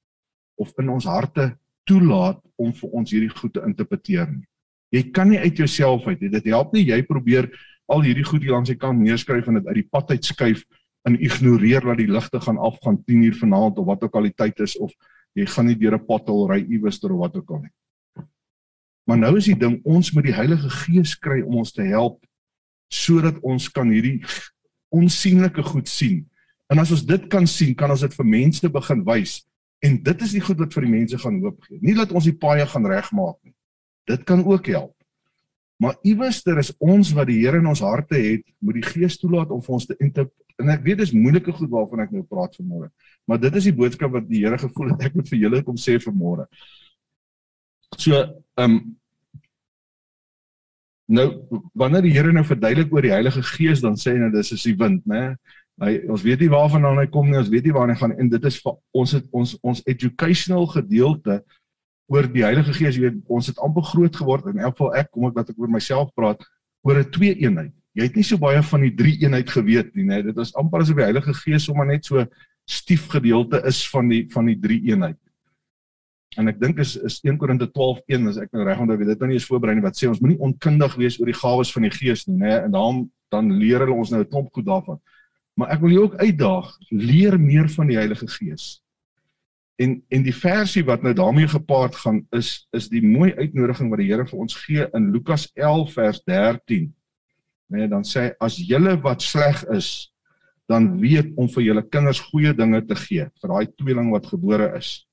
of 0.57 0.73
in 0.81 0.89
ons 0.89 1.05
harte 1.05 1.53
toelaat 1.85 2.41
om 2.57 2.73
vir 2.73 2.97
ons 2.97 3.13
hierdie 3.13 3.31
goed 3.31 3.53
te 3.53 3.63
interpreteer 3.63 4.27
nie. 4.33 4.47
Jy 4.91 5.11
kan 5.13 5.29
nie 5.29 5.39
uit 5.39 5.61
jouself 5.61 6.07
uit. 6.09 6.21
Dit 6.21 6.49
help 6.49 6.73
nie 6.73 6.89
jy 6.89 7.03
probeer 7.05 7.53
al 7.87 8.03
hierdie 8.03 8.25
goed 8.25 8.43
hier 8.43 8.57
langs 8.57 8.73
die 8.73 8.81
kant 8.81 8.99
neerskryf 8.99 9.47
en 9.49 9.61
dit 9.61 9.69
uit 9.69 9.83
die 9.83 9.89
pad 9.93 10.11
uit 10.11 10.25
skuif 10.25 10.65
en 11.05 11.21
ignoreer 11.21 11.85
dat 11.85 12.01
die 12.01 12.09
ligte 12.09 12.41
gaan 12.41 12.59
afgaan 12.59 13.05
10 13.05 13.23
uur 13.29 13.37
vanaand 13.37 13.79
of 13.79 13.87
wat 13.87 14.03
ook 14.03 14.17
al 14.17 14.27
die 14.33 14.37
tyd 14.37 14.65
is 14.65 14.79
of 14.81 14.93
jy 15.37 15.47
gaan 15.47 15.69
nie 15.69 15.77
deur 15.77 15.95
'n 15.95 16.07
pothol 16.07 16.49
ry 16.49 16.65
iewers 16.65 17.05
of 17.05 17.13
wat 17.13 17.37
ook 17.37 17.51
al 17.51 17.61
nie. 17.63 17.75
Maar 19.09 19.21
nou 19.23 19.37
is 19.41 19.49
die 19.49 19.57
ding 19.57 19.79
ons 19.89 20.13
moet 20.13 20.27
die 20.29 20.37
Heilige 20.37 20.71
Gees 20.83 21.15
kry 21.17 21.41
om 21.41 21.63
ons 21.63 21.73
te 21.73 21.87
help 21.89 22.21
sodat 22.93 23.37
ons 23.45 23.69
kan 23.73 23.89
hierdie 23.93 24.23
onsigbare 24.95 25.65
goed 25.65 25.89
sien. 25.89 26.23
En 26.73 26.81
as 26.81 26.93
ons 26.93 27.05
dit 27.05 27.25
kan 27.33 27.45
sien, 27.49 27.75
kan 27.77 27.93
ons 27.93 28.05
dit 28.05 28.15
vir 28.17 28.29
mense 28.29 28.71
begin 28.73 29.05
wys 29.09 29.41
en 29.85 29.97
dit 30.03 30.23
is 30.27 30.33
die 30.35 30.43
goed 30.43 30.59
wat 30.61 30.75
vir 30.75 30.85
die 30.89 30.93
mense 30.93 31.19
gaan 31.23 31.41
hoop 31.45 31.61
gee. 31.69 31.81
Nie 31.85 31.95
dat 31.97 32.13
ons 32.13 32.27
die 32.27 32.37
paaie 32.37 32.67
gaan 32.67 32.89
regmaak 32.89 33.37
nie. 33.47 33.55
Dit 34.09 34.25
kan 34.29 34.43
ook 34.45 34.67
help. 34.73 34.95
Maar 35.79 35.95
iewers 36.03 36.43
daar 36.43 36.59
is 36.59 36.73
ons 36.83 37.13
wat 37.15 37.29
die 37.31 37.39
Here 37.45 37.61
in 37.63 37.69
ons 37.71 37.85
harte 37.85 38.19
het, 38.19 38.43
moet 38.59 38.81
die 38.81 38.89
Gees 38.89 39.17
toelaat 39.21 39.53
om 39.55 39.63
vir 39.63 39.77
ons 39.77 39.87
te 39.87 39.97
en 40.59 40.73
ek 40.73 40.83
weet 40.83 40.99
dis 41.05 41.15
moeilike 41.15 41.53
goed 41.55 41.71
waarvan 41.71 42.03
ek 42.03 42.15
nou 42.17 42.25
praat 42.27 42.57
vanmôre. 42.59 42.89
Maar 43.31 43.41
dit 43.45 43.59
is 43.61 43.69
die 43.69 43.77
boodskap 43.79 44.11
wat 44.17 44.27
die 44.27 44.43
Here 44.43 44.59
gevoel 44.59 44.91
het 44.95 45.05
ek 45.07 45.19
moet 45.19 45.29
vir 45.31 45.43
julle 45.45 45.63
kom 45.67 45.79
sê 45.79 45.99
vanmôre. 46.03 46.49
So, 47.97 48.19
ehm 48.59 48.75
um, 48.75 48.81
nou 51.09 51.27
wanneer 51.79 52.05
die 52.05 52.13
Here 52.13 52.33
nou 52.33 52.45
verduidelik 52.47 52.93
oor 52.93 53.07
die 53.07 53.15
Heilige 53.15 53.43
Gees, 53.55 53.81
dan 53.85 53.97
sê 53.97 54.15
hy 54.15 54.23
nou 54.23 54.31
dis 54.35 54.53
is 54.55 54.67
die 54.67 54.77
wind, 54.79 55.07
né? 55.09 55.33
Hy 55.79 55.95
ons 56.11 56.25
weet 56.27 56.43
nie 56.43 56.51
waarvandaan 56.53 56.99
hy 57.01 57.07
kom 57.13 57.29
nie, 57.31 57.39
ons 57.39 57.51
weet 57.53 57.69
nie 57.69 57.75
waar 57.75 57.89
hy 57.91 57.97
gaan 58.01 58.15
en 58.19 58.31
dit 58.33 58.47
is 58.51 58.59
vir 58.65 58.77
ons 58.99 59.15
het 59.15 59.27
ons 59.33 59.55
ons 59.63 59.83
educational 59.87 60.67
gedeelte 60.73 61.39
oor 62.11 62.29
die 62.33 62.45
Heilige 62.45 62.75
Gees, 62.77 62.99
jy 62.99 63.07
weet, 63.07 63.21
ons 63.31 63.49
het 63.51 63.61
amper 63.65 63.87
groot 63.87 64.17
geword 64.21 64.49
in 64.51 64.61
elk 64.65 64.77
geval 64.77 64.97
ek 64.99 65.11
kom 65.15 65.29
ek 65.29 65.39
wat 65.39 65.53
ek 65.53 65.61
oor 65.61 65.73
myself 65.73 66.11
praat 66.19 66.43
oor 66.87 66.99
'n 66.99 67.11
twee 67.15 67.37
eenheid. 67.37 67.73
Jy 67.95 68.05
het 68.05 68.17
nie 68.17 68.27
so 68.27 68.39
baie 68.39 68.63
van 68.63 68.83
die 68.83 68.95
drie 68.95 69.17
eenheid 69.23 69.49
geweet 69.51 69.95
nie, 69.95 70.05
né? 70.05 70.23
Dit 70.23 70.37
is 70.39 70.55
amper 70.55 70.83
asof 70.83 70.97
die 70.97 71.09
Heilige 71.09 71.35
Gees 71.35 71.65
sommer 71.65 71.87
net 71.87 72.05
so 72.05 72.27
stief 72.69 73.09
gedeelte 73.09 73.63
is 73.67 73.87
van 73.89 74.09
die 74.09 74.27
van 74.31 74.47
die 74.47 74.59
drie 74.61 74.83
eenheid 74.91 75.17
en 76.37 76.51
ek 76.51 76.59
dink 76.61 76.81
is 76.83 76.97
is 76.97 77.21
1 77.25 77.39
Korinte 77.41 77.69
12:1 77.73 78.29
as 78.29 78.41
ek 78.43 78.53
nou 78.53 78.65
reg 78.67 78.81
onthou 78.83 78.99
dit 78.99 79.21
nou 79.21 79.29
nie 79.31 79.39
eens 79.39 79.47
voorberei 79.49 79.75
nie 79.79 79.85
wat 79.85 79.97
sê 79.97 80.09
ons 80.09 80.21
moenie 80.21 80.41
onkundig 80.45 80.97
wees 81.01 81.17
oor 81.21 81.31
die 81.31 81.41
gawes 81.41 81.73
van 81.73 81.87
die 81.87 81.95
gees 81.95 82.27
nie 82.29 82.37
nê 82.43 82.59
en 82.65 82.75
daarom 82.75 83.07
dan 83.33 83.49
leer 83.61 83.85
hulle 83.85 83.97
ons 83.97 84.11
nou 84.11 84.21
'n 84.21 84.29
klomp 84.29 84.53
goed 84.53 84.67
daarvan. 84.67 85.01
Maar 85.57 85.73
ek 85.73 85.81
wil 85.81 85.91
jou 85.91 86.03
ook 86.05 86.21
uitdaag 86.21 86.77
leer 86.91 87.41
meer 87.41 87.69
van 87.69 87.87
die 87.87 87.97
Heilige 87.97 88.29
Gees. 88.29 88.83
En 89.77 90.03
en 90.11 90.23
die 90.23 90.35
versie 90.35 90.85
wat 90.85 91.03
nou 91.03 91.15
daarmee 91.15 91.49
gepaard 91.49 91.95
gaan 91.95 92.27
is 92.33 92.69
is 92.73 92.89
die 92.89 93.03
mooi 93.03 93.35
uitnodiging 93.35 93.91
wat 93.91 93.99
die 93.99 94.09
Here 94.09 94.27
vir 94.27 94.39
ons 94.39 94.55
gee 94.55 94.87
in 94.95 95.13
Lukas 95.13 95.51
11 95.55 95.93
vers 95.93 96.23
13 96.25 96.95
nê 97.71 97.89
dan 97.89 98.03
sê 98.03 98.33
as 98.41 98.57
julle 98.57 98.97
wat 99.03 99.23
sleg 99.23 99.65
is 99.71 100.13
dan 100.69 101.01
weet 101.01 101.33
om 101.37 101.49
vir 101.49 101.63
julle 101.63 101.83
kinders 101.89 102.21
goeie 102.21 102.53
dinge 102.55 102.85
te 102.87 102.95
gee. 102.95 103.29
Vir 103.41 103.49
daai 103.49 103.67
tweeling 103.77 104.11
wat 104.11 104.27
gebore 104.27 104.77
is 104.77 105.08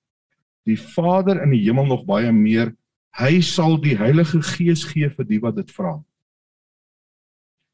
die 0.66 0.78
Vader 0.78 1.44
in 1.44 1.54
die 1.54 1.64
hemel 1.66 1.86
nog 1.86 2.06
baie 2.06 2.32
meer. 2.34 2.74
Hy 3.16 3.40
sal 3.46 3.78
die 3.82 3.96
Heilige 3.98 4.42
Gees 4.44 4.84
gee 4.90 5.10
vir 5.10 5.28
die 5.30 5.40
wat 5.40 5.56
dit 5.60 5.72
vra. 5.72 6.00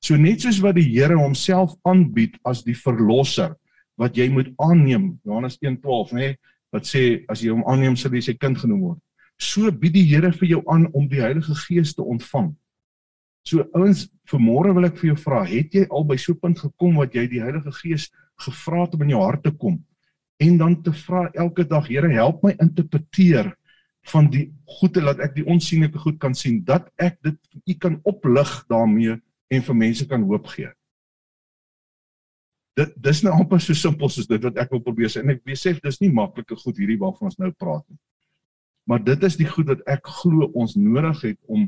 So 0.02 0.18
net 0.18 0.42
soos 0.42 0.60
wat 0.62 0.76
die 0.80 0.88
Here 0.90 1.18
homself 1.18 1.76
aanbied 1.88 2.38
as 2.48 2.64
die 2.66 2.78
verlosser 2.78 3.56
wat 4.02 4.18
jy 4.18 4.28
moet 4.34 4.50
aanneem, 4.62 5.20
Johannes 5.26 5.60
1:12, 5.62 6.14
nê, 6.18 6.36
wat 6.74 6.88
sê 6.90 7.24
as 7.30 7.44
jy 7.44 7.52
hom 7.54 7.66
aanneem 7.70 7.96
sal 7.96 8.14
jy 8.16 8.24
sy 8.32 8.34
kind 8.34 8.58
genoem 8.58 8.82
word. 8.82 9.02
So 9.38 9.70
bied 9.72 9.94
die 9.94 10.08
Here 10.10 10.32
vir 10.32 10.48
jou 10.56 10.64
aan 10.72 10.88
om 10.94 11.08
die 11.10 11.22
Heilige 11.22 11.54
Gees 11.68 11.94
te 11.94 12.02
ontvang. 12.02 12.56
So 13.46 13.66
ouens, 13.74 14.08
vanmôre 14.30 14.74
wil 14.78 14.86
ek 14.90 14.98
vir 15.02 15.12
jou 15.12 15.20
vra, 15.22 15.44
het 15.50 15.74
jy 15.74 15.86
al 15.90 16.04
by 16.06 16.18
so 16.18 16.34
'n 16.34 16.40
punt 16.40 16.60
gekom 16.60 16.98
wat 16.98 17.14
jy 17.14 17.28
die 17.28 17.42
Heilige 17.42 17.72
Gees 17.72 18.10
gevra 18.40 18.86
het 18.86 18.94
om 18.94 19.02
in 19.02 19.10
jou 19.10 19.22
hart 19.22 19.44
te 19.44 19.52
kom? 19.52 19.84
En 20.42 20.58
dan 20.58 20.76
te 20.82 20.94
vra 21.04 21.28
elke 21.38 21.66
dag 21.68 21.88
Here 21.88 22.10
help 22.10 22.44
my 22.44 22.56
interpreteer 22.58 23.52
van 24.10 24.30
die 24.34 24.48
goede 24.80 25.04
laat 25.04 25.22
ek 25.22 25.36
die 25.38 25.46
onsigbare 25.46 26.02
goed 26.02 26.18
kan 26.22 26.34
sien 26.38 26.64
dat 26.66 26.88
ek 26.98 27.20
dit 27.22 27.38
u 27.70 27.74
kan 27.78 28.00
oplig 28.10 28.54
daarmee 28.72 29.20
en 29.52 29.66
vir 29.68 29.78
mense 29.78 30.08
kan 30.10 30.24
hoop 30.26 30.48
gee. 30.56 30.72
Dit 32.80 32.96
dis 33.04 33.22
nou 33.22 33.36
amper 33.36 33.62
so 33.62 33.78
simpel 33.78 34.10
soos 34.10 34.30
dit 34.30 34.42
wat 34.42 34.58
ek 34.64 34.72
wil 34.74 34.82
probeer 34.82 35.12
sê 35.12 35.22
en 35.22 35.34
ek 35.36 35.44
besef 35.46 35.82
dis 35.84 36.02
nie 36.02 36.10
maklike 36.14 36.58
goed 36.64 36.80
hierdie 36.80 36.98
waarvan 37.02 37.30
ons 37.30 37.38
nou 37.38 37.52
praat 37.52 37.86
nie. 37.92 38.00
Maar 38.90 39.04
dit 39.06 39.28
is 39.28 39.38
die 39.38 39.50
goed 39.50 39.70
wat 39.70 39.86
ek 39.92 40.10
glo 40.24 40.50
ons 40.58 40.74
nodig 40.80 41.22
het 41.28 41.40
om 41.46 41.68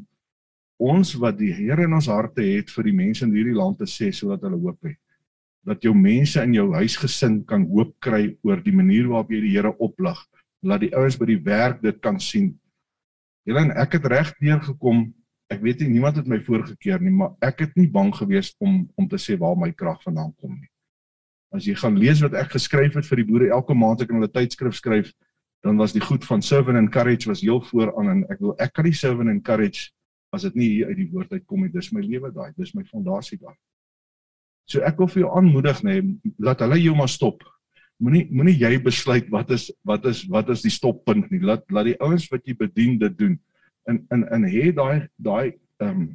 ons 0.81 1.13
wat 1.21 1.37
die 1.37 1.53
Here 1.53 1.85
in 1.85 1.93
ons 1.93 2.09
harte 2.09 2.41
het 2.41 2.73
vir 2.73 2.89
die 2.89 2.97
mense 2.97 3.21
in 3.27 3.35
hierdie 3.35 3.53
land 3.53 3.77
te 3.77 3.85
sê 3.85 4.09
sodat 4.09 4.47
hulle 4.47 4.57
hoop 4.63 4.89
het 4.89 5.02
dat 5.67 5.83
jou 5.83 5.93
mense 5.95 6.41
in 6.43 6.53
jou 6.57 6.67
huisgesin 6.75 7.41
kan 7.47 7.65
hoop 7.71 7.93
kry 8.03 8.33
oor 8.43 8.59
die 8.63 8.75
manier 8.75 9.07
waarop 9.07 9.31
jy 9.31 9.41
die 9.45 9.53
Here 9.55 9.71
oplig. 9.79 10.19
Laat 10.63 10.83
die 10.83 10.93
ouens 10.95 11.17
by 11.19 11.27
die 11.27 11.39
werk 11.43 11.81
dit 11.83 11.99
kan 12.03 12.19
sien. 12.19 12.53
Julle 13.47 13.65
en 13.65 13.73
ek 13.79 13.97
het 13.97 14.07
reg 14.11 14.31
neergekom. 14.43 15.09
Ek 15.51 15.63
weet 15.63 15.83
nie 15.83 15.97
niemand 15.97 16.19
het 16.19 16.27
my 16.27 16.39
voorgekeer 16.43 17.01
nie, 17.03 17.11
maar 17.11 17.33
ek 17.43 17.65
het 17.65 17.75
nie 17.79 17.89
bang 17.91 18.13
gewees 18.15 18.53
om 18.63 18.85
om 18.99 19.07
te 19.07 19.19
sê 19.19 19.37
waar 19.39 19.57
my 19.59 19.71
krag 19.71 19.99
vandaan 20.03 20.31
kom 20.39 20.55
nie. 20.55 20.69
As 21.53 21.67
jy 21.67 21.75
gaan 21.77 21.99
lees 21.99 22.23
wat 22.23 22.33
ek 22.39 22.55
geskryf 22.55 22.95
het 22.97 23.07
vir 23.07 23.21
die 23.21 23.27
boere 23.27 23.51
elke 23.53 23.75
maand 23.77 24.01
ek 24.01 24.11
in 24.11 24.19
hulle 24.19 24.31
tydskrif 24.31 24.79
skryf, 24.79 25.11
dan 25.63 25.77
was 25.79 25.93
die 25.95 26.03
goed 26.03 26.25
van 26.27 26.41
servant 26.41 26.79
and 26.79 26.91
courage 26.91 27.29
was 27.29 27.43
heel 27.43 27.61
vooraan 27.69 28.09
en 28.09 28.23
ek 28.33 28.41
wil 28.41 28.55
ek 28.59 28.73
kan 28.73 28.87
die 28.87 28.95
servant 28.97 29.29
and 29.31 29.43
courage 29.45 29.91
as 30.33 30.47
dit 30.47 30.55
nie 30.57 30.69
hier 30.71 30.89
uit 30.89 30.97
die 30.97 31.11
woord 31.11 31.35
uitkom 31.35 31.61
nie, 31.61 31.71
dis 31.71 31.91
my 31.93 32.01
lewe 32.01 32.31
daai, 32.33 32.49
dis 32.57 32.73
my 32.73 32.83
fondasie 32.89 33.37
daai. 33.37 33.55
So 34.69 34.83
ek 34.85 34.99
wil 35.01 35.09
vir 35.11 35.25
jou 35.25 35.31
aanmoedig 35.37 35.81
nê, 35.83 35.97
nee, 36.01 36.33
laat 36.39 36.63
hulle 36.63 36.79
jou 36.81 36.95
maar 36.97 37.11
stop. 37.11 37.43
Moenie 38.03 38.25
moenie 38.31 38.55
jy 38.57 38.77
besluit 38.83 39.29
wat 39.31 39.51
is 39.55 39.69
wat 39.87 40.05
is 40.09 40.23
wat 40.31 40.49
is 40.53 40.63
die 40.65 40.73
stoppunt 40.73 41.29
nie. 41.31 41.41
Laat 41.43 41.65
laat 41.71 41.91
die 41.91 41.99
ouens 42.01 42.29
wat 42.31 42.45
jy 42.47 42.55
bedien 42.59 42.97
dit 43.01 43.17
doen. 43.19 43.37
In 43.89 44.03
in 44.11 44.27
in 44.37 44.47
hê 44.49 44.71
daai 44.75 45.07
daai 45.17 45.53
ehm 45.81 45.89
um, 45.89 46.05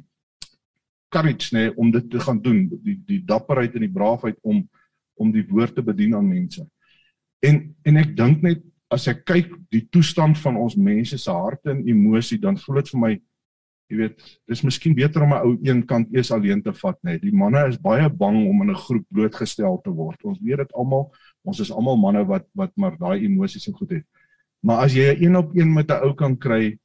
courage 1.09 1.53
nê 1.55 1.65
nee, 1.65 1.75
om 1.77 1.91
dit 1.91 2.09
te 2.09 2.19
gaan 2.21 2.41
doen, 2.41 2.67
die 2.83 2.97
die 3.05 3.21
dapperheid 3.25 3.75
en 3.75 3.85
die 3.85 3.93
braafheid 3.93 4.37
om 4.41 4.67
om 5.19 5.31
die 5.35 5.43
woord 5.49 5.75
te 5.75 5.83
bedien 5.83 6.15
aan 6.15 6.27
mense. 6.27 6.63
En 7.43 7.63
en 7.83 7.97
ek 8.01 8.15
dink 8.17 8.43
net 8.45 8.61
as 8.89 9.07
ek 9.11 9.25
kyk 9.29 9.51
die 9.73 9.85
toestand 9.93 10.37
van 10.41 10.57
ons 10.57 10.77
mense 10.77 11.17
se 11.17 11.31
harte 11.31 11.69
en 11.73 11.85
emosie, 11.87 12.39
dan 12.41 12.57
voel 12.57 12.81
dit 12.81 12.93
vir 12.93 13.01
my 13.01 13.11
jy 13.89 13.97
weet, 13.97 14.21
dis 14.49 14.61
miskien 14.63 14.93
beter 14.95 15.23
om 15.25 15.33
'n 15.33 15.45
ou 15.45 15.57
een 15.65 15.85
kant 15.85 16.07
eers 16.13 16.31
alleen 16.31 16.61
te 16.61 16.73
vat, 16.73 16.97
net. 17.03 17.21
Die 17.21 17.33
manne 17.33 17.67
is 17.67 17.77
baie 17.77 18.09
bang 18.09 18.47
om 18.47 18.61
in 18.61 18.69
'n 18.69 18.75
groep 18.75 19.05
blootgestel 19.09 19.81
te 19.83 19.89
word. 19.89 20.23
Ons 20.23 20.39
weet 20.39 20.57
dit 20.57 20.73
almal. 20.73 21.11
Ons 21.43 21.59
is 21.59 21.71
almal 21.71 21.97
manne 21.97 22.25
wat 22.25 22.45
wat 22.53 22.71
maar 22.77 22.97
daai 22.97 23.25
emosies 23.25 23.67
en 23.67 23.73
goed 23.73 23.89
het. 23.89 24.05
Maar 24.61 24.85
as 24.85 24.93
jy 24.93 25.13
'n 25.13 25.23
een 25.23 25.35
op 25.35 25.55
een 25.55 25.73
met 25.73 25.89
'n 25.89 26.03
ou 26.03 26.13
kan 26.13 26.37
kry, 26.37 26.77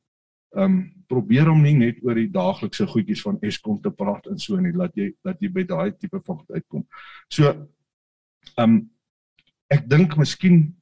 ehm 0.56 0.64
um, 0.64 0.94
probeer 1.06 1.46
hom 1.46 1.62
nie 1.62 1.74
net 1.74 1.96
oor 2.02 2.14
die 2.14 2.30
daaglikse 2.30 2.86
goedjies 2.86 3.22
van 3.22 3.38
Eskom 3.42 3.80
te 3.82 3.90
praat 3.90 4.26
en 4.26 4.38
so 4.38 4.56
nie, 4.56 4.72
laat 4.72 4.94
jy 4.96 5.12
dat 5.22 5.40
jy 5.40 5.48
by 5.48 5.62
daai 5.62 5.92
tipe 5.98 6.20
van 6.24 6.38
goed 6.38 6.50
uitkom. 6.50 6.86
So 7.28 7.48
ehm 7.48 8.70
um, 8.70 8.90
ek 9.70 9.88
dink 9.88 10.16
miskien 10.16 10.74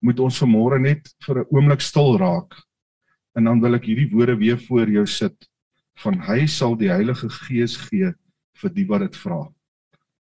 moet 0.00 0.20
ons 0.20 0.38
vanmôre 0.42 0.80
net 0.80 1.08
vir 1.26 1.40
'n 1.40 1.46
oomblik 1.50 1.80
stil 1.80 2.18
raak 2.18 2.54
En 3.38 3.46
dan 3.46 3.60
wil 3.62 3.78
ek 3.78 3.86
hierdie 3.86 4.08
woorde 4.10 4.34
weer 4.40 4.58
voor 4.58 4.90
jou 4.90 5.04
sit 5.06 5.46
van 6.02 6.16
hy 6.26 6.40
sal 6.50 6.74
die 6.78 6.90
Heilige 6.90 7.28
Gees 7.30 7.76
gee 7.86 8.10
vir 8.58 8.72
die 8.74 8.86
wat 8.90 9.04
dit 9.04 9.18
vra. 9.22 9.44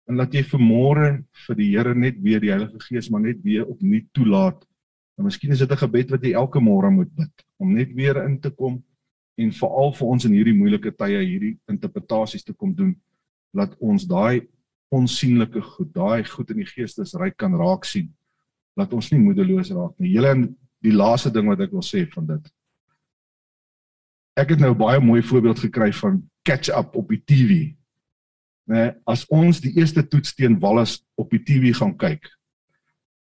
En 0.10 0.20
laat 0.20 0.36
jy 0.38 0.44
vanmôre 0.46 1.08
vir 1.48 1.58
die 1.58 1.70
Here 1.72 1.96
net 1.98 2.20
weer 2.22 2.44
die 2.44 2.52
Heilige 2.54 2.78
Gees 2.86 3.10
maar 3.10 3.24
net 3.26 3.42
weer 3.42 3.66
opnuut 3.66 4.06
toelaat. 4.14 4.62
En 5.18 5.26
miskien 5.26 5.54
is 5.54 5.64
dit 5.64 5.72
'n 5.72 5.82
gebed 5.82 6.14
wat 6.14 6.22
jy 6.24 6.34
elke 6.38 6.62
môre 6.62 6.92
moet 6.94 7.10
bid 7.16 7.46
om 7.58 7.74
net 7.74 7.94
weer 7.94 8.22
in 8.26 8.40
te 8.40 8.52
kom 8.52 8.84
en 9.38 9.52
veral 9.52 9.94
vir 9.94 10.08
ons 10.08 10.26
in 10.26 10.38
hierdie 10.38 10.58
moeilike 10.58 10.92
tye 10.92 11.26
hierdie 11.26 11.58
interpretasies 11.70 12.44
te 12.44 12.54
kom 12.54 12.76
doen. 12.76 12.96
Laat 13.54 13.76
ons 13.80 14.06
daai 14.06 14.48
onsigbare 14.92 15.62
goed, 15.62 15.94
daai 15.94 16.24
goed 16.24 16.52
in 16.52 16.58
die 16.58 16.70
geestesryk 16.70 17.38
kan 17.38 17.54
raak 17.54 17.86
sien. 17.86 18.14
Laat 18.78 18.94
ons 18.94 19.12
nie 19.12 19.20
moedeloos 19.20 19.72
raak 19.72 19.98
nie. 19.98 20.14
Julle 20.14 20.54
die 20.82 20.94
laaste 20.94 21.32
ding 21.32 21.48
wat 21.48 21.62
ek 21.62 21.72
wil 21.72 21.82
sê 21.82 22.06
van 22.06 22.28
dit 22.28 22.52
ek 24.40 24.56
het 24.56 24.62
nou 24.64 24.74
baie 24.78 25.00
mooi 25.04 25.22
voorbeeld 25.24 25.60
gekry 25.60 25.92
van 25.94 26.22
catch 26.48 26.72
up 26.72 26.96
op 26.96 27.10
die 27.12 27.22
TV. 27.24 27.74
Né, 28.72 28.92
as 29.10 29.26
ons 29.34 29.60
die 29.60 29.74
eerste 29.80 30.04
toets 30.08 30.36
teen 30.38 30.60
Wallis 30.60 31.02
op 31.20 31.32
die 31.34 31.42
TV 31.44 31.74
gaan 31.76 31.96
kyk. 32.00 32.30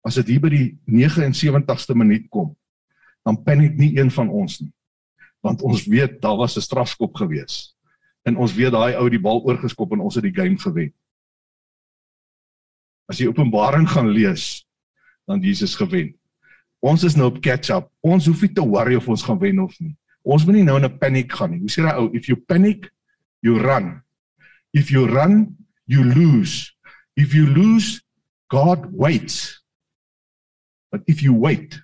As 0.04 0.20
dit 0.20 0.34
hier 0.34 0.44
by 0.44 0.52
die 0.52 0.68
79ste 0.90 1.96
minuut 1.96 2.28
kom, 2.34 2.54
dan 3.28 3.40
paniek 3.44 3.78
nie 3.78 3.94
een 4.00 4.12
van 4.12 4.30
ons 4.30 4.60
nie. 4.64 4.72
Want 5.46 5.62
ons 5.64 5.86
weet 5.88 6.20
daar 6.22 6.38
was 6.38 6.58
'n 6.58 6.62
strafskop 6.62 7.16
gewees. 7.16 7.76
En 8.26 8.36
ons 8.36 8.54
weet 8.54 8.72
daai 8.72 8.96
ou 8.96 9.10
die 9.10 9.22
bal 9.22 9.44
oorgeskop 9.44 9.92
en 9.94 10.00
ons 10.00 10.16
het 10.16 10.24
die 10.24 10.36
game 10.36 10.58
gewen. 10.58 10.94
As 13.08 13.18
jy 13.18 13.28
Openbaring 13.28 13.90
gaan 13.90 14.10
lees, 14.10 14.66
dan 15.26 15.42
Jesus 15.42 15.76
gewen. 15.76 16.16
Ons 16.80 17.04
is 17.04 17.16
nou 17.16 17.28
op 17.28 17.42
catch 17.42 17.70
up. 17.70 17.90
Ons 18.02 18.26
hoef 18.26 18.42
nie 18.42 18.54
te 18.54 18.62
worry 18.62 18.96
of 18.96 19.08
ons 19.08 19.24
gaan 19.24 19.40
wen 19.40 19.60
of 19.60 19.80
nie. 19.80 19.96
Ons 20.24 20.46
moet 20.46 20.60
nie 20.60 20.64
nou 20.64 20.78
in 20.78 20.86
'n 20.86 21.00
paniek 21.00 21.32
gaan 21.32 21.52
nie. 21.52 21.60
Hoe 21.60 21.70
sê 21.70 21.84
daai 21.84 22.00
ou, 22.00 22.10
if 22.14 22.28
you 22.28 22.36
panic, 22.36 22.92
you 23.42 23.58
run. 23.58 24.02
If 24.74 24.92
you 24.92 25.08
run, 25.08 25.58
you 25.88 26.04
lose. 26.04 26.74
If 27.16 27.34
you 27.34 27.46
lose, 27.48 28.02
God 28.50 28.92
waits. 28.92 29.64
But 30.92 31.02
if 31.08 31.22
you 31.22 31.34
wait, 31.34 31.80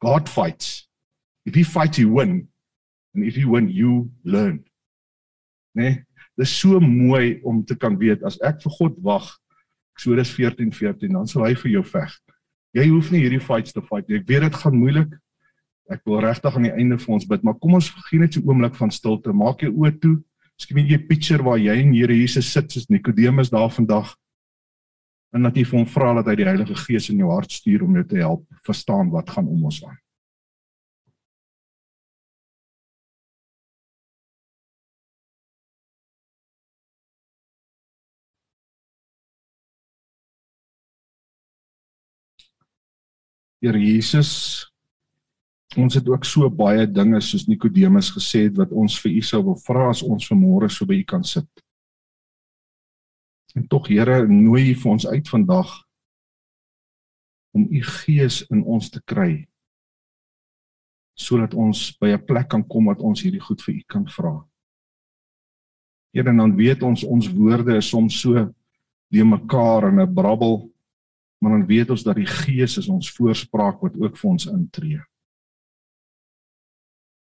God 0.00 0.28
fights. 0.28 0.88
If 1.44 1.54
he 1.54 1.62
fights, 1.62 1.96
he 1.96 2.04
win. 2.04 2.48
And 3.14 3.24
if 3.24 3.36
you 3.36 3.48
win, 3.50 3.68
you 3.68 4.10
learn. 4.24 4.64
Nee, 5.74 6.04
dis 6.36 6.52
so 6.58 6.80
mooi 6.80 7.40
om 7.44 7.64
te 7.64 7.76
kan 7.76 7.96
weet 7.98 8.22
as 8.24 8.38
ek 8.44 8.60
vir 8.64 8.74
God 8.78 8.98
wag. 9.04 9.28
Eksodus 9.96 10.32
14:14, 10.36 10.72
14, 10.72 11.12
dan 11.12 11.28
sal 11.28 11.46
hy 11.46 11.54
vir 11.54 11.70
jou 11.78 11.84
veg. 11.84 12.12
Jy 12.76 12.86
hoef 12.88 13.10
nie 13.12 13.20
hierdie 13.24 13.40
fights 13.40 13.72
te 13.72 13.82
fight 13.84 14.08
nie. 14.08 14.20
Ek 14.20 14.28
weet 14.28 14.46
dit 14.46 14.60
gaan 14.62 14.76
moeilik. 14.76 15.12
Ek 15.90 16.04
wil 16.06 16.20
regtig 16.22 16.56
aan 16.56 16.68
die 16.68 16.72
einde 16.72 16.98
vir 16.98 17.14
ons 17.14 17.26
bid, 17.26 17.42
maar 17.42 17.58
kom 17.58 17.74
ons 17.74 17.90
gee 18.08 18.20
net 18.20 18.34
so 18.34 18.40
'n 18.40 18.48
oomblik 18.48 18.74
van 18.74 18.90
stilte. 18.90 19.32
Maak 19.32 19.62
jou 19.62 19.72
oë 19.72 20.00
toe. 20.00 20.22
Miskien 20.58 20.86
jy 20.86 20.96
'n 20.96 21.08
picture 21.08 21.42
waar 21.42 21.58
jy 21.58 21.80
en 21.80 21.94
Here 21.94 22.14
Jesus 22.14 22.52
sit 22.52 22.70
soos 22.70 22.88
Nikodemus 22.88 23.50
daar 23.50 23.70
vandag. 23.70 24.16
En 25.34 25.42
dat 25.42 25.56
jy 25.56 25.64
vir 25.64 25.78
hom 25.78 25.86
vra 25.86 26.14
dat 26.14 26.26
hy 26.26 26.36
die 26.36 26.44
Heilige 26.44 26.74
Gees 26.74 27.08
in 27.10 27.18
jou 27.18 27.30
hart 27.30 27.50
stuur 27.50 27.82
om 27.82 27.94
jou 27.94 28.04
te 28.04 28.16
help 28.16 28.46
verstaan 28.64 29.10
wat 29.10 29.30
gaan 29.30 29.48
om 29.48 29.64
ons 29.64 29.84
aan. 29.84 29.98
Here 43.62 43.78
Jesus, 43.78 44.71
ons 45.76 45.94
het 45.94 46.08
ook 46.08 46.24
so 46.24 46.48
baie 46.50 46.86
dinge 46.86 47.20
soos 47.20 47.46
Nikodemus 47.48 48.10
gesê 48.12 48.46
het 48.48 48.56
wat 48.60 48.72
ons 48.72 48.98
vir 49.00 49.12
u 49.18 49.22
sou 49.22 49.42
wil 49.46 49.58
vra 49.64 49.88
as 49.90 50.02
ons 50.02 50.26
vanmôre 50.28 50.68
so 50.70 50.86
by 50.88 50.98
u 51.00 51.04
kan 51.04 51.24
sit. 51.24 51.48
En 53.56 53.66
tog 53.68 53.88
Here, 53.88 54.26
nooi 54.28 54.70
u 54.72 54.74
vir 54.74 54.92
ons 54.92 55.06
uit 55.06 55.28
vandag 55.28 55.72
om 57.52 57.66
u 57.68 57.82
gees 57.82 58.42
in 58.50 58.62
ons 58.64 58.90
te 58.90 59.00
kry 59.04 59.46
sodat 61.22 61.52
ons 61.54 61.92
by 62.00 62.08
'n 62.16 62.24
plek 62.24 62.48
kan 62.48 62.64
kom 62.64 62.86
wat 62.86 63.00
ons 63.00 63.22
hierdie 63.22 63.40
goed 63.40 63.60
vir 63.62 63.74
u 63.74 63.82
kan 63.86 64.06
vra. 64.08 64.42
Here, 66.12 66.28
en 66.28 66.36
dan 66.36 66.56
weet 66.56 66.82
ons 66.82 67.04
ons 67.04 67.28
woorde 67.28 67.76
is 67.76 67.88
soms 67.88 68.20
so 68.20 68.54
die 69.10 69.24
mekaar 69.24 69.88
in 69.88 70.00
'n 70.00 70.14
brabbel, 70.14 70.72
maar 71.40 71.50
dan 71.58 71.66
weet 71.66 71.90
ons 71.90 72.02
dat 72.02 72.16
die 72.16 72.26
gees 72.26 72.78
is 72.78 72.88
ons 72.88 73.10
voorspraak 73.10 73.80
wat 73.82 73.96
ook 73.96 74.16
vir 74.16 74.30
ons 74.30 74.46
intree. 74.46 75.00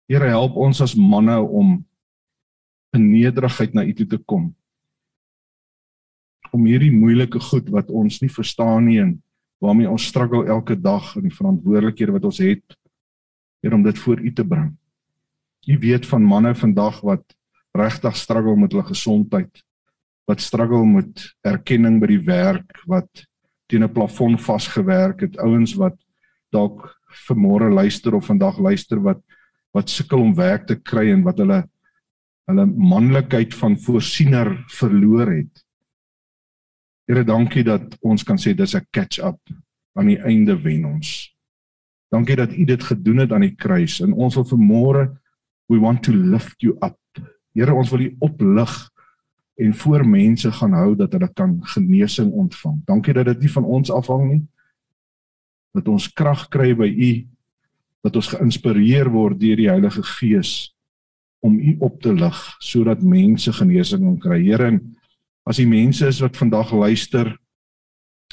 Here 0.06 0.28
help 0.30 0.54
ons 0.56 0.80
as 0.84 0.94
manne 0.94 1.34
om 1.42 1.80
in 2.94 3.08
nederigheid 3.10 3.74
na 3.74 3.82
U 3.82 3.92
toe 3.98 4.06
te 4.06 4.18
kom. 4.22 4.52
Om 6.54 6.66
hierdie 6.68 6.92
moeilike 6.94 7.40
goed 7.42 7.68
wat 7.74 7.90
ons 7.90 8.20
nie 8.22 8.30
verstaan 8.30 8.86
nie 8.86 9.00
en 9.02 9.16
waarmee 9.62 9.90
ons 9.90 10.06
struggle 10.06 10.46
elke 10.52 10.76
dag 10.78 11.14
en 11.18 11.26
die 11.26 11.34
verantwoordelikhede 11.34 12.14
wat 12.14 12.28
ons 12.30 12.42
het, 12.44 12.64
Here 13.64 13.74
om 13.74 13.82
dit 13.82 13.98
voor 13.98 14.20
U 14.20 14.30
te 14.30 14.44
bring. 14.46 14.68
U 15.66 15.78
weet 15.82 16.04
van 16.06 16.22
manne 16.22 16.52
vandag 16.54 17.00
wat 17.02 17.24
regtig 17.74 18.14
struggle 18.16 18.54
met 18.56 18.70
hulle 18.70 18.84
gesondheid, 18.86 19.62
wat 20.28 20.44
struggle 20.44 20.84
met 20.86 21.24
erkenning 21.42 21.96
by 21.98 22.12
die 22.12 22.22
werk, 22.22 22.76
wat 22.86 23.24
teen 23.66 23.82
'n 23.82 23.92
plafon 23.92 24.38
vasgewerk 24.38 25.20
het, 25.20 25.38
ouens 25.42 25.74
wat 25.74 25.96
dalk 26.52 26.94
vanmôre 27.26 27.72
luister 27.72 28.14
of 28.14 28.26
vandag 28.26 28.58
luister 28.58 29.00
wat 29.02 29.18
wat 29.76 29.92
sukkel 29.92 30.24
om 30.24 30.34
werk 30.36 30.66
te 30.66 30.78
kry 30.80 31.10
en 31.12 31.24
wat 31.26 31.42
hulle 31.44 31.62
hulle 32.46 32.64
manlikheid 32.66 33.54
van 33.58 33.74
voorsiener 33.82 34.52
verloor 34.70 35.32
het. 35.32 35.64
Here, 37.10 37.24
dankie 37.26 37.64
dat 37.66 37.96
ons 38.06 38.22
kan 38.22 38.38
sê 38.38 38.54
dis 38.54 38.74
'n 38.74 38.86
catch 38.94 39.18
up. 39.18 39.40
aan 39.96 40.10
die 40.12 40.20
einde 40.20 40.56
wen 40.60 40.84
ons. 40.84 41.32
Dankie 42.12 42.36
dat 42.36 42.52
U 42.52 42.64
dit 42.64 42.82
gedoen 42.82 43.24
het 43.24 43.32
aan 43.32 43.46
die 43.46 43.54
kruis 43.56 44.00
en 44.04 44.12
ons 44.12 44.36
wil 44.36 44.46
vanmôre 44.52 45.06
we 45.72 45.80
want 45.82 46.04
to 46.06 46.12
lift 46.12 46.60
you 46.62 46.76
up. 46.84 47.00
Here, 47.56 47.74
ons 47.74 47.90
wil 47.90 48.04
U 48.06 48.10
oplig 48.28 48.74
en 49.56 49.72
voor 49.74 50.04
mense 50.06 50.52
gaan 50.52 50.76
hou 50.76 50.92
dat 50.96 51.16
hulle 51.16 51.28
kan 51.32 51.56
genesing 51.72 52.30
ontvang. 52.30 52.82
Dankie 52.86 53.14
dat 53.16 53.32
dit 53.32 53.46
nie 53.46 53.52
van 53.54 53.64
ons 53.64 53.90
afhang 53.90 54.26
nie. 54.28 54.42
Dat 55.74 55.88
ons 55.88 56.10
krag 56.12 56.46
kry 56.52 56.74
by 56.76 56.86
U, 56.86 57.10
dat 58.06 58.16
ons 58.16 58.30
geïnspireer 58.30 59.10
word 59.12 59.40
deur 59.40 59.58
die 59.58 59.70
Heilige 59.70 60.04
Gees 60.16 60.72
om 61.44 61.58
U 61.58 61.76
op 61.86 62.00
te 62.02 62.14
lig 62.14 62.38
sodat 62.64 63.02
mense 63.02 63.52
genesing 63.58 64.06
kan 64.06 64.18
kry. 64.22 64.40
Here, 64.46 64.70
as 65.46 65.60
die 65.60 65.68
mense 65.68 66.06
is 66.08 66.22
wat 66.24 66.38
vandag 66.38 66.72
luister 66.74 67.34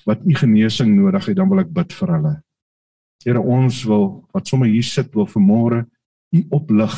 wat 0.08 0.24
U 0.26 0.36
genesing 0.36 0.96
nodig 0.98 1.30
het, 1.30 1.38
dan 1.38 1.50
wil 1.52 1.64
ek 1.64 1.74
bid 1.74 1.94
vir 1.96 2.16
hulle. 2.18 2.36
Here 3.24 3.40
ons 3.40 3.84
wil 3.88 4.08
wat 4.36 4.50
sommer 4.50 4.68
hier 4.68 4.84
sit 4.84 5.14
wil 5.16 5.30
vanmôre 5.32 5.86
u 6.34 6.42
oplig. 6.52 6.96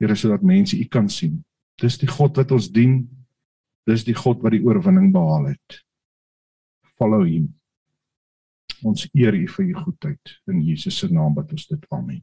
Here 0.00 0.16
sodat 0.16 0.46
mense 0.46 0.78
u 0.78 0.86
kan 0.88 1.10
sien. 1.12 1.42
Dis 1.78 1.98
die 2.00 2.08
God 2.08 2.38
wat 2.40 2.52
ons 2.54 2.70
dien. 2.72 3.02
Dis 3.88 4.06
die 4.06 4.16
God 4.16 4.40
wat 4.44 4.54
die 4.56 4.64
oorwinning 4.64 5.12
behaal 5.12 5.50
het. 5.52 5.80
Follow 6.96 7.24
him. 7.26 7.57
Ons 8.86 9.08
eer 9.14 9.34
u 9.34 9.46
vir 9.56 9.64
u 9.64 9.74
goedheid 9.74 10.34
in 10.46 10.62
Jesus 10.62 10.98
se 10.98 11.08
naam 11.10 11.34
bid 11.34 11.52
ons 11.52 11.66
dit. 11.66 11.86
Amen. 11.90 12.22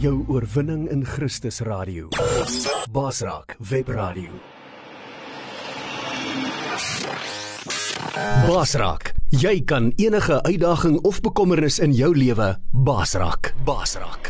jou 0.00 0.24
oorwinning 0.32 0.88
in 0.88 1.04
Christus 1.04 1.60
radio. 1.60 2.08
Basraak 2.92 3.56
webradio. 3.58 4.32
Basraak, 8.48 9.12
jy 9.28 9.60
kan 9.68 9.92
enige 10.00 10.40
uitdaging 10.48 10.98
of 11.04 11.20
bekommernis 11.20 11.78
in 11.84 11.92
jou 11.92 12.14
lewe 12.16 12.54
basraak. 12.72 13.52
Basraak. 13.64 14.29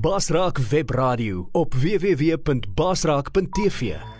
Basraak 0.00 0.58
webradio 0.58 1.48
op 1.52 1.74
www.basraak.tv 1.74 4.19